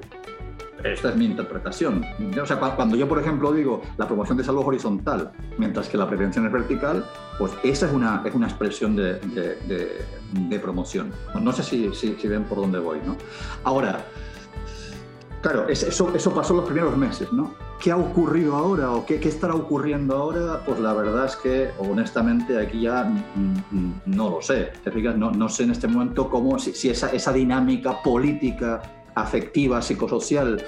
esta 0.85 1.11
es 1.11 1.17
mi 1.17 1.27
interpretación. 1.27 2.05
O 2.41 2.47
sea, 2.47 2.59
cuando 2.59 2.97
yo, 2.97 3.09
por 3.09 3.21
ejemplo, 3.21 3.53
digo 3.53 3.83
la 3.99 4.07
promoción 4.07 4.37
de 4.37 4.45
salud 4.45 4.63
horizontal, 4.65 5.33
mientras 5.59 5.89
que 5.89 5.97
la 5.97 6.09
prevención 6.09 6.47
es 6.47 6.53
vertical, 6.53 7.05
pues 7.39 7.53
esa 7.63 7.87
es 7.87 7.93
una, 7.93 8.23
es 8.25 8.35
una 8.35 8.49
expresión 8.49 8.97
de, 8.97 9.15
de, 9.19 10.59
promoción. 10.59 11.13
No 11.41 11.53
sé 11.53 11.63
si, 11.63 11.95
si, 11.95 12.29
ven 12.29 12.45
por 12.45 12.59
dónde 12.59 12.79
voy, 12.79 12.99
¿no? 13.05 13.17
Ahora, 13.65 14.05
claro, 15.41 15.69
eso, 15.69 16.15
eso 16.15 16.35
pasó 16.35 16.55
los 16.55 16.65
primeros 16.65 16.97
meses, 16.97 17.33
¿no? 17.33 17.55
¿Qué 17.81 17.91
ha 17.91 17.97
ocurrido 17.97 18.55
ahora 18.55 18.93
o 18.93 19.05
qué, 19.05 19.19
qué, 19.19 19.29
estará 19.29 19.55
ocurriendo 19.55 20.17
ahora? 20.17 20.63
Pues 20.65 20.79
la 20.79 20.93
verdad 20.93 21.27
es 21.27 21.37
que, 21.37 21.71
honestamente, 21.79 22.61
aquí 22.61 22.83
ya 22.83 23.13
no 24.07 24.31
lo 24.31 24.41
sé. 24.41 24.73
¿Te 24.85 24.93
fijas? 24.93 25.17
No, 25.17 25.33
no 25.33 25.49
sé 25.49 25.65
en 25.65 25.73
este 25.73 25.89
momento 25.89 26.31
cómo, 26.31 26.61
si, 26.61 26.73
si 26.75 26.91
esa, 26.91 27.09
esa 27.11 27.33
dinámica 27.33 28.01
política 28.03 29.02
afectiva, 29.15 29.83
psicosocial, 29.83 30.63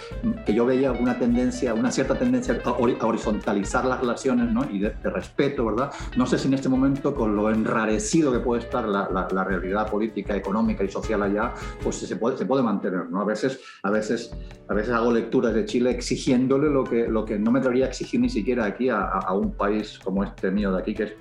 que 0.44 0.54
yo 0.54 0.66
veía 0.66 0.92
una 0.92 1.18
tendencia, 1.18 1.74
una 1.74 1.90
cierta 1.90 2.18
tendencia 2.18 2.60
a, 2.64 2.70
horizontalizar 2.72 3.84
las 3.84 4.00
relaciones 4.00 4.52
¿no? 4.52 4.64
y 4.70 4.80
de, 4.80 4.94
respeto, 5.04 5.66
¿verdad? 5.66 5.92
No 6.16 6.26
sé 6.26 6.38
si 6.38 6.48
en 6.48 6.54
este 6.54 6.68
momento, 6.68 7.14
con 7.14 7.36
lo 7.36 7.50
enrarecido 7.50 8.32
que 8.32 8.40
puede 8.40 8.62
estar 8.62 8.86
la, 8.86 9.08
la, 9.10 9.44
realidad 9.44 9.90
política, 9.90 10.34
económica 10.34 10.82
y 10.84 10.88
social 10.88 11.22
allá, 11.22 11.52
pues 11.82 11.96
se 11.96 12.16
puede, 12.16 12.36
se 12.36 12.46
puede 12.46 12.62
mantener, 12.62 13.08
¿no? 13.10 13.20
A 13.20 13.24
veces, 13.24 13.60
a, 13.82 13.90
veces, 13.90 14.34
a 14.68 14.74
veces 14.74 14.92
hago 14.92 15.12
lecturas 15.12 15.54
de 15.54 15.64
Chile 15.64 15.90
exigiéndole 15.90 16.70
lo 16.70 16.84
que, 16.84 17.08
lo 17.08 17.24
que 17.24 17.38
no 17.38 17.50
me 17.50 17.60
debería 17.60 17.86
exigir 17.86 18.20
ni 18.20 18.28
siquiera 18.28 18.64
aquí 18.64 18.88
a, 18.88 19.02
a 19.02 19.34
un 19.34 19.52
país 19.52 19.98
como 20.02 20.24
este 20.24 20.50
mío 20.50 20.72
de 20.72 20.80
aquí, 20.80 20.94
que 20.94 21.02
es 21.04 21.12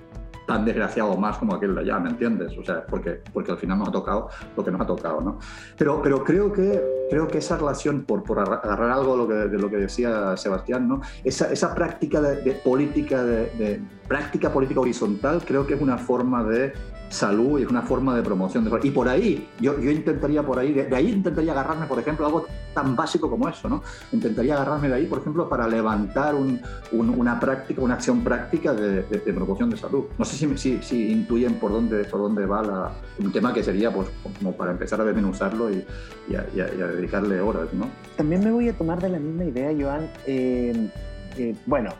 tan 0.46 0.64
desgraciado 0.64 1.16
más 1.16 1.38
como 1.38 1.54
aquel 1.54 1.74
de 1.74 1.82
allá, 1.82 1.98
¿me 1.98 2.10
entiendes? 2.10 2.56
O 2.58 2.64
sea, 2.64 2.84
porque, 2.86 3.20
porque 3.32 3.52
al 3.52 3.58
final 3.58 3.78
nos 3.78 3.88
ha 3.88 3.92
tocado 3.92 4.28
lo 4.56 4.64
que 4.64 4.70
nos 4.70 4.80
ha 4.80 4.86
tocado, 4.86 5.20
¿no? 5.20 5.38
Pero, 5.76 6.02
pero 6.02 6.22
creo, 6.22 6.52
que, 6.52 6.82
creo 7.14 7.28
que 7.28 7.38
esa 7.38 7.56
relación, 7.56 8.02
por, 8.02 8.24
por 8.24 8.40
agarrar 8.40 8.90
algo 8.90 9.12
de 9.12 9.18
lo, 9.18 9.28
que, 9.28 9.34
de 9.34 9.58
lo 9.58 9.70
que 9.70 9.76
decía 9.76 10.36
Sebastián, 10.36 10.88
¿no? 10.88 11.00
Esa, 11.22 11.52
esa 11.52 11.72
práctica 11.72 12.20
de, 12.20 12.52
política, 12.54 13.22
de, 13.22 13.50
de, 13.50 13.80
práctica 14.08 14.52
política 14.52 14.80
horizontal, 14.80 15.40
creo 15.46 15.64
que 15.64 15.74
es 15.74 15.80
una 15.80 15.96
forma 15.96 16.42
de 16.42 16.72
salud 17.14 17.58
y 17.58 17.62
es 17.62 17.68
una 17.68 17.82
forma 17.82 18.14
de 18.14 18.22
promoción. 18.22 18.64
De... 18.64 18.70
Y 18.82 18.90
por 18.90 19.08
ahí, 19.08 19.48
yo, 19.60 19.78
yo 19.80 19.90
intentaría 19.90 20.42
por 20.42 20.58
ahí, 20.58 20.72
de, 20.72 20.94
ahí 20.94 21.10
intentaría 21.10 21.52
agarrarme, 21.52 21.86
por 21.86 21.98
ejemplo, 21.98 22.26
algo 22.26 22.46
tan 22.74 22.96
básico 22.96 23.30
como 23.30 23.48
eso, 23.48 23.68
¿no? 23.68 23.82
Intentaría 24.12 24.54
agarrarme 24.54 24.88
de 24.88 24.94
ahí, 24.94 25.06
por 25.06 25.20
ejemplo, 25.20 25.48
para 25.48 25.68
levantar 25.68 26.34
un, 26.34 26.60
una 26.92 27.38
práctica, 27.38 27.80
una 27.80 27.94
acción 27.94 28.22
práctica 28.22 28.74
de, 28.74 29.02
promoción 29.32 29.70
de 29.70 29.76
salud. 29.76 30.04
No 30.18 30.24
sé 30.24 30.36
si, 30.36 30.58
si, 30.58 30.82
si, 30.82 31.12
intuyen 31.12 31.54
por 31.54 31.72
dónde, 31.72 32.04
por 32.04 32.20
dónde 32.20 32.46
va 32.46 32.62
la, 32.62 32.92
un 33.18 33.32
tema 33.32 33.54
que 33.54 33.62
sería, 33.62 33.92
pues, 33.92 34.08
como 34.38 34.52
para 34.52 34.72
empezar 34.72 35.00
a 35.00 35.04
desmenuzarlo 35.04 35.70
y, 35.70 35.84
y, 36.28 36.34
a, 36.34 36.66
dedicarle 36.66 37.40
horas, 37.40 37.72
¿no? 37.72 37.88
También 38.16 38.42
me 38.42 38.50
voy 38.50 38.68
a 38.68 38.72
tomar 38.72 39.00
de 39.00 39.08
la 39.08 39.18
misma 39.18 39.44
idea, 39.44 39.72
Joan. 39.78 40.10
Eh, 40.26 40.90
eh, 41.36 41.54
bueno, 41.66 41.90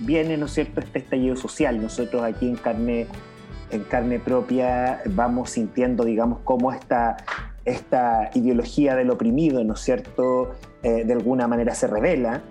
viene, 0.00 0.36
¿no 0.36 0.46
es 0.46 0.52
cierto?, 0.52 0.80
este 0.80 1.00
estallido 1.00 1.36
social. 1.36 1.80
Nosotros 1.80 2.22
aquí 2.22 2.48
en 2.48 2.56
Carne 2.56 3.06
en 3.72 3.84
carne 3.84 4.20
propia 4.20 5.00
vamos 5.06 5.50
sintiendo, 5.50 6.04
digamos, 6.04 6.40
cómo 6.44 6.72
esta, 6.72 7.16
esta 7.64 8.30
ideología 8.34 8.94
del 8.94 9.10
oprimido, 9.10 9.64
¿no 9.64 9.74
es 9.74 9.80
cierto?, 9.80 10.52
eh, 10.82 11.04
de 11.04 11.12
alguna 11.12 11.48
manera 11.48 11.74
se 11.74 11.86
revela. 11.86 12.42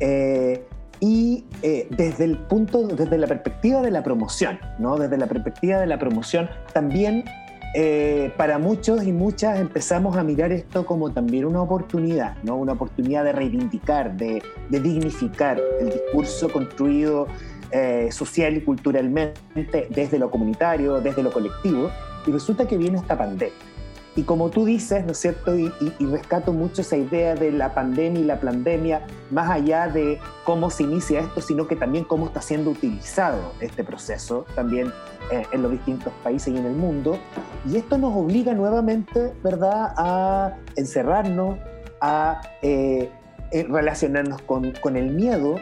Eh, 0.00 0.64
y 1.00 1.46
eh, 1.62 1.88
desde 1.90 2.24
el 2.24 2.36
punto, 2.36 2.86
desde 2.86 3.16
la 3.16 3.26
perspectiva 3.26 3.80
de 3.80 3.90
la 3.90 4.02
promoción, 4.02 4.58
¿no? 4.78 4.98
Desde 4.98 5.16
la 5.16 5.26
perspectiva 5.26 5.78
de 5.78 5.86
la 5.86 5.98
promoción, 5.98 6.48
también 6.72 7.24
para 8.36 8.58
muchos 8.58 9.04
y 9.04 9.12
muchas 9.12 9.60
empezamos 9.60 10.16
a 10.16 10.24
mirar 10.24 10.50
esto 10.50 10.84
como 10.84 11.12
también 11.12 11.44
una 11.44 11.62
oportunidad, 11.62 12.34
¿no? 12.42 12.56
Una 12.56 12.72
oportunidad 12.72 13.22
de 13.22 13.30
reivindicar, 13.30 14.16
de, 14.16 14.42
de 14.70 14.80
dignificar 14.80 15.60
el 15.78 15.90
discurso 15.90 16.50
construido 16.50 17.28
eh, 17.72 18.08
social 18.10 18.56
y 18.56 18.62
culturalmente 18.62 19.88
desde 19.90 20.18
lo 20.18 20.30
comunitario, 20.30 21.00
desde 21.00 21.22
lo 21.22 21.32
colectivo, 21.32 21.90
y 22.26 22.32
resulta 22.32 22.66
que 22.66 22.76
viene 22.76 22.98
esta 22.98 23.16
pandemia. 23.16 23.54
Y 24.16 24.24
como 24.24 24.50
tú 24.50 24.64
dices, 24.64 25.04
¿no 25.06 25.12
es 25.12 25.18
cierto? 25.18 25.56
Y, 25.56 25.70
rescato 26.00 26.52
mucho 26.52 26.82
esa 26.82 26.96
idea 26.96 27.34
de 27.34 27.52
la 27.52 27.74
pandemia 27.74 28.20
y 28.20 28.24
la 28.24 28.40
pandemia, 28.40 29.06
más 29.30 29.48
allá 29.48 29.86
de 29.86 30.18
cómo 30.44 30.68
se 30.68 30.82
inicia 30.82 31.20
esto, 31.20 31.40
sino 31.40 31.68
que 31.68 31.76
también 31.76 32.04
cómo 32.04 32.26
está 32.26 32.42
siendo 32.42 32.70
utilizado 32.70 33.52
este 33.60 33.84
proceso 33.84 34.46
también 34.56 34.92
eh, 35.30 35.44
en 35.52 35.62
los 35.62 35.70
distintos 35.70 36.12
países 36.24 36.52
y 36.52 36.56
en 36.56 36.66
el 36.66 36.74
mundo. 36.74 37.18
Y 37.70 37.76
esto 37.76 37.98
nos 37.98 38.14
obliga 38.16 38.52
nuevamente, 38.52 39.32
¿verdad?, 39.44 39.94
a 39.96 40.56
encerrarnos, 40.74 41.58
a 42.00 42.40
eh, 42.62 43.08
relacionarnos 43.52 44.42
con, 44.42 44.72
con 44.82 44.96
el 44.96 45.10
miedo, 45.14 45.56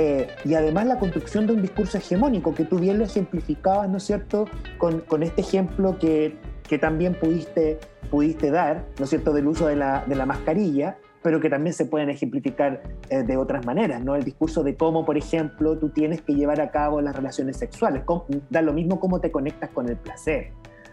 eh, 0.00 0.28
y 0.44 0.54
además 0.54 0.86
la 0.86 1.00
construcción 1.00 1.48
de 1.48 1.54
un 1.54 1.60
discurso 1.60 1.98
hegemónico, 1.98 2.54
que 2.54 2.64
tú 2.64 2.78
bien 2.78 2.98
lo 2.98 3.04
ejemplificabas, 3.04 3.88
¿no 3.88 3.96
es 3.96 4.04
cierto?, 4.04 4.44
con, 4.78 5.00
con 5.00 5.24
este 5.24 5.40
ejemplo 5.40 5.98
que, 5.98 6.36
que, 6.68 6.78
también 6.78 7.14
pudiste, 7.14 7.80
pudiste 8.08 8.52
dar, 8.52 8.84
¿no 8.96 9.06
es 9.06 9.10
cierto?, 9.10 9.32
del 9.32 9.48
uso 9.48 9.66
de 9.66 9.74
la, 9.74 10.04
de 10.06 10.14
la 10.14 10.24
mascarilla, 10.24 10.98
pero 11.20 11.40
que 11.40 11.50
también 11.50 11.74
se 11.74 11.84
pueden 11.84 12.10
ejemplificar 12.10 12.80
eh, 13.10 13.24
de 13.24 13.36
otras 13.36 13.66
maneras, 13.66 14.00
¿no? 14.00 14.14
El 14.14 14.22
discurso 14.22 14.62
de 14.62 14.76
cómo, 14.76 15.04
por 15.04 15.18
ejemplo, 15.18 15.76
tú 15.76 15.88
tienes 15.88 16.22
que 16.22 16.36
llevar 16.36 16.60
a 16.60 16.70
cabo 16.70 17.00
las 17.00 17.16
relaciones 17.16 17.56
sexuales, 17.56 18.04
da 18.50 18.62
lo 18.62 18.72
mismo 18.72 19.00
cómo 19.00 19.20
te 19.20 19.32
conectas 19.32 19.70
con 19.70 19.88
el 19.88 19.96
placer, 19.96 20.52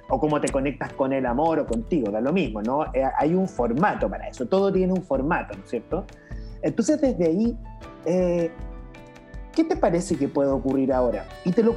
o 0.10 0.20
cómo 0.20 0.42
te 0.42 0.52
conectas 0.52 0.94
con 0.94 1.14
el 1.14 1.28
amor 1.28 1.60
o 1.60 1.68
contigo, 1.68 2.10
da 2.10 2.22
lo 2.22 2.34
mismo, 2.34 2.64
¿no? 2.64 2.86
Eh, 2.86 3.04
hay 3.20 3.36
un 3.36 3.48
formato 3.48 4.10
para 4.10 4.28
eso, 4.30 4.48
todo 4.48 4.74
tiene 4.74 4.94
un 4.94 5.04
formato, 5.04 5.56
¿no 5.56 5.64
es 5.64 5.70
cierto? 5.70 6.06
Entonces, 6.64 7.00
desde 7.00 7.26
ahí, 7.28 7.56
¿Qué 9.56 9.64
te 9.64 9.78
parece 9.78 10.18
que 10.18 10.28
puede 10.28 10.50
ocurrir 10.50 10.92
ahora? 10.92 11.26
Y 11.46 11.52
te, 11.52 11.64
lo, 11.64 11.76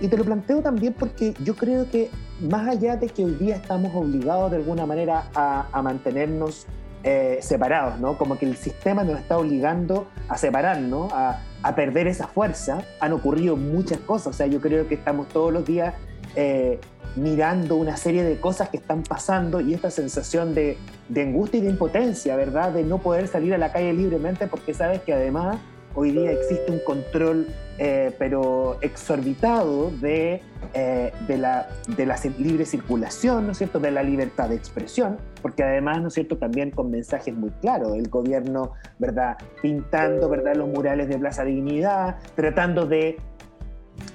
y 0.00 0.08
te 0.08 0.16
lo 0.16 0.24
planteo 0.24 0.62
también 0.62 0.94
porque 0.94 1.34
yo 1.44 1.54
creo 1.54 1.90
que 1.90 2.10
más 2.40 2.66
allá 2.66 2.96
de 2.96 3.08
que 3.08 3.22
hoy 3.24 3.34
día 3.34 3.56
estamos 3.56 3.94
obligados 3.94 4.50
de 4.50 4.56
alguna 4.56 4.86
manera 4.86 5.28
a, 5.34 5.82
mantenernos 5.82 6.66
eh, 7.04 7.38
separados, 7.42 8.00
¿no? 8.00 8.16
Como 8.16 8.38
que 8.38 8.46
el 8.46 8.56
sistema 8.56 9.04
nos 9.04 9.20
está 9.20 9.36
obligando 9.36 10.08
a 10.28 10.38
separarnos, 10.38 11.12
a, 11.12 11.42
a, 11.62 11.74
perder 11.74 12.06
esa 12.06 12.26
fuerza. 12.28 12.82
Han 12.98 13.12
ocurrido 13.12 13.56
muchas 13.56 13.98
cosas, 13.98 14.28
o 14.28 14.32
sea, 14.32 14.46
yo 14.46 14.60
creo 14.62 14.88
que 14.88 14.94
estamos 14.94 15.28
todos 15.28 15.52
los 15.52 15.66
días 15.66 15.94
eh, 16.34 16.80
mirando 17.16 17.76
una 17.76 17.96
serie 17.96 18.22
de 18.22 18.40
cosas 18.40 18.70
que 18.70 18.78
están 18.78 19.02
pasando 19.02 19.60
y 19.60 19.74
esta 19.74 19.90
sensación 19.90 20.54
de, 20.54 20.78
de 21.08 21.22
angustia 21.22 21.58
y 21.58 21.62
de 21.62 21.70
impotencia, 21.70 22.36
¿verdad? 22.36 22.72
De 22.72 22.84
no 22.84 22.98
poder 22.98 23.28
salir 23.28 23.52
a 23.52 23.58
la 23.58 23.70
calle 23.70 23.92
libremente 23.92 24.46
porque 24.46 24.72
sabes 24.72 25.02
que 25.02 25.12
además 25.12 25.58
hoy 25.98 26.12
día 26.12 26.30
existe 26.30 26.70
un 26.70 26.78
control 26.78 27.48
eh, 27.80 28.12
pero 28.18 28.78
exorbitado 28.80 29.90
de, 30.00 30.42
eh, 30.74 31.12
de, 31.28 31.38
la, 31.38 31.68
de 31.96 32.06
la 32.06 32.16
libre 32.38 32.64
circulación, 32.64 33.46
¿no 33.46 33.52
es 33.52 33.58
cierto?, 33.58 33.78
de 33.78 33.90
la 33.92 34.02
libertad 34.02 34.48
de 34.48 34.56
expresión, 34.56 35.16
porque 35.42 35.62
además, 35.62 36.00
¿no 36.02 36.08
es 36.08 36.14
cierto?, 36.14 36.38
también 36.38 36.72
con 36.72 36.90
mensajes 36.90 37.34
muy 37.34 37.50
claros, 37.60 37.94
el 37.94 38.08
gobierno, 38.08 38.72
¿verdad?, 38.98 39.38
pintando, 39.62 40.28
¿verdad?, 40.28 40.56
los 40.56 40.68
murales 40.68 41.08
de 41.08 41.18
Plaza 41.18 41.44
Dignidad, 41.44 42.16
tratando 42.34 42.86
de 42.86 43.18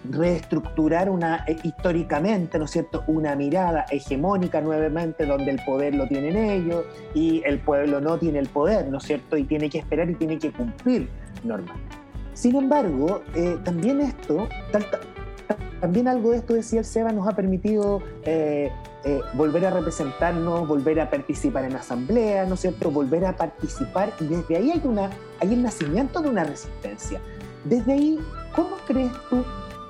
reestructurar 0.09 1.09
una, 1.09 1.45
eh, 1.47 1.57
históricamente, 1.63 2.59
¿no 2.59 2.65
es 2.65 2.71
cierto?, 2.71 3.03
una 3.07 3.35
mirada 3.35 3.85
hegemónica 3.89 4.61
nuevamente 4.61 5.25
donde 5.25 5.51
el 5.51 5.61
poder 5.65 5.95
lo 5.95 6.07
tienen 6.07 6.35
ellos 6.35 6.85
y 7.13 7.41
el 7.45 7.59
pueblo 7.59 8.01
no 8.01 8.17
tiene 8.17 8.39
el 8.39 8.47
poder, 8.47 8.87
¿no 8.89 8.97
es 8.97 9.03
cierto?, 9.03 9.37
y 9.37 9.43
tiene 9.43 9.69
que 9.69 9.79
esperar 9.79 10.09
y 10.09 10.15
tiene 10.15 10.37
que 10.39 10.51
cumplir 10.51 11.09
normas. 11.43 11.77
Sin 12.33 12.55
embargo, 12.55 13.21
eh, 13.35 13.57
también 13.63 14.01
esto, 14.01 14.47
también 15.79 16.07
algo 16.07 16.31
de 16.31 16.37
esto, 16.37 16.53
decía 16.53 16.79
el 16.79 16.85
Seba, 16.85 17.11
nos 17.11 17.27
ha 17.27 17.35
permitido 17.35 18.01
eh, 18.23 18.71
volver 19.33 19.65
a 19.65 19.69
representarnos, 19.69 20.67
volver 20.67 20.99
a 20.99 21.09
participar 21.09 21.65
en 21.65 21.75
asamblea, 21.75 22.45
¿no 22.45 22.55
es 22.55 22.61
cierto? 22.61 22.89
Volver 22.89 23.25
a 23.25 23.35
participar 23.35 24.13
y 24.19 24.25
desde 24.25 24.55
ahí 24.55 24.71
hay, 24.71 24.81
una, 24.85 25.09
hay 25.39 25.53
el 25.53 25.61
nacimiento 25.61 26.21
de 26.21 26.29
una 26.29 26.43
resistencia. 26.43 27.19
Desde 27.65 27.93
ahí, 27.93 28.19
¿cómo 28.55 28.77
crees 28.87 29.11
tú 29.29 29.43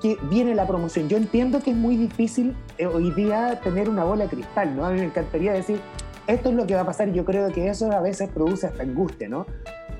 que 0.04 0.18
viene 0.30 0.54
la 0.54 0.68
promoción? 0.68 1.08
Yo 1.08 1.16
entiendo 1.16 1.62
que 1.62 1.72
es 1.72 1.78
muy 1.78 1.96
difícil 1.96 2.54
hoy 2.94 3.10
día 3.12 3.60
tener 3.64 3.90
una 3.90 4.04
bola 4.04 4.26
de 4.26 4.30
cristal, 4.30 4.76
¿no? 4.76 4.86
A 4.86 4.92
mí 4.92 5.00
me 5.00 5.06
encantaría 5.06 5.54
decir, 5.54 5.80
esto 6.28 6.50
es 6.50 6.56
lo 6.56 6.68
que 6.68 6.76
va 6.76 6.82
a 6.82 6.86
pasar 6.86 7.08
y 7.08 7.14
yo 7.14 7.24
creo 7.24 7.50
que 7.54 7.70
eso 7.70 7.90
a 7.90 8.02
veces 8.02 8.30
produce 8.30 8.68
hasta 8.68 8.84
angustia, 8.84 9.30
¿no? 9.30 9.46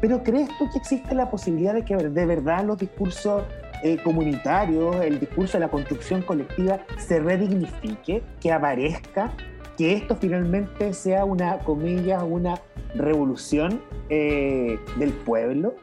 Pero 0.02 0.22
¿crees 0.22 0.50
tú 0.60 0.70
que 0.70 0.78
existe 0.78 1.16
la 1.16 1.32
posibilidad 1.32 1.74
de 1.74 1.86
que 1.86 1.96
de 1.96 2.26
verdad 2.26 2.66
los 2.66 2.78
discursos 2.78 3.44
eh, 3.82 3.98
comunitarios, 4.04 4.98
el 4.98 5.22
discurso 5.22 5.54
de 5.54 5.62
la 5.62 5.72
construcción 5.72 6.22
colectiva 6.22 6.82
se 6.98 7.22
redignifique, 7.22 8.24
que 8.42 8.52
aparezca, 8.52 9.32
que 9.78 9.94
esto 9.94 10.18
finalmente 10.18 10.94
sea 10.94 11.24
una, 11.24 11.60
comillas, 11.60 12.22
una 12.24 12.56
revolución 12.94 13.82
eh, 14.10 14.78
del 14.98 15.14
pueblo? 15.14 15.76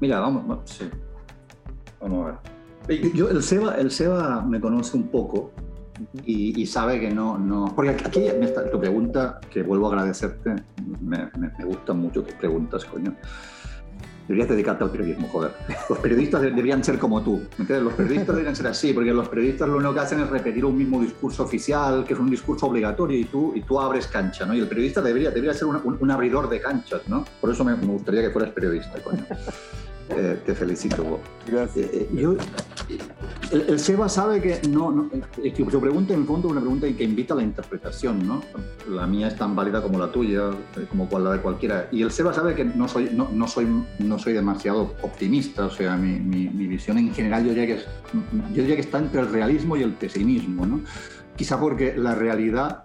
Mira, 0.00 0.20
vamos, 0.20 0.60
sí. 0.64 0.88
vamos 2.00 2.26
a 2.26 2.40
ver. 2.88 3.12
Yo, 3.14 3.28
el, 3.28 3.42
Seba, 3.42 3.74
el 3.76 3.90
Seba 3.90 4.42
me 4.42 4.60
conoce 4.60 4.96
un 4.96 5.08
poco 5.08 5.50
y, 6.24 6.66
sabe 6.66 7.00
que 7.00 7.10
no, 7.10 7.38
no... 7.38 7.72
Porque 7.74 7.90
aquí 7.90 8.26
tu 8.70 8.78
pregunta, 8.78 9.40
que 9.50 9.62
vuelvo 9.62 9.86
a 9.86 9.90
agradecerte, 9.90 10.56
me, 11.00 11.30
me, 11.38 11.64
gustan 11.64 11.98
mucho 11.98 12.22
tus 12.22 12.34
preguntas, 12.34 12.84
coño. 12.84 13.14
Deberías 14.28 14.48
dedicarte 14.48 14.84
al 14.84 14.90
periodismo, 14.90 15.28
joder. 15.28 15.52
Los 15.88 15.98
periodistas 15.98 16.42
deberían 16.42 16.82
ser 16.82 16.98
como 16.98 17.22
tú. 17.22 17.42
Los 17.58 17.92
periodistas 17.94 18.28
deberían 18.28 18.56
ser 18.56 18.66
así, 18.66 18.92
porque 18.92 19.12
los 19.12 19.28
periodistas 19.28 19.68
lo 19.68 19.76
único 19.76 19.94
que 19.94 20.00
hacen 20.00 20.20
es 20.20 20.28
repetir 20.28 20.64
un 20.64 20.76
mismo 20.76 21.00
discurso 21.00 21.44
oficial, 21.44 22.04
que 22.04 22.14
es 22.14 22.18
un 22.18 22.30
discurso 22.30 22.66
obligatorio, 22.66 23.18
y 23.18 23.24
tú, 23.24 23.52
y 23.54 23.62
tú 23.62 23.78
abres 23.80 24.06
cancha, 24.08 24.44
¿no? 24.44 24.54
Y 24.54 24.60
el 24.60 24.68
periodista 24.68 25.00
debería, 25.00 25.30
debería 25.30 25.54
ser 25.54 25.68
un, 25.68 25.96
un, 26.00 26.10
abridor 26.10 26.48
de 26.48 26.60
canchas, 26.60 27.02
¿no? 27.06 27.24
Por 27.40 27.50
eso 27.50 27.64
me, 27.64 27.76
me 27.76 27.86
gustaría 27.86 28.22
que 28.22 28.30
fueras 28.30 28.50
periodista, 28.50 29.00
coño. 29.02 29.24
Eh, 30.10 30.38
te 30.44 30.54
felicito. 30.54 31.20
Gracias. 31.46 31.86
Eh, 31.92 32.08
eh, 32.16 32.36
el, 33.52 33.78
SEBA 33.78 34.08
sabe 34.08 34.40
que 34.40 34.60
no, 34.68 34.90
no 34.90 35.10
su 35.10 35.80
pregunta 35.80 36.14
en 36.14 36.26
fondo 36.26 36.48
es 36.48 36.52
una 36.52 36.60
pregunta 36.60 36.86
que 36.96 37.04
invita 37.04 37.34
a 37.34 37.38
la 37.38 37.42
interpretación, 37.42 38.26
¿no? 38.26 38.42
La 38.88 39.06
mía 39.06 39.28
es 39.28 39.36
tan 39.36 39.54
válida 39.54 39.82
como 39.82 39.98
la 39.98 40.10
tuya, 40.10 40.50
como 40.88 41.08
la 41.18 41.32
de 41.32 41.40
cualquiera. 41.40 41.88
Y 41.92 42.02
el 42.02 42.10
SEBA 42.10 42.32
sabe 42.32 42.54
que 42.54 42.64
no 42.64 42.88
soy, 42.88 43.10
no, 43.12 43.48
soy, 43.48 43.66
no 43.98 44.18
soy 44.18 44.32
demasiado 44.32 44.94
optimista, 45.02 45.66
o 45.66 45.70
sea, 45.70 45.96
mi, 45.96 46.18
mi, 46.18 46.66
visión 46.66 46.98
en 46.98 47.14
general 47.14 47.44
yo 47.44 47.50
diría, 47.50 47.76
que 47.76 47.82
yo 48.52 48.62
diría 48.62 48.74
que 48.74 48.82
está 48.82 48.98
entre 48.98 49.20
el 49.20 49.28
realismo 49.28 49.76
y 49.76 49.82
el 49.82 49.92
pesimismo, 49.92 50.66
¿no? 50.66 50.80
Quizá 51.36 51.60
porque 51.60 51.94
la 51.96 52.14
realidad 52.14 52.84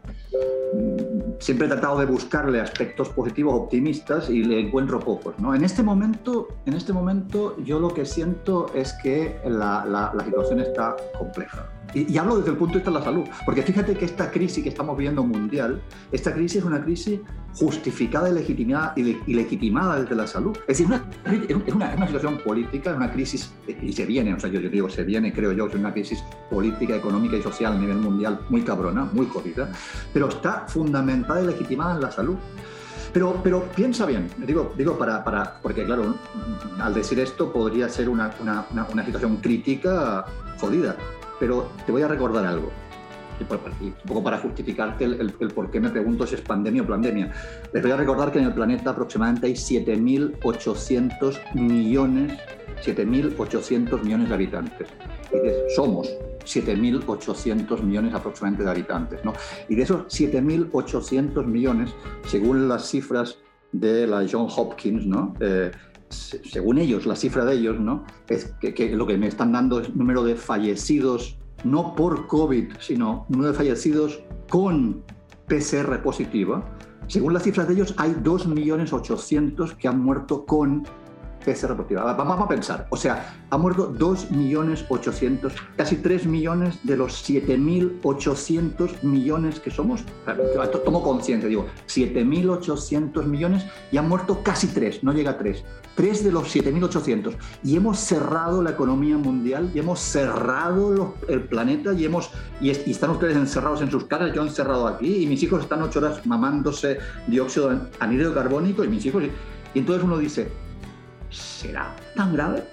siempre 1.40 1.68
he 1.68 1.70
tratado 1.70 2.00
de 2.00 2.06
buscarle 2.06 2.60
aspectos 2.60 3.10
positivos, 3.10 3.54
optimistas, 3.56 4.30
y 4.30 4.44
le 4.44 4.60
encuentro 4.60 5.00
pocos. 5.00 5.38
¿no? 5.40 5.54
En, 5.56 5.64
este 5.64 5.84
momento, 5.84 6.48
en 6.66 6.74
este 6.74 6.94
momento 6.94 7.58
yo 7.64 7.80
lo 7.80 7.94
que 7.94 8.06
siento 8.06 8.72
es 8.74 8.94
que 9.04 9.40
la, 9.46 9.86
la 10.14 10.24
situación 10.24 10.60
está 10.60 10.96
compleja. 11.18 11.70
Y, 11.94 12.18
hablo 12.18 12.38
desde 12.38 12.52
el 12.52 12.58
punto 12.58 12.74
de 12.74 12.80
vista 12.80 12.92
de 12.92 13.00
la 13.00 13.04
salud, 13.04 13.26
porque 13.46 13.62
fíjate 13.64 13.96
que 13.96 14.06
esta 14.06 14.32
crisis 14.32 14.64
que 14.64 14.70
estamos 14.70 14.98
viendo 14.98 15.24
mundial, 15.24 15.82
esta 16.12 16.34
crisis 16.34 16.60
es 16.60 16.64
una 16.64 16.82
crisis 16.82 17.20
justificada 17.56 18.30
y 18.30 18.34
legitimada, 18.34 18.94
y, 18.96 19.34
legitimada 19.34 20.02
desde 20.02 20.16
la 20.16 20.28
salud. 20.28 20.58
Es 20.68 20.80
decir, 20.80 20.88
es, 21.50 21.74
una, 21.74 21.94
una, 21.96 22.08
situación 22.08 22.38
política, 22.38 22.92
es 22.92 22.98
una 22.98 23.12
crisis, 23.12 23.54
y 23.82 23.92
se 23.92 24.06
viene, 24.06 24.34
o 24.34 24.40
sea, 24.40 24.50
yo, 24.50 24.60
digo, 24.62 24.90
se 24.90 25.04
viene, 25.04 25.34
creo 25.34 25.52
yo, 25.52 25.68
es 25.68 25.76
una 25.76 25.92
crisis 25.92 26.24
política, 26.50 26.96
económica 26.96 27.36
y 27.36 27.42
social 27.42 27.74
a 27.74 27.80
nivel 27.80 27.98
mundial 27.98 28.40
muy 28.50 28.62
cabrona, 28.62 29.06
muy 29.12 29.26
jodida, 29.28 29.72
pero 30.14 30.30
está 30.30 30.66
fundamentada 30.68 31.42
y 31.42 31.48
legitimada 31.48 31.96
en 31.96 32.02
la 32.02 32.12
salud. 32.12 32.38
Pero, 33.14 33.42
pero 33.44 33.66
piensa 33.76 34.06
bien, 34.06 34.30
digo, 34.38 34.74
digo 34.78 34.98
para, 34.98 35.22
para, 35.22 35.60
porque 35.62 35.84
claro, 35.84 36.16
al 36.80 36.94
decir 36.94 37.20
esto 37.20 37.52
podría 37.52 37.90
ser 37.90 38.08
una, 38.08 38.32
una, 38.40 38.66
una 38.90 39.06
situación 39.06 39.38
crítica 39.38 40.26
jodida. 40.58 40.96
Pero 41.42 41.72
te 41.88 41.92
voy 41.92 42.04
a 42.04 42.08
recordar 42.08 42.46
algo, 42.46 42.72
un 43.40 43.48
poco 44.08 44.24
para 44.24 44.38
justificarte 44.38 45.06
el, 45.06 45.34
por 45.56 45.72
qué 45.72 45.80
me 45.80 45.90
pregunto 45.90 46.28
si 46.28 46.36
es 46.36 46.42
pandemia 46.42 46.84
o 46.84 46.86
pandemia. 46.86 47.34
Les 47.74 47.82
voy 47.82 47.92
a 47.92 47.98
recordar 47.98 48.32
que 48.32 48.38
en 48.38 48.46
el 48.46 48.54
planeta 48.54 48.92
aproximadamente 48.92 49.48
hay 49.48 49.54
7.800 49.54 51.56
millones, 51.56 52.38
7.800 52.86 54.04
millones 54.04 54.30
de 54.30 54.36
habitantes. 54.36 54.88
Y 55.34 55.76
somos 55.76 56.12
7.800 56.46 57.82
millones 57.82 58.14
aproximadamente 58.14 58.64
de 58.64 58.70
habitantes. 58.70 59.26
¿no? 59.26 59.34
Y 59.68 59.74
de 59.74 59.82
esos 59.82 60.06
7.800 60.08 61.44
millones, 61.44 61.90
según 62.28 62.70
las 62.70 62.88
cifras 62.88 63.40
de 63.72 64.06
la 64.06 64.28
John 64.32 64.48
Hopkins, 64.56 65.08
¿no? 65.08 65.34
Eh, 65.40 65.72
según 66.44 66.78
ellos, 66.78 67.06
la 67.06 67.16
cifra 67.16 67.46
de 67.46 67.56
ellos, 67.56 67.80
¿no? 67.80 68.06
Es 68.28 68.54
que, 68.60 68.96
lo 68.96 69.08
que 69.08 69.18
me 69.18 69.28
están 69.28 69.52
dando 69.52 69.80
es 69.80 69.96
número 69.96 70.24
de 70.24 70.36
fallecidos, 70.36 71.38
no 71.64 71.96
por 71.96 72.28
COVID, 72.28 72.74
sino 72.80 73.26
número 73.30 73.52
de 73.52 73.58
fallecidos 73.58 74.22
con 74.50 75.04
PCR 75.48 76.02
positiva. 76.02 76.64
Según 77.08 77.34
las 77.34 77.44
cifras 77.44 77.68
de 77.68 77.74
ellos, 77.74 77.94
hay 77.98 78.12
2.800.000 78.12 79.76
que 79.76 79.88
han 79.88 80.00
muerto 80.00 80.46
con 80.46 80.84
PCR 81.44 81.76
positiva. 81.76 82.14
Vamos 82.14 82.40
a 82.40 82.48
pensar, 82.48 82.88
o 82.90 82.98
sea, 82.98 83.36
ha 83.50 83.58
muerto 83.58 83.94
2.800.000, 83.94 85.52
casi 85.76 85.98
3 85.98 86.26
millones 86.28 86.80
de 86.84 86.96
los 86.98 87.28
7.800 87.28 89.04
millones 89.04 89.60
que 89.60 89.72
somos. 89.72 90.04
Tomo 90.86 91.04
conciencia, 91.04 91.50
digo, 91.50 91.66
7.800 91.88 93.26
millones 93.26 93.66
y 93.92 93.98
han 93.98 94.08
muerto 94.08 94.42
casi 94.44 94.68
3, 94.68 95.04
no 95.04 95.14
llega 95.14 95.32
a 95.32 95.38
3. 95.38 95.64
3 96.02 96.24
de 96.24 96.32
los 96.32 96.56
7.800. 96.56 97.36
Y 97.64 97.76
hemos 97.76 98.00
cerrado 98.00 98.64
la 98.64 98.72
economía 98.72 99.18
mundial, 99.18 99.70
y 99.72 99.78
hemos 99.78 100.00
cerrado 100.00 101.14
el 101.28 101.44
planeta, 101.44 101.94
y, 101.94 102.06
hemos, 102.06 102.32
y, 102.60 102.72
están 102.72 103.12
ustedes 103.12 103.38
encerrados 103.38 103.84
en 103.84 103.92
sus 103.92 104.06
casas, 104.06 104.34
yo 104.34 104.42
encerrado 104.42 104.88
aquí, 104.88 105.22
y 105.22 105.28
mis 105.28 105.44
hijos 105.44 105.62
están 105.62 105.84
8 105.84 106.00
horas 106.00 106.26
mamándose 106.26 106.98
dióxido 107.28 107.70
de 107.70 107.78
anhídrido 108.00 108.34
carbónico, 108.34 108.84
y 108.84 108.88
mis 108.88 109.06
hijos... 109.06 109.26
Y 109.76 109.80
entonces 109.80 110.04
uno 110.04 110.18
dice, 110.18 110.52
¿será 111.30 111.96
tan 112.16 112.34
grave? 112.34 112.64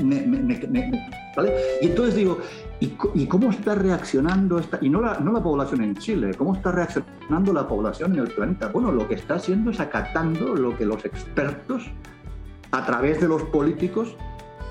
¿vale? 1.36 1.54
Y 1.80 1.86
entonces 1.86 2.16
digo, 2.16 2.38
¿Y, 2.80 3.26
cómo 3.26 3.50
está 3.50 3.74
reaccionando 3.74 4.58
esta, 4.58 4.78
y 4.80 4.88
no 4.88 5.02
la, 5.02 5.20
no 5.20 5.32
la 5.32 5.42
población 5.42 5.82
en 5.82 5.96
Chile, 5.96 6.32
cómo 6.34 6.54
está 6.54 6.72
reaccionando 6.72 7.52
la 7.52 7.68
población 7.68 8.14
en 8.14 8.20
el 8.20 8.28
planeta? 8.28 8.68
Bueno, 8.68 8.90
lo 8.90 9.06
que 9.06 9.14
está 9.14 9.34
haciendo 9.34 9.70
es 9.70 9.80
acatando 9.80 10.54
lo 10.54 10.74
que 10.74 10.86
los 10.86 11.04
expertos, 11.04 11.90
a 12.70 12.86
través 12.86 13.20
de 13.20 13.28
los 13.28 13.42
políticos, 13.42 14.16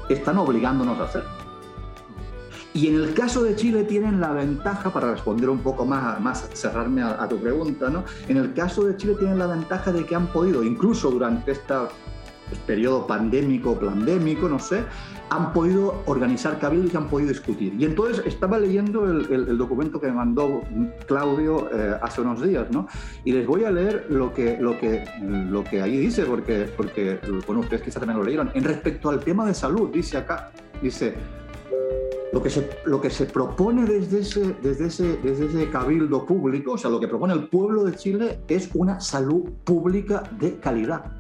están 0.10 0.40
obligándonos 0.40 0.98
a 1.00 1.04
hacer. 1.04 1.24
Y 2.74 2.88
en 2.88 2.96
el 2.96 3.14
caso 3.14 3.44
de 3.44 3.56
Chile 3.56 3.84
tienen 3.84 4.20
la 4.20 4.32
ventaja, 4.32 4.92
para 4.92 5.12
responder 5.12 5.50
un 5.50 5.60
poco 5.60 5.86
más, 5.86 6.20
más 6.20 6.50
cerrarme 6.54 7.04
a, 7.04 7.28
tu 7.28 7.38
pregunta, 7.38 7.90
¿no? 7.90 8.06
En 8.28 8.38
el 8.38 8.54
caso 8.54 8.86
de 8.86 8.98
Chile 8.98 9.16
tienen 9.20 9.38
la 9.38 9.48
ventaja 9.48 9.92
de 9.92 10.04
que 10.06 10.16
han 10.16 10.28
podido, 10.28 10.64
incluso 10.64 11.12
durante 11.12 11.52
esta 11.52 11.90
periodo 12.66 13.06
pandémico, 13.06 13.78
plandémico, 13.78 14.50
no 14.50 14.58
sé, 14.58 14.84
han 15.30 15.54
podido 15.54 16.02
organizar 16.06 16.60
cabildos 16.60 16.94
y 16.94 16.98
han 16.98 17.08
podido 17.08 17.30
discutir. 17.30 17.74
Y 17.78 17.86
entonces 17.86 18.26
estaba 18.26 18.58
leyendo 18.58 19.06
el, 19.06 19.58
documento 19.58 20.00
que 20.00 20.08
me 20.08 20.14
mandó 20.14 20.62
Claudio 21.08 21.70
eh, 21.72 21.96
hace 22.02 22.22
unos 22.22 22.42
días, 22.42 22.68
¿no? 22.72 22.88
Y 23.24 23.34
les 23.34 23.46
voy 23.46 23.64
a 23.64 23.72
leer 23.72 24.08
lo 24.10 24.34
que, 24.34 24.58
lo 24.60 24.80
que, 24.80 25.06
lo 25.22 25.64
que 25.64 25.82
ahí 25.82 25.98
dice, 25.98 26.26
porque, 26.26 26.70
porque 26.76 27.20
bueno, 27.46 27.62
ustedes 27.62 27.84
quizás 27.84 28.00
también 28.00 28.18
lo 28.18 28.24
leyeron. 28.24 28.52
En 28.54 28.64
respecto 28.64 29.10
al 29.10 29.20
tema 29.20 29.46
de 29.46 29.54
salud, 29.54 29.90
dice 29.92 30.18
acá, 30.18 30.52
dice, 30.82 31.14
lo 32.34 32.42
que, 32.42 32.50
se, 32.50 32.70
lo 32.86 33.00
que 33.02 33.10
se 33.10 33.26
propone 33.26 33.86
desde 33.86 34.20
ese, 34.20 34.56
desde, 34.62 34.88
ese, 34.88 35.18
desde 35.18 35.46
ese 35.46 35.70
cabildo 35.70 36.26
público, 36.26 36.74
o 36.74 36.78
sea, 36.78 36.90
lo 36.90 37.00
que 37.00 37.08
propone 37.08 37.34
el 37.34 37.48
pueblo 37.50 37.84
de 37.84 37.96
Chile 37.96 38.40
es 38.48 38.70
una 38.74 39.00
salud 39.00 39.50
pública 39.64 40.24
de 40.40 40.58
calidad 40.60 41.19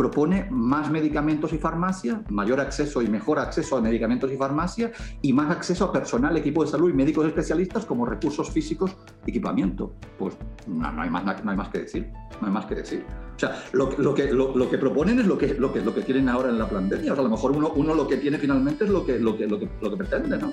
propone 0.00 0.46
más 0.50 0.90
medicamentos 0.90 1.52
y 1.52 1.58
farmacia, 1.58 2.22
mayor 2.30 2.58
acceso 2.58 3.02
y 3.02 3.08
mejor 3.08 3.38
acceso 3.38 3.76
a 3.76 3.82
medicamentos 3.82 4.32
y 4.32 4.36
farmacia 4.38 4.92
y 5.20 5.34
más 5.34 5.50
acceso 5.50 5.84
a 5.84 5.92
personal, 5.92 6.34
equipo 6.38 6.64
de 6.64 6.70
salud 6.70 6.88
y 6.88 6.94
médicos 6.94 7.26
especialistas 7.26 7.84
como 7.84 8.06
recursos 8.06 8.50
físicos 8.50 8.96
equipamiento. 9.26 9.92
Pues 10.18 10.38
no, 10.66 10.88
hay, 11.02 11.10
más, 11.10 11.44
no 11.44 11.50
hay 11.50 11.56
más 11.58 11.68
que 11.68 11.80
decir, 11.80 12.10
no 12.40 12.46
hay 12.46 12.52
más 12.54 12.64
que 12.64 12.76
decir. 12.76 13.04
O 13.36 13.38
sea, 13.38 13.62
lo, 13.72 13.90
lo 13.98 14.14
que, 14.14 14.32
lo, 14.32 14.70
que 14.70 14.78
proponen 14.78 15.18
es 15.18 15.26
lo 15.26 15.36
que, 15.36 15.52
lo, 15.52 15.70
que, 15.70 15.82
lo 15.82 15.94
que 15.94 16.00
tienen 16.00 16.30
ahora 16.30 16.48
en 16.48 16.58
la 16.58 16.66
pandemia. 16.66 17.12
O 17.12 17.14
sea, 17.14 17.20
a 17.20 17.28
lo 17.28 17.30
mejor 17.30 17.50
uno, 17.52 17.70
uno 17.76 17.94
lo 17.94 18.08
que 18.08 18.16
tiene 18.16 18.38
finalmente 18.38 18.84
es 18.84 18.90
lo 18.90 19.04
que, 19.04 19.18
lo 19.18 19.36
que, 19.36 19.46
lo 19.46 19.58
que, 19.58 19.68
lo 19.82 19.90
que 19.90 19.96
pretende, 19.98 20.38
¿no? 20.38 20.50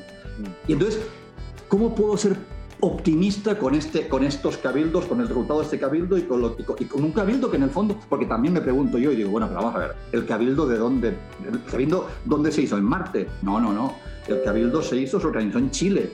Y 0.68 0.74
entonces, 0.74 1.08
¿cómo 1.70 1.96
puedo 1.96 2.18
ser 2.18 2.36
optimista 2.80 3.58
con, 3.58 3.74
este, 3.76 4.08
con 4.08 4.24
estos 4.24 4.58
cabildos, 4.58 5.06
con 5.06 5.20
el 5.22 5.28
resultado 5.28 5.60
de 5.60 5.66
este 5.66 5.80
cabildo 5.80 6.18
y 6.18 6.24
con, 6.24 6.42
lo, 6.42 6.56
y 6.78 6.86
con, 6.86 7.04
un 7.04 7.12
cabildo 7.12 7.50
que 7.50 7.58
en 7.58 7.64
el 7.64 7.70
fondo, 7.70 7.98
porque 8.08 8.26
también 8.26 8.54
me 8.54 8.62
pregunto 8.62 8.98
yo 8.98 9.12
y 9.12 9.16
digo, 9.16 9.32
bueno, 9.32 9.48
pero 9.48 9.62
vamos 9.62 9.76
a 9.76 9.80
ver, 9.80 9.96
¿el 10.12 10.26
cabildo 10.26 10.68
de 10.68 10.78
dónde? 10.78 11.18
¿El 11.52 11.64
cabildo 11.64 12.08
dónde 12.26 12.52
se 12.52 12.62
hizo? 12.62 12.78
¿En 12.78 12.84
Marte? 12.84 13.28
No, 13.42 13.60
no, 13.60 13.74
no. 13.74 13.96
El 14.28 14.44
cabildo 14.44 14.82
se 14.82 14.98
hizo, 14.98 15.20
se 15.20 15.28
organizó 15.28 15.58
en 15.58 15.72
Chile 15.72 16.12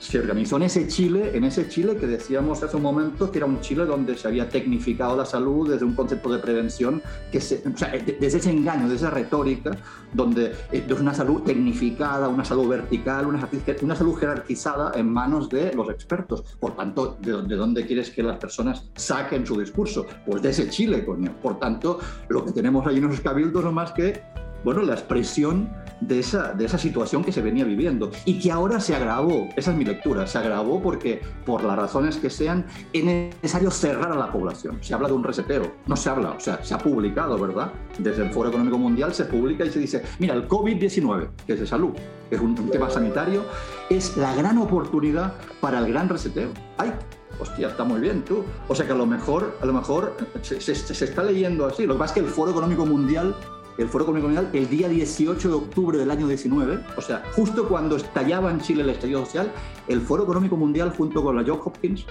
se 0.00 0.18
organizó 0.18 0.56
en 0.56 0.62
ese 0.62 0.88
Chile, 0.88 1.30
en 1.34 1.44
ese 1.44 1.68
Chile 1.68 1.94
que 1.96 2.06
decíamos 2.06 2.62
hace 2.62 2.74
un 2.76 2.82
momento 2.82 3.30
que 3.30 3.38
era 3.38 3.46
un 3.46 3.60
Chile 3.60 3.84
donde 3.84 4.16
se 4.16 4.26
había 4.26 4.48
tecnificado 4.48 5.14
la 5.14 5.26
salud 5.26 5.70
desde 5.70 5.84
un 5.84 5.94
concepto 5.94 6.32
de 6.32 6.38
prevención, 6.38 7.02
que 7.30 7.40
se, 7.40 7.62
o 7.68 7.76
sea, 7.76 7.92
desde 7.92 8.38
ese 8.38 8.50
engaño, 8.50 8.84
desde 8.84 9.06
esa 9.06 9.10
retórica, 9.10 9.76
donde 10.12 10.52
es 10.72 10.90
una 10.90 11.12
salud 11.12 11.42
tecnificada, 11.42 12.28
una 12.28 12.46
salud 12.46 12.66
vertical, 12.66 13.26
una, 13.26 13.46
una 13.82 13.94
salud 13.94 14.16
jerarquizada 14.16 14.92
en 14.94 15.12
manos 15.12 15.50
de 15.50 15.74
los 15.74 15.90
expertos. 15.90 16.44
Por 16.58 16.74
tanto, 16.76 17.18
¿de, 17.20 17.42
¿de, 17.42 17.56
dónde 17.56 17.86
quieres 17.86 18.10
que 18.10 18.22
las 18.22 18.38
personas 18.38 18.88
saquen 18.96 19.46
su 19.46 19.60
discurso? 19.60 20.06
Pues 20.24 20.40
de 20.40 20.48
ese 20.48 20.70
Chile, 20.70 21.04
coño. 21.04 21.34
Por 21.42 21.58
tanto, 21.58 22.00
lo 22.28 22.44
que 22.46 22.52
tenemos 22.52 22.86
ahí 22.86 22.96
en 22.96 23.04
esos 23.04 23.20
cabildos 23.20 23.62
no 23.62 23.70
más 23.70 23.92
que 23.92 24.22
bueno, 24.62 24.82
la 24.82 24.92
expresión 24.92 25.70
de 26.00 26.18
esa, 26.18 26.52
de 26.52 26.64
esa 26.64 26.78
situación 26.78 27.22
que 27.22 27.32
se 27.32 27.42
venía 27.42 27.64
viviendo 27.64 28.10
y 28.24 28.38
que 28.38 28.50
ahora 28.50 28.80
se 28.80 28.94
agravó, 28.94 29.48
esa 29.56 29.70
es 29.72 29.76
mi 29.76 29.84
lectura, 29.84 30.26
se 30.26 30.38
agravó 30.38 30.80
porque 30.82 31.20
por 31.44 31.62
las 31.64 31.76
razones 31.76 32.16
que 32.16 32.30
sean 32.30 32.66
es 32.92 33.04
necesario 33.04 33.70
cerrar 33.70 34.12
a 34.12 34.16
la 34.16 34.32
población. 34.32 34.78
Se 34.80 34.94
habla 34.94 35.08
de 35.08 35.14
un 35.14 35.24
reseteo, 35.24 35.72
no 35.86 35.96
se 35.96 36.08
habla, 36.08 36.32
o 36.32 36.40
sea, 36.40 36.62
se 36.64 36.74
ha 36.74 36.78
publicado, 36.78 37.38
¿verdad? 37.38 37.72
Desde 37.98 38.24
el 38.24 38.30
Foro 38.30 38.48
Económico 38.48 38.78
Mundial 38.78 39.14
se 39.14 39.24
publica 39.24 39.64
y 39.64 39.70
se 39.70 39.78
dice, 39.78 40.02
mira, 40.18 40.34
el 40.34 40.48
COVID-19, 40.48 41.28
que 41.46 41.52
es 41.54 41.60
de 41.60 41.66
salud, 41.66 41.92
que 42.28 42.36
es 42.36 42.40
un, 42.40 42.54
tema 42.70 42.88
sanitario, 42.90 43.44
es 43.88 44.16
la 44.16 44.34
gran 44.34 44.58
oportunidad 44.58 45.34
para 45.60 45.78
el 45.80 45.92
gran 45.92 46.08
reseteo. 46.08 46.50
¡Ay! 46.78 46.92
Hostia, 47.40 47.68
está 47.68 47.84
muy 47.84 48.00
bien 48.00 48.22
tú. 48.22 48.44
O 48.68 48.74
sea 48.74 48.86
que 48.86 48.92
a 48.92 48.96
lo 48.96 49.06
mejor, 49.06 49.56
a 49.62 49.66
lo 49.66 49.72
mejor 49.72 50.14
se, 50.42 50.60
se, 50.60 50.74
se 50.74 51.04
está 51.04 51.22
leyendo 51.22 51.64
así. 51.66 51.86
Lo 51.86 51.94
que 51.94 52.00
pasa 52.00 52.14
es 52.14 52.20
que 52.20 52.26
el 52.26 52.32
Foro 52.32 52.50
Económico 52.50 52.84
Mundial 52.84 53.34
el 53.80 53.88
Foro 53.88 54.04
Económico 54.04 54.28
Mundial 54.28 54.50
el 54.52 54.68
día 54.68 54.88
18 54.88 55.48
de 55.48 55.54
octubre 55.54 55.98
del 55.98 56.10
año 56.10 56.28
19, 56.28 56.80
o 56.96 57.00
sea, 57.00 57.22
justo 57.32 57.66
cuando 57.66 57.96
estallaba 57.96 58.50
en 58.50 58.60
Chile 58.60 58.82
el 58.82 58.90
estallido 58.90 59.24
social, 59.24 59.50
el 59.88 60.00
Foro 60.00 60.24
Económico 60.24 60.56
Mundial 60.56 60.92
junto 60.96 61.22
con 61.22 61.36
la 61.36 61.44
Johns 61.46 61.62
Hopkins 61.64 62.06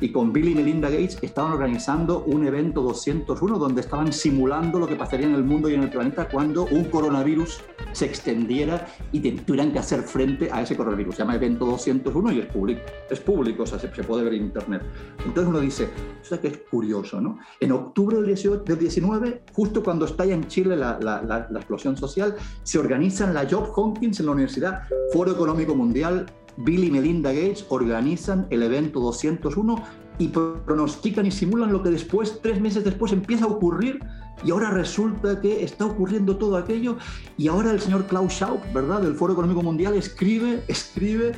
y 0.00 0.12
con 0.12 0.32
Bill 0.32 0.48
y 0.48 0.54
Melinda 0.54 0.88
Gates 0.88 1.18
estaban 1.22 1.52
organizando 1.52 2.24
un 2.24 2.46
evento 2.46 2.82
201 2.82 3.58
donde 3.58 3.80
estaban 3.80 4.12
simulando 4.12 4.78
lo 4.78 4.86
que 4.86 4.96
pasaría 4.96 5.26
en 5.26 5.34
el 5.34 5.44
mundo 5.44 5.68
y 5.68 5.74
en 5.74 5.82
el 5.82 5.90
planeta 5.90 6.28
cuando 6.28 6.64
un 6.64 6.84
coronavirus 6.84 7.60
se 7.92 8.04
extendiera 8.04 8.86
y 9.12 9.20
tuvieran 9.30 9.72
que 9.72 9.78
hacer 9.78 10.02
frente 10.02 10.50
a 10.52 10.62
ese 10.62 10.76
coronavirus. 10.76 11.16
Se 11.16 11.22
llama 11.22 11.34
Evento 11.34 11.66
201 11.66 12.32
y 12.32 12.40
es 12.40 12.46
público, 12.46 12.80
es 13.10 13.20
público, 13.20 13.62
o 13.62 13.66
sea, 13.66 13.78
se, 13.78 13.88
puede 13.88 14.24
ver 14.24 14.34
en 14.34 14.44
internet. 14.44 14.82
Entonces 15.24 15.48
uno 15.48 15.60
dice, 15.60 15.88
o 16.20 16.24
sea 16.24 16.40
que 16.40 16.48
es 16.48 16.58
curioso, 16.70 17.20
¿no? 17.20 17.38
En 17.60 17.72
octubre 17.72 18.16
del, 18.16 18.26
18, 18.26 18.64
del 18.64 18.78
19, 18.78 19.42
justo 19.52 19.82
cuando 19.82 20.04
estalla 20.04 20.34
en 20.34 20.46
Chile 20.46 20.76
la, 20.76 20.98
la, 21.00 21.22
la, 21.22 21.48
la 21.50 21.58
explosión 21.58 21.96
social, 21.96 22.36
se 22.62 22.78
organizan 22.78 23.34
la 23.34 23.46
Job 23.48 23.72
Hopkins 23.74 24.20
en 24.20 24.26
la 24.26 24.32
Universidad, 24.32 24.82
Foro 25.12 25.32
Económico 25.32 25.74
Mundial, 25.74 26.26
Bill 26.58 26.84
y 26.84 26.90
Melinda 26.90 27.32
Gates 27.32 27.66
organizan 27.68 28.46
el 28.50 28.62
evento 28.62 29.00
201 29.00 29.82
y 30.18 30.28
pronostican 30.28 31.26
y 31.26 31.30
simulan 31.30 31.72
lo 31.72 31.82
que 31.82 31.90
después, 31.90 32.40
tres 32.42 32.60
meses 32.60 32.84
después, 32.84 33.12
empieza 33.12 33.44
a 33.44 33.48
ocurrir 33.48 34.00
y 34.44 34.50
ahora 34.50 34.70
resulta 34.70 35.40
que 35.40 35.62
está 35.62 35.86
ocurriendo 35.86 36.36
todo 36.36 36.56
aquello 36.56 36.96
y 37.36 37.48
ahora 37.48 37.70
el 37.70 37.80
señor 37.80 38.06
Klaus 38.06 38.32
Schwab, 38.32 38.72
¿verdad?, 38.72 39.02
del 39.02 39.14
Foro 39.14 39.32
Económico 39.32 39.62
Mundial 39.62 39.94
escribe, 39.94 40.62
escribe 40.68 41.32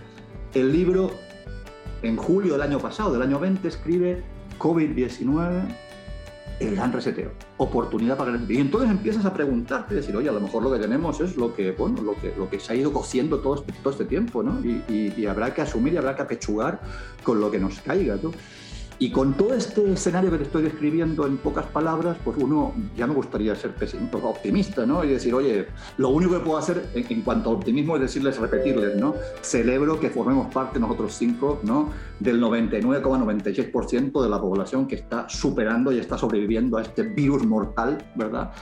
el 0.54 0.72
libro 0.72 1.10
en 2.02 2.16
julio 2.16 2.54
del 2.54 2.62
año 2.62 2.78
pasado, 2.78 3.12
del 3.12 3.22
año 3.22 3.38
20, 3.38 3.68
escribe 3.68 4.22
COVID-19 4.58 5.89
el 6.60 6.76
gran 6.76 6.92
reseteo, 6.92 7.32
oportunidad 7.56 8.18
para 8.18 8.32
el 8.32 8.50
Y 8.50 8.58
entonces 8.58 8.90
empiezas 8.90 9.24
a 9.24 9.32
preguntarte, 9.32 9.94
decir, 9.94 10.14
oye, 10.14 10.28
a 10.28 10.32
lo 10.32 10.40
mejor 10.40 10.62
lo 10.62 10.70
que 10.70 10.78
tenemos 10.78 11.20
es 11.20 11.36
lo 11.36 11.54
que, 11.54 11.72
bueno, 11.72 12.02
lo 12.02 12.14
que, 12.14 12.34
lo 12.36 12.50
que 12.50 12.60
se 12.60 12.72
ha 12.72 12.76
ido 12.76 12.92
cociendo 12.92 13.38
todo 13.38 13.56
este, 13.56 13.72
este 13.88 14.04
tiempo, 14.04 14.42
¿no? 14.42 14.60
Y, 14.62 15.12
y, 15.16 15.26
habrá 15.26 15.54
que 15.54 15.62
asumir 15.62 15.94
y 15.94 15.96
habrá 15.96 16.14
que 16.14 16.22
apechugar 16.22 16.80
con 17.22 17.40
lo 17.40 17.50
que 17.50 17.58
nos 17.58 17.80
caiga, 17.80 18.18
¿no? 18.22 18.30
Y 19.02 19.10
con 19.10 19.32
todo 19.32 19.54
este 19.54 19.94
escenario 19.94 20.30
que 20.30 20.36
te 20.36 20.42
estoy 20.44 20.62
describiendo 20.62 21.26
en 21.26 21.38
pocas 21.38 21.64
palabras, 21.64 22.18
pues 22.22 22.36
uno 22.36 22.74
ya 22.94 23.06
me 23.06 23.14
gustaría 23.14 23.54
ser 23.54 23.74
pesimista, 23.74 24.18
optimista, 24.18 24.84
¿no? 24.84 25.02
Y 25.02 25.08
decir, 25.08 25.32
oye, 25.32 25.68
lo 25.96 26.10
único 26.10 26.34
que 26.34 26.40
puedo 26.40 26.58
hacer 26.58 26.90
en, 26.92 27.06
en, 27.08 27.22
cuanto 27.22 27.48
a 27.48 27.54
optimismo 27.54 27.96
es 27.96 28.02
decirles, 28.02 28.36
repetirles, 28.36 28.96
¿no? 28.96 29.14
Celebro 29.40 29.98
que 29.98 30.10
formemos 30.10 30.52
parte 30.52 30.78
nosotros 30.78 31.14
cinco, 31.14 31.60
¿no? 31.62 31.88
Del 32.18 32.42
99,96% 32.42 34.22
de 34.22 34.28
la 34.28 34.38
población 34.38 34.86
que 34.86 34.96
está 34.96 35.26
superando 35.30 35.92
y 35.92 35.98
está 35.98 36.18
sobreviviendo 36.18 36.76
a 36.76 36.82
este 36.82 37.02
virus 37.02 37.46
mortal, 37.46 38.04
¿verdad? 38.16 38.52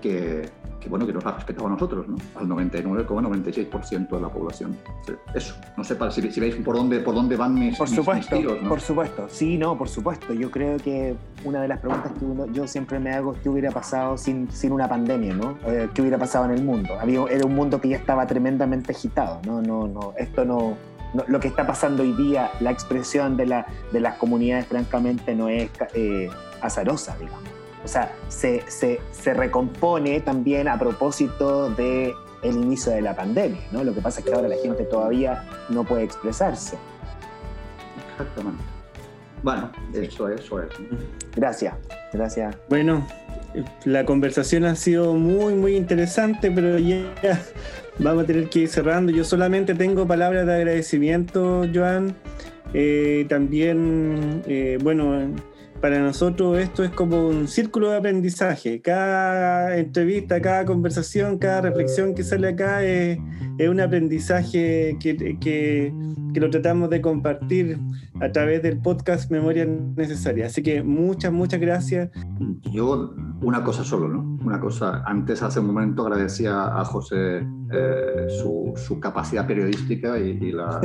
Que, 0.00 0.48
que, 0.84 0.90
bueno, 0.90 1.06
que 1.06 1.12
nos 1.12 1.24
ha 1.24 1.32
respetado 1.32 1.66
a 1.66 1.70
nosotros, 1.70 2.06
¿no? 2.06 2.16
al 2.36 2.46
99,96% 2.46 4.08
de 4.10 4.20
la 4.20 4.28
población. 4.28 4.76
Eso, 5.34 5.54
no 5.76 5.82
sé 5.82 5.96
para, 5.96 6.10
si, 6.10 6.30
si, 6.30 6.40
veis 6.40 6.54
por 6.56 6.76
dónde, 6.76 7.00
por 7.00 7.14
dónde 7.14 7.36
van 7.36 7.54
mis, 7.54 7.76
por 7.76 7.88
supuesto, 7.88 8.36
mis 8.36 8.42
tiros. 8.44 8.62
¿no? 8.62 8.68
Por 8.68 8.80
supuesto, 8.80 9.26
sí, 9.30 9.56
no, 9.56 9.76
por 9.78 9.88
supuesto. 9.88 10.34
Yo 10.34 10.50
creo 10.50 10.76
que 10.76 11.16
una 11.44 11.62
de 11.62 11.68
las 11.68 11.80
preguntas 11.80 12.12
que 12.18 12.24
uno, 12.24 12.46
yo 12.52 12.66
siempre 12.66 13.00
me 13.00 13.12
hago 13.12 13.32
es 13.32 13.40
qué 13.40 13.48
hubiera 13.48 13.70
pasado 13.70 14.18
sin, 14.18 14.50
sin 14.50 14.72
una 14.72 14.88
pandemia, 14.88 15.34
¿no? 15.34 15.56
Eh, 15.66 15.88
¿Qué 15.94 16.02
hubiera 16.02 16.18
pasado 16.18 16.44
en 16.44 16.52
el 16.52 16.62
mundo? 16.62 16.98
Había, 17.00 17.24
era 17.30 17.46
un 17.46 17.54
mundo 17.54 17.80
que 17.80 17.88
ya 17.88 17.96
estaba 17.96 18.26
tremendamente 18.26 18.92
agitado, 18.92 19.40
¿no? 19.46 19.62
no, 19.62 19.88
no 19.88 20.12
esto 20.18 20.44
no, 20.44 20.76
no, 21.14 21.24
lo 21.26 21.40
que 21.40 21.48
está 21.48 21.66
pasando 21.66 22.02
hoy 22.02 22.12
día, 22.12 22.50
la 22.60 22.70
expresión 22.70 23.36
de, 23.36 23.46
la, 23.46 23.66
de 23.90 24.00
las 24.00 24.16
comunidades, 24.16 24.66
francamente, 24.66 25.34
no 25.34 25.48
es 25.48 25.70
eh, 25.94 26.28
azarosa, 26.60 27.16
digamos. 27.18 27.53
O 27.84 27.88
sea, 27.88 28.12
se, 28.28 28.62
se, 28.68 29.00
se, 29.12 29.34
recompone 29.34 30.20
también 30.20 30.68
a 30.68 30.78
propósito 30.78 31.68
del 31.70 32.14
el 32.42 32.56
inicio 32.56 32.92
de 32.92 33.02
la 33.02 33.14
pandemia, 33.14 33.60
¿no? 33.72 33.84
Lo 33.84 33.94
que 33.94 34.00
pasa 34.00 34.20
es 34.20 34.26
que 34.26 34.32
ahora 34.32 34.48
la 34.48 34.56
gente 34.56 34.84
todavía 34.84 35.44
no 35.68 35.84
puede 35.84 36.04
expresarse. 36.04 36.76
Exactamente. 38.12 38.62
Bueno, 39.42 39.70
eso 39.92 40.28
es, 40.28 40.40
eso 40.40 40.62
es. 40.62 40.68
Gracias, 41.36 41.74
gracias. 42.14 42.56
Bueno, 42.70 43.06
la 43.84 44.06
conversación 44.06 44.64
ha 44.64 44.74
sido 44.74 45.12
muy, 45.14 45.54
muy 45.54 45.76
interesante, 45.76 46.50
pero 46.50 46.78
ya 46.78 47.04
vamos 47.98 48.24
a 48.24 48.26
tener 48.26 48.48
que 48.48 48.60
ir 48.60 48.68
cerrando. 48.68 49.12
Yo 49.12 49.24
solamente 49.24 49.74
tengo 49.74 50.06
palabras 50.06 50.46
de 50.46 50.54
agradecimiento, 50.54 51.66
Joan. 51.72 52.14
Eh, 52.72 53.26
también, 53.28 54.42
eh, 54.46 54.78
bueno, 54.82 55.28
para 55.84 56.00
nosotros 56.00 56.56
esto 56.56 56.82
es 56.82 56.90
como 56.92 57.28
un 57.28 57.46
círculo 57.46 57.90
de 57.90 57.98
aprendizaje. 57.98 58.80
Cada 58.80 59.76
entrevista, 59.76 60.40
cada 60.40 60.64
conversación, 60.64 61.36
cada 61.36 61.60
reflexión 61.60 62.14
que 62.14 62.24
sale 62.24 62.48
acá 62.48 62.82
es, 62.82 63.18
un 63.68 63.80
aprendizaje 63.80 64.96
que, 64.98 65.14
que, 65.14 65.38
que, 66.32 66.40
lo 66.40 66.48
tratamos 66.48 66.88
de 66.88 67.02
compartir 67.02 67.78
a 68.22 68.32
través 68.32 68.62
del 68.62 68.80
podcast 68.80 69.30
Memoria 69.30 69.66
Necesaria. 69.66 70.46
Así 70.46 70.62
que 70.62 70.82
muchas, 70.82 71.30
muchas 71.34 71.60
gracias. 71.60 72.08
Yo 72.72 73.14
una 73.42 73.62
cosa 73.62 73.84
solo, 73.84 74.08
¿no? 74.08 74.38
Una 74.42 74.58
cosa. 74.60 75.02
Antes, 75.04 75.42
hace 75.42 75.60
un 75.60 75.66
momento, 75.66 76.06
agradecía 76.06 76.80
a 76.80 76.82
José 76.86 77.46
eh, 77.74 78.26
su, 78.28 79.00
capacidad 79.00 79.46
periodística 79.46 80.18
y, 80.18 80.52
la, 80.52 80.80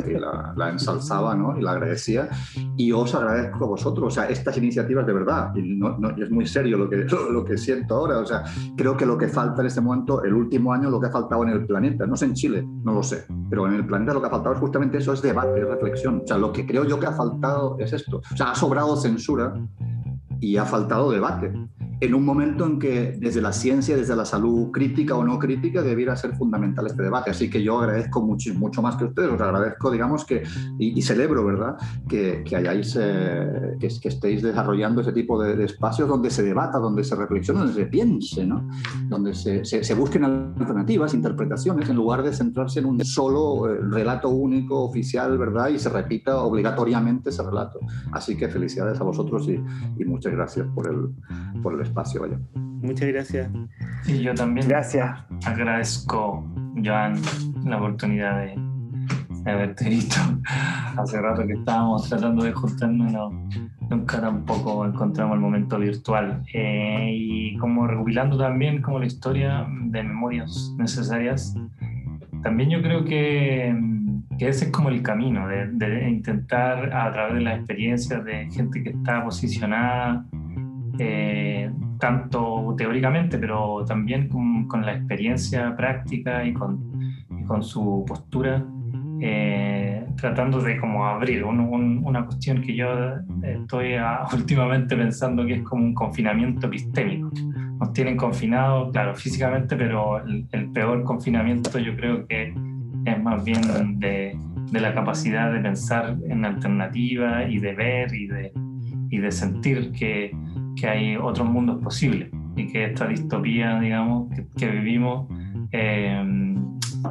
ensalzaba 0.71 1.35
¿no? 1.35 1.57
y 1.57 1.61
la 1.61 1.71
agradecía. 1.71 2.29
Y 2.75 2.91
os 2.91 3.13
agradezco 3.15 3.65
a 3.65 3.67
vosotros, 3.67 4.07
o 4.07 4.09
sea, 4.09 4.29
estas 4.29 4.57
iniciativas 4.57 5.05
de 5.05 5.13
verdad, 5.13 5.55
y 5.55 5.75
no, 5.75 5.97
es 6.17 6.29
muy 6.31 6.45
serio 6.45 6.77
lo 6.77 6.89
que, 6.89 7.05
que 7.47 7.57
siento 7.57 7.95
ahora, 7.95 8.19
o 8.19 8.25
sea, 8.25 8.43
creo 8.75 8.97
que 8.97 9.05
lo 9.05 9.17
que 9.17 9.27
falta 9.27 9.61
en 9.61 9.67
este 9.67 9.81
momento, 9.81 10.23
el 10.23 10.33
último 10.33 10.73
año, 10.73 10.89
lo 10.89 10.99
que 10.99 11.07
ha 11.07 11.11
faltado 11.11 11.43
en 11.43 11.49
el 11.49 11.65
planeta, 11.65 12.05
no 12.05 12.15
sé 12.15 12.25
en 12.25 12.33
Chile, 12.33 12.65
no 12.83 12.93
lo 12.93 13.03
sé, 13.03 13.25
pero 13.49 13.67
en 13.67 13.73
el 13.73 13.85
planeta 13.85 14.13
lo 14.13 14.21
que 14.21 14.27
ha 14.27 14.31
faltado 14.31 14.55
es 14.55 14.61
justamente 14.61 14.97
eso, 14.97 15.13
es 15.13 15.21
debate, 15.21 15.63
reflexión. 15.63 16.21
O 16.23 16.27
sea, 16.27 16.37
lo 16.37 16.51
que 16.51 16.65
creo 16.65 16.83
yo 16.85 16.99
que 16.99 17.07
ha 17.07 17.13
faltado 17.13 17.77
es 17.79 17.93
esto. 17.93 18.21
O 18.31 18.37
sea, 18.37 18.51
ha 18.51 18.55
sobrado 18.55 18.95
censura 18.95 19.53
y 20.39 20.57
ha 20.57 20.65
faltado 20.65 21.11
debate 21.11 21.51
en 22.01 22.15
un 22.15 22.23
momento 22.23 22.65
en 22.65 22.79
que 22.79 23.17
desde 23.19 23.41
la 23.41 23.51
ciencia, 23.51 23.95
desde 23.95 24.15
la 24.15 24.23
salud 24.23 24.71
crítica 24.71 25.15
o 25.15 25.23
no 25.23 25.37
crítica, 25.37 25.81
debiera 25.81 26.15
ser 26.15 26.35
fundamental 26.35 26.87
este 26.87 27.03
debate. 27.03 27.31
Así 27.31 27.49
que 27.49 27.61
yo 27.61 27.79
agradezco 27.79 28.21
mucho, 28.21 28.53
mucho 28.53 28.81
más 28.81 28.95
que 28.95 29.05
ustedes, 29.05 29.29
os 29.31 29.41
agradezco, 29.41 29.91
digamos, 29.91 30.23
que, 30.23 30.43
y, 30.77 31.01
celebro, 31.01 31.45
¿verdad?, 31.45 31.75
que, 32.07 32.43
que 32.45 32.55
hayáis, 32.55 32.97
eh, 32.99 33.75
que, 33.79 33.87
estéis 33.87 34.41
desarrollando 34.41 35.01
ese 35.01 35.11
tipo 35.11 35.41
de, 35.41 35.63
espacios 35.63 36.07
donde 36.07 36.29
se 36.29 36.41
debata, 36.41 36.77
donde 36.79 37.03
se 37.03 37.15
reflexione, 37.15 37.59
donde 37.59 37.73
se 37.73 37.85
piense, 37.87 38.45
¿no? 38.45 38.67
Donde 39.09 39.33
se, 39.33 39.65
se, 39.65 39.93
busquen 39.93 40.23
alternativas, 40.23 41.13
interpretaciones, 41.13 41.89
en 41.89 41.97
lugar 41.97 42.23
de 42.23 42.31
centrarse 42.33 42.79
en 42.79 42.85
un 42.85 43.03
solo 43.03 43.69
eh, 43.69 43.77
relato 43.81 44.29
único, 44.29 44.83
oficial, 44.83 45.37
¿verdad?, 45.37 45.69
y 45.69 45.79
se 45.79 45.89
repita 45.89 46.37
obligatoriamente 46.43 47.29
ese 47.29 47.43
relato. 47.43 47.79
Así 48.13 48.37
que 48.37 48.47
felicidades 48.47 49.01
a 49.01 49.03
vosotros 49.03 49.49
y, 49.49 49.59
y 50.01 50.05
muchas 50.05 50.31
gracias 50.31 50.65
por 50.73 50.87
el, 50.87 51.09
por 51.61 51.73
el 51.73 51.88
espacio. 51.89 52.21
Vaya. 52.21 52.39
Muchas 52.81 53.09
gracias. 53.09 53.49
Sí, 54.03 54.21
yo 54.21 54.33
también 54.33 54.67
gracias. 54.67 55.19
agradezco, 55.45 56.47
Joan, 56.83 57.15
la 57.65 57.77
oportunidad 57.77 58.41
de, 58.41 58.69
haberte 59.45 59.89
visto. 59.89 60.15
Hace 60.97 61.21
rato 61.21 61.45
que 61.45 61.53
estábamos 61.53 62.07
tratando 62.09 62.43
de 62.43 62.51
juntarnos, 62.51 63.33
nunca 63.89 64.21
tampoco 64.21 64.85
encontramos 64.85 65.35
el 65.35 65.41
momento 65.41 65.77
virtual. 65.77 66.43
Eh, 66.53 67.11
y 67.13 67.57
como 67.57 67.87
recopilando 67.87 68.37
también 68.37 68.81
como 68.81 68.99
la 68.99 69.05
historia 69.05 69.67
de 69.69 70.03
memorias 70.03 70.73
necesarias, 70.77 71.55
también 72.43 72.69
yo 72.69 72.81
creo 72.81 73.03
que, 73.03 73.75
que 74.37 74.47
ese 74.47 74.65
es 74.65 74.71
como 74.71 74.89
el 74.89 75.01
camino, 75.01 75.47
de, 75.47 75.67
de 75.67 76.09
intentar 76.09 76.93
a 76.93 77.11
través 77.11 77.35
de 77.35 77.41
las 77.41 77.57
experiencias 77.57 78.23
de 78.23 78.49
gente 78.51 78.83
que 78.83 78.89
está 78.91 79.23
posicionada 79.23 80.25
eh, 80.99 81.71
tanto 81.97 82.75
teóricamente, 82.77 83.37
pero 83.37 83.85
también 83.85 84.27
con, 84.27 84.85
la 84.85 84.93
experiencia 84.93 85.75
práctica 85.75 86.45
y 86.45 86.53
con, 86.53 87.15
con 87.47 87.63
su 87.63 88.03
postura, 88.05 88.65
eh, 89.21 90.05
tratando 90.17 90.61
de 90.61 90.77
como 90.77 91.05
abrir 91.05 91.45
una 91.45 92.25
cuestión 92.25 92.61
que 92.61 92.75
yo 92.75 92.87
estoy 93.43 93.95
últimamente 94.33 94.95
pensando 94.97 95.45
que 95.45 95.55
es 95.55 95.63
como 95.63 95.85
un 95.85 95.93
confinamiento 95.93 96.67
epistémico. 96.67 97.31
Nos 97.79 97.93
tienen 97.93 98.17
confinados, 98.17 98.91
claro, 98.91 99.15
físicamente, 99.15 99.77
pero 99.77 100.21
el, 100.25 100.69
peor 100.73 101.03
confinamiento 101.03 101.79
yo 101.79 101.95
creo 101.95 102.27
que 102.27 102.53
es 103.05 103.23
más 103.23 103.43
bien 103.45 103.61
de, 103.99 104.37
de 104.69 104.79
la 104.81 104.93
capacidad 104.93 105.51
de 105.53 105.61
pensar 105.61 106.17
en 106.27 106.43
alternativa 106.43 107.45
y 107.45 107.59
de 107.59 107.73
ver 107.73 108.13
y 108.13 108.27
de, 108.27 108.51
y 109.09 109.17
de 109.17 109.31
sentir 109.31 109.91
que 109.91 110.31
que 110.79 110.87
hay 110.87 111.15
otros 111.17 111.47
mundos 111.47 111.81
posibles 111.83 112.29
y 112.55 112.67
que 112.67 112.85
esta 112.85 113.07
distopía, 113.07 113.79
digamos, 113.79 114.29
que, 114.57 114.67
vivimos 114.67 115.27
eh, 115.71 116.55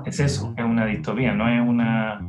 es 0.05 0.21
eso, 0.21 0.55
es 0.57 0.65
una 0.65 0.87
distopía, 0.87 1.35
no 1.35 1.49
es 1.49 1.61
una, 1.61 2.21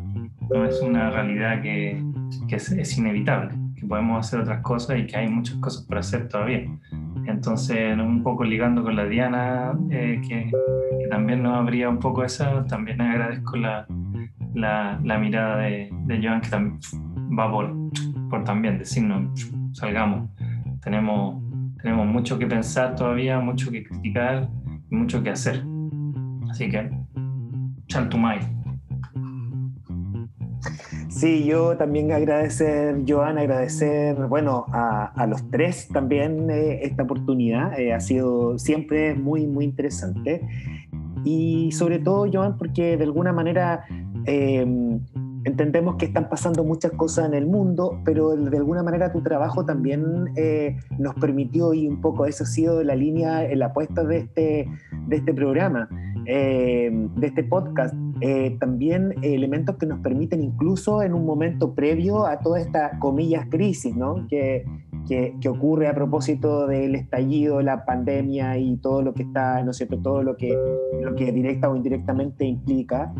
no 0.49 0.65
es 0.65 0.81
una 0.81 1.09
realidad 1.09 1.61
que, 1.61 2.03
que 2.47 2.55
es, 2.55 2.97
inevitable, 2.97 3.51
que 3.75 3.85
podemos 3.85 4.25
hacer 4.25 4.41
otras 4.41 4.61
cosas 4.61 4.99
y 4.99 5.05
que 5.05 5.17
hay 5.17 5.29
muchas 5.29 5.55
cosas 5.57 5.85
por 5.85 5.97
hacer 5.97 6.27
todavía. 6.27 6.65
Entonces, 7.25 7.97
un 7.97 8.23
poco 8.23 8.43
ligando 8.43 8.83
con 8.83 8.95
la 8.95 9.05
Diana, 9.05 9.73
eh, 9.91 10.21
que, 10.27 10.51
también 11.09 11.43
nos 11.43 11.57
abría 11.57 11.89
un 11.89 11.99
poco 11.99 12.23
esa, 12.23 12.63
también 12.65 13.01
agradezco 13.01 13.57
la, 13.57 13.87
la, 14.53 14.99
la 15.03 15.17
mirada 15.17 15.57
de, 15.57 15.89
de 16.05 16.21
Joan, 16.21 16.41
que 16.41 16.49
también 16.49 16.79
va 17.37 17.51
por, 17.51 17.73
por 18.29 18.43
también 18.43 18.77
decirnos, 18.77 19.51
salgamos 19.73 20.29
tenemos, 20.89 21.43
tenemos 21.83 22.07
mucho 22.07 22.39
que 22.39 22.47
pensar 22.47 22.95
todavía, 22.95 23.39
mucho 23.39 23.69
que 23.69 23.83
criticar 23.83 24.49
y 24.89 24.95
mucho 24.95 25.21
que 25.21 25.29
hacer. 25.29 25.63
Así 26.49 26.67
que, 26.67 26.89
Chaltumay. 27.87 28.39
Sí, 31.09 31.45
yo 31.45 31.77
también 31.77 32.11
agradecer, 32.11 33.03
Joan, 33.07 33.37
agradecer, 33.37 34.15
bueno, 34.15 34.65
a, 34.71 35.11
a 35.15 35.27
los 35.27 35.47
tres 35.51 35.87
también 35.89 36.49
eh, 36.49 36.79
esta 36.81 37.03
oportunidad. 37.03 37.79
Eh, 37.79 37.93
ha 37.93 37.99
sido 37.99 38.57
siempre 38.57 39.13
muy, 39.13 39.45
muy 39.45 39.65
interesante. 39.65 40.41
Y 41.23 41.71
sobre 41.71 41.99
todo, 41.99 42.27
Joan, 42.31 42.57
porque 42.57 42.97
de 42.97 43.03
alguna 43.03 43.31
manera 43.31 43.85
eh, 44.25 44.65
entendemos 45.49 45.95
que 45.95 46.05
están 46.05 46.29
pasando 46.29 46.63
muchas 46.63 46.91
cosas 46.93 47.27
en 47.27 47.33
el 47.33 47.45
mundo, 47.45 47.99
pero 48.05 48.35
de 48.35 48.57
alguna 48.57 48.83
manera 48.83 49.11
tu 49.11 49.21
trabajo 49.21 49.65
también 49.65 50.29
eh, 50.35 50.77
nos 50.97 51.15
permitió, 51.15 51.73
y 51.73 51.87
un 51.87 52.01
poco 52.01 52.25
eso 52.25 52.43
ha 52.43 52.47
sido 52.47 52.83
la 52.83 52.95
línea, 52.95 53.43
la 53.55 53.67
apuesta 53.67 54.03
de 54.03 54.17
este, 54.17 54.67
de 55.07 55.15
este 55.15 55.33
programa, 55.33 55.89
eh, 56.25 56.89
de 57.15 57.27
este 57.27 57.43
podcast, 57.43 57.95
eh, 58.21 58.57
también 58.59 59.15
elementos 59.21 59.77
que 59.77 59.85
nos 59.85 59.99
permiten 59.99 60.43
incluso 60.43 61.01
en 61.01 61.13
un 61.13 61.25
momento 61.25 61.73
previo 61.73 62.25
a 62.25 62.39
toda 62.39 62.59
esta, 62.59 62.99
comillas, 62.99 63.47
crisis, 63.49 63.95
¿no? 63.95 64.27
Que, 64.27 64.65
que, 65.07 65.35
que, 65.41 65.49
ocurre 65.49 65.87
a 65.87 65.95
propósito 65.95 66.67
del 66.67 66.95
estallido, 66.95 67.61
la 67.61 67.85
pandemia 67.85 68.57
y 68.57 68.77
todo 68.77 69.01
lo 69.01 69.13
que 69.13 69.23
está, 69.23 69.63
¿no 69.63 69.71
es 69.71 69.77
cierto?, 69.77 69.97
todo 70.01 70.21
lo 70.21 70.37
que, 70.37 70.55
lo 71.01 71.15
que 71.15 71.31
directa 71.31 71.69
o 71.69 71.75
indirectamente 71.75 72.45
implica. 72.45 73.11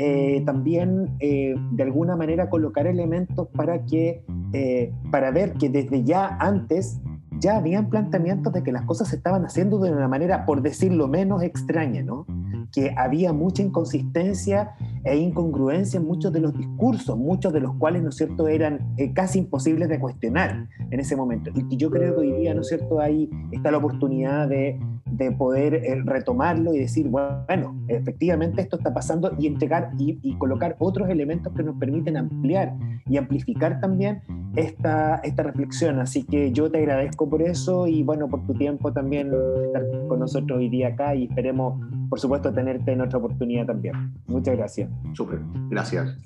Eh, 0.00 0.44
también 0.46 1.16
eh, 1.18 1.56
de 1.72 1.82
alguna 1.82 2.14
manera 2.14 2.48
colocar 2.48 2.86
elementos 2.86 3.48
para 3.48 3.84
que 3.84 4.22
eh, 4.52 4.92
para 5.10 5.32
ver 5.32 5.54
que 5.54 5.68
desde 5.68 6.04
ya 6.04 6.36
antes 6.38 7.00
ya 7.40 7.56
habían 7.56 7.90
planteamientos 7.90 8.52
de 8.52 8.62
que 8.62 8.70
las 8.70 8.84
cosas 8.84 9.08
se 9.08 9.16
estaban 9.16 9.44
haciendo 9.44 9.80
de 9.80 9.90
una 9.90 10.06
manera, 10.06 10.46
por 10.46 10.62
decirlo 10.62 11.08
menos, 11.08 11.42
extraña, 11.42 12.02
¿no? 12.02 12.26
Que 12.72 12.94
había 12.96 13.32
mucha 13.32 13.62
inconsistencia 13.62 14.70
e 15.02 15.16
incongruencia 15.16 15.98
en 15.98 16.06
muchos 16.06 16.32
de 16.32 16.40
los 16.40 16.56
discursos, 16.56 17.18
muchos 17.18 17.52
de 17.52 17.60
los 17.60 17.74
cuales, 17.74 18.02
¿no 18.02 18.10
es 18.10 18.16
cierto?, 18.16 18.46
eran 18.46 18.94
casi 19.14 19.40
imposibles 19.40 19.88
de 19.88 19.98
cuestionar 20.00 20.68
en 20.90 21.00
ese 21.00 21.16
momento. 21.16 21.50
Y 21.54 21.76
yo 21.76 21.90
creo 21.90 22.14
que 22.14 22.20
hoy 22.20 22.32
día, 22.32 22.54
¿no 22.54 22.60
es 22.60 22.68
cierto?, 22.68 23.00
ahí 23.00 23.30
está 23.52 23.70
la 23.70 23.78
oportunidad 23.78 24.48
de 24.48 24.80
de 25.10 25.32
poder 25.32 25.74
eh, 25.74 26.02
retomarlo 26.04 26.74
y 26.74 26.78
decir, 26.78 27.08
bueno, 27.08 27.76
efectivamente 27.88 28.62
esto 28.62 28.76
está 28.76 28.92
pasando 28.92 29.32
y 29.38 29.46
entregar 29.46 29.90
y, 29.98 30.36
colocar 30.38 30.76
otros 30.78 31.08
elementos 31.08 31.52
que 31.54 31.62
nos 31.62 31.76
permiten 31.76 32.16
ampliar 32.16 32.74
y 33.08 33.16
amplificar 33.16 33.80
también 33.80 34.22
esta, 34.56 35.16
esta 35.16 35.42
reflexión. 35.42 35.98
Así 35.98 36.24
que 36.24 36.52
yo 36.52 36.70
te 36.70 36.78
agradezco 36.78 37.28
por 37.28 37.42
eso 37.42 37.86
y 37.86 38.02
bueno, 38.02 38.28
por 38.28 38.46
tu 38.46 38.54
tiempo 38.54 38.92
también 38.92 39.32
estar 39.66 39.82
con 40.08 40.20
nosotros 40.20 40.58
hoy 40.58 40.68
día 40.68 40.88
acá 40.88 41.14
y 41.14 41.24
esperemos, 41.24 41.80
por 42.08 42.20
supuesto, 42.20 42.52
tenerte 42.52 42.92
en 42.92 43.00
otra 43.00 43.18
oportunidad 43.18 43.66
también. 43.66 44.12
Muchas 44.26 44.56
gracias. 44.56 44.90
Súper, 45.14 45.40
gracias. 45.70 46.16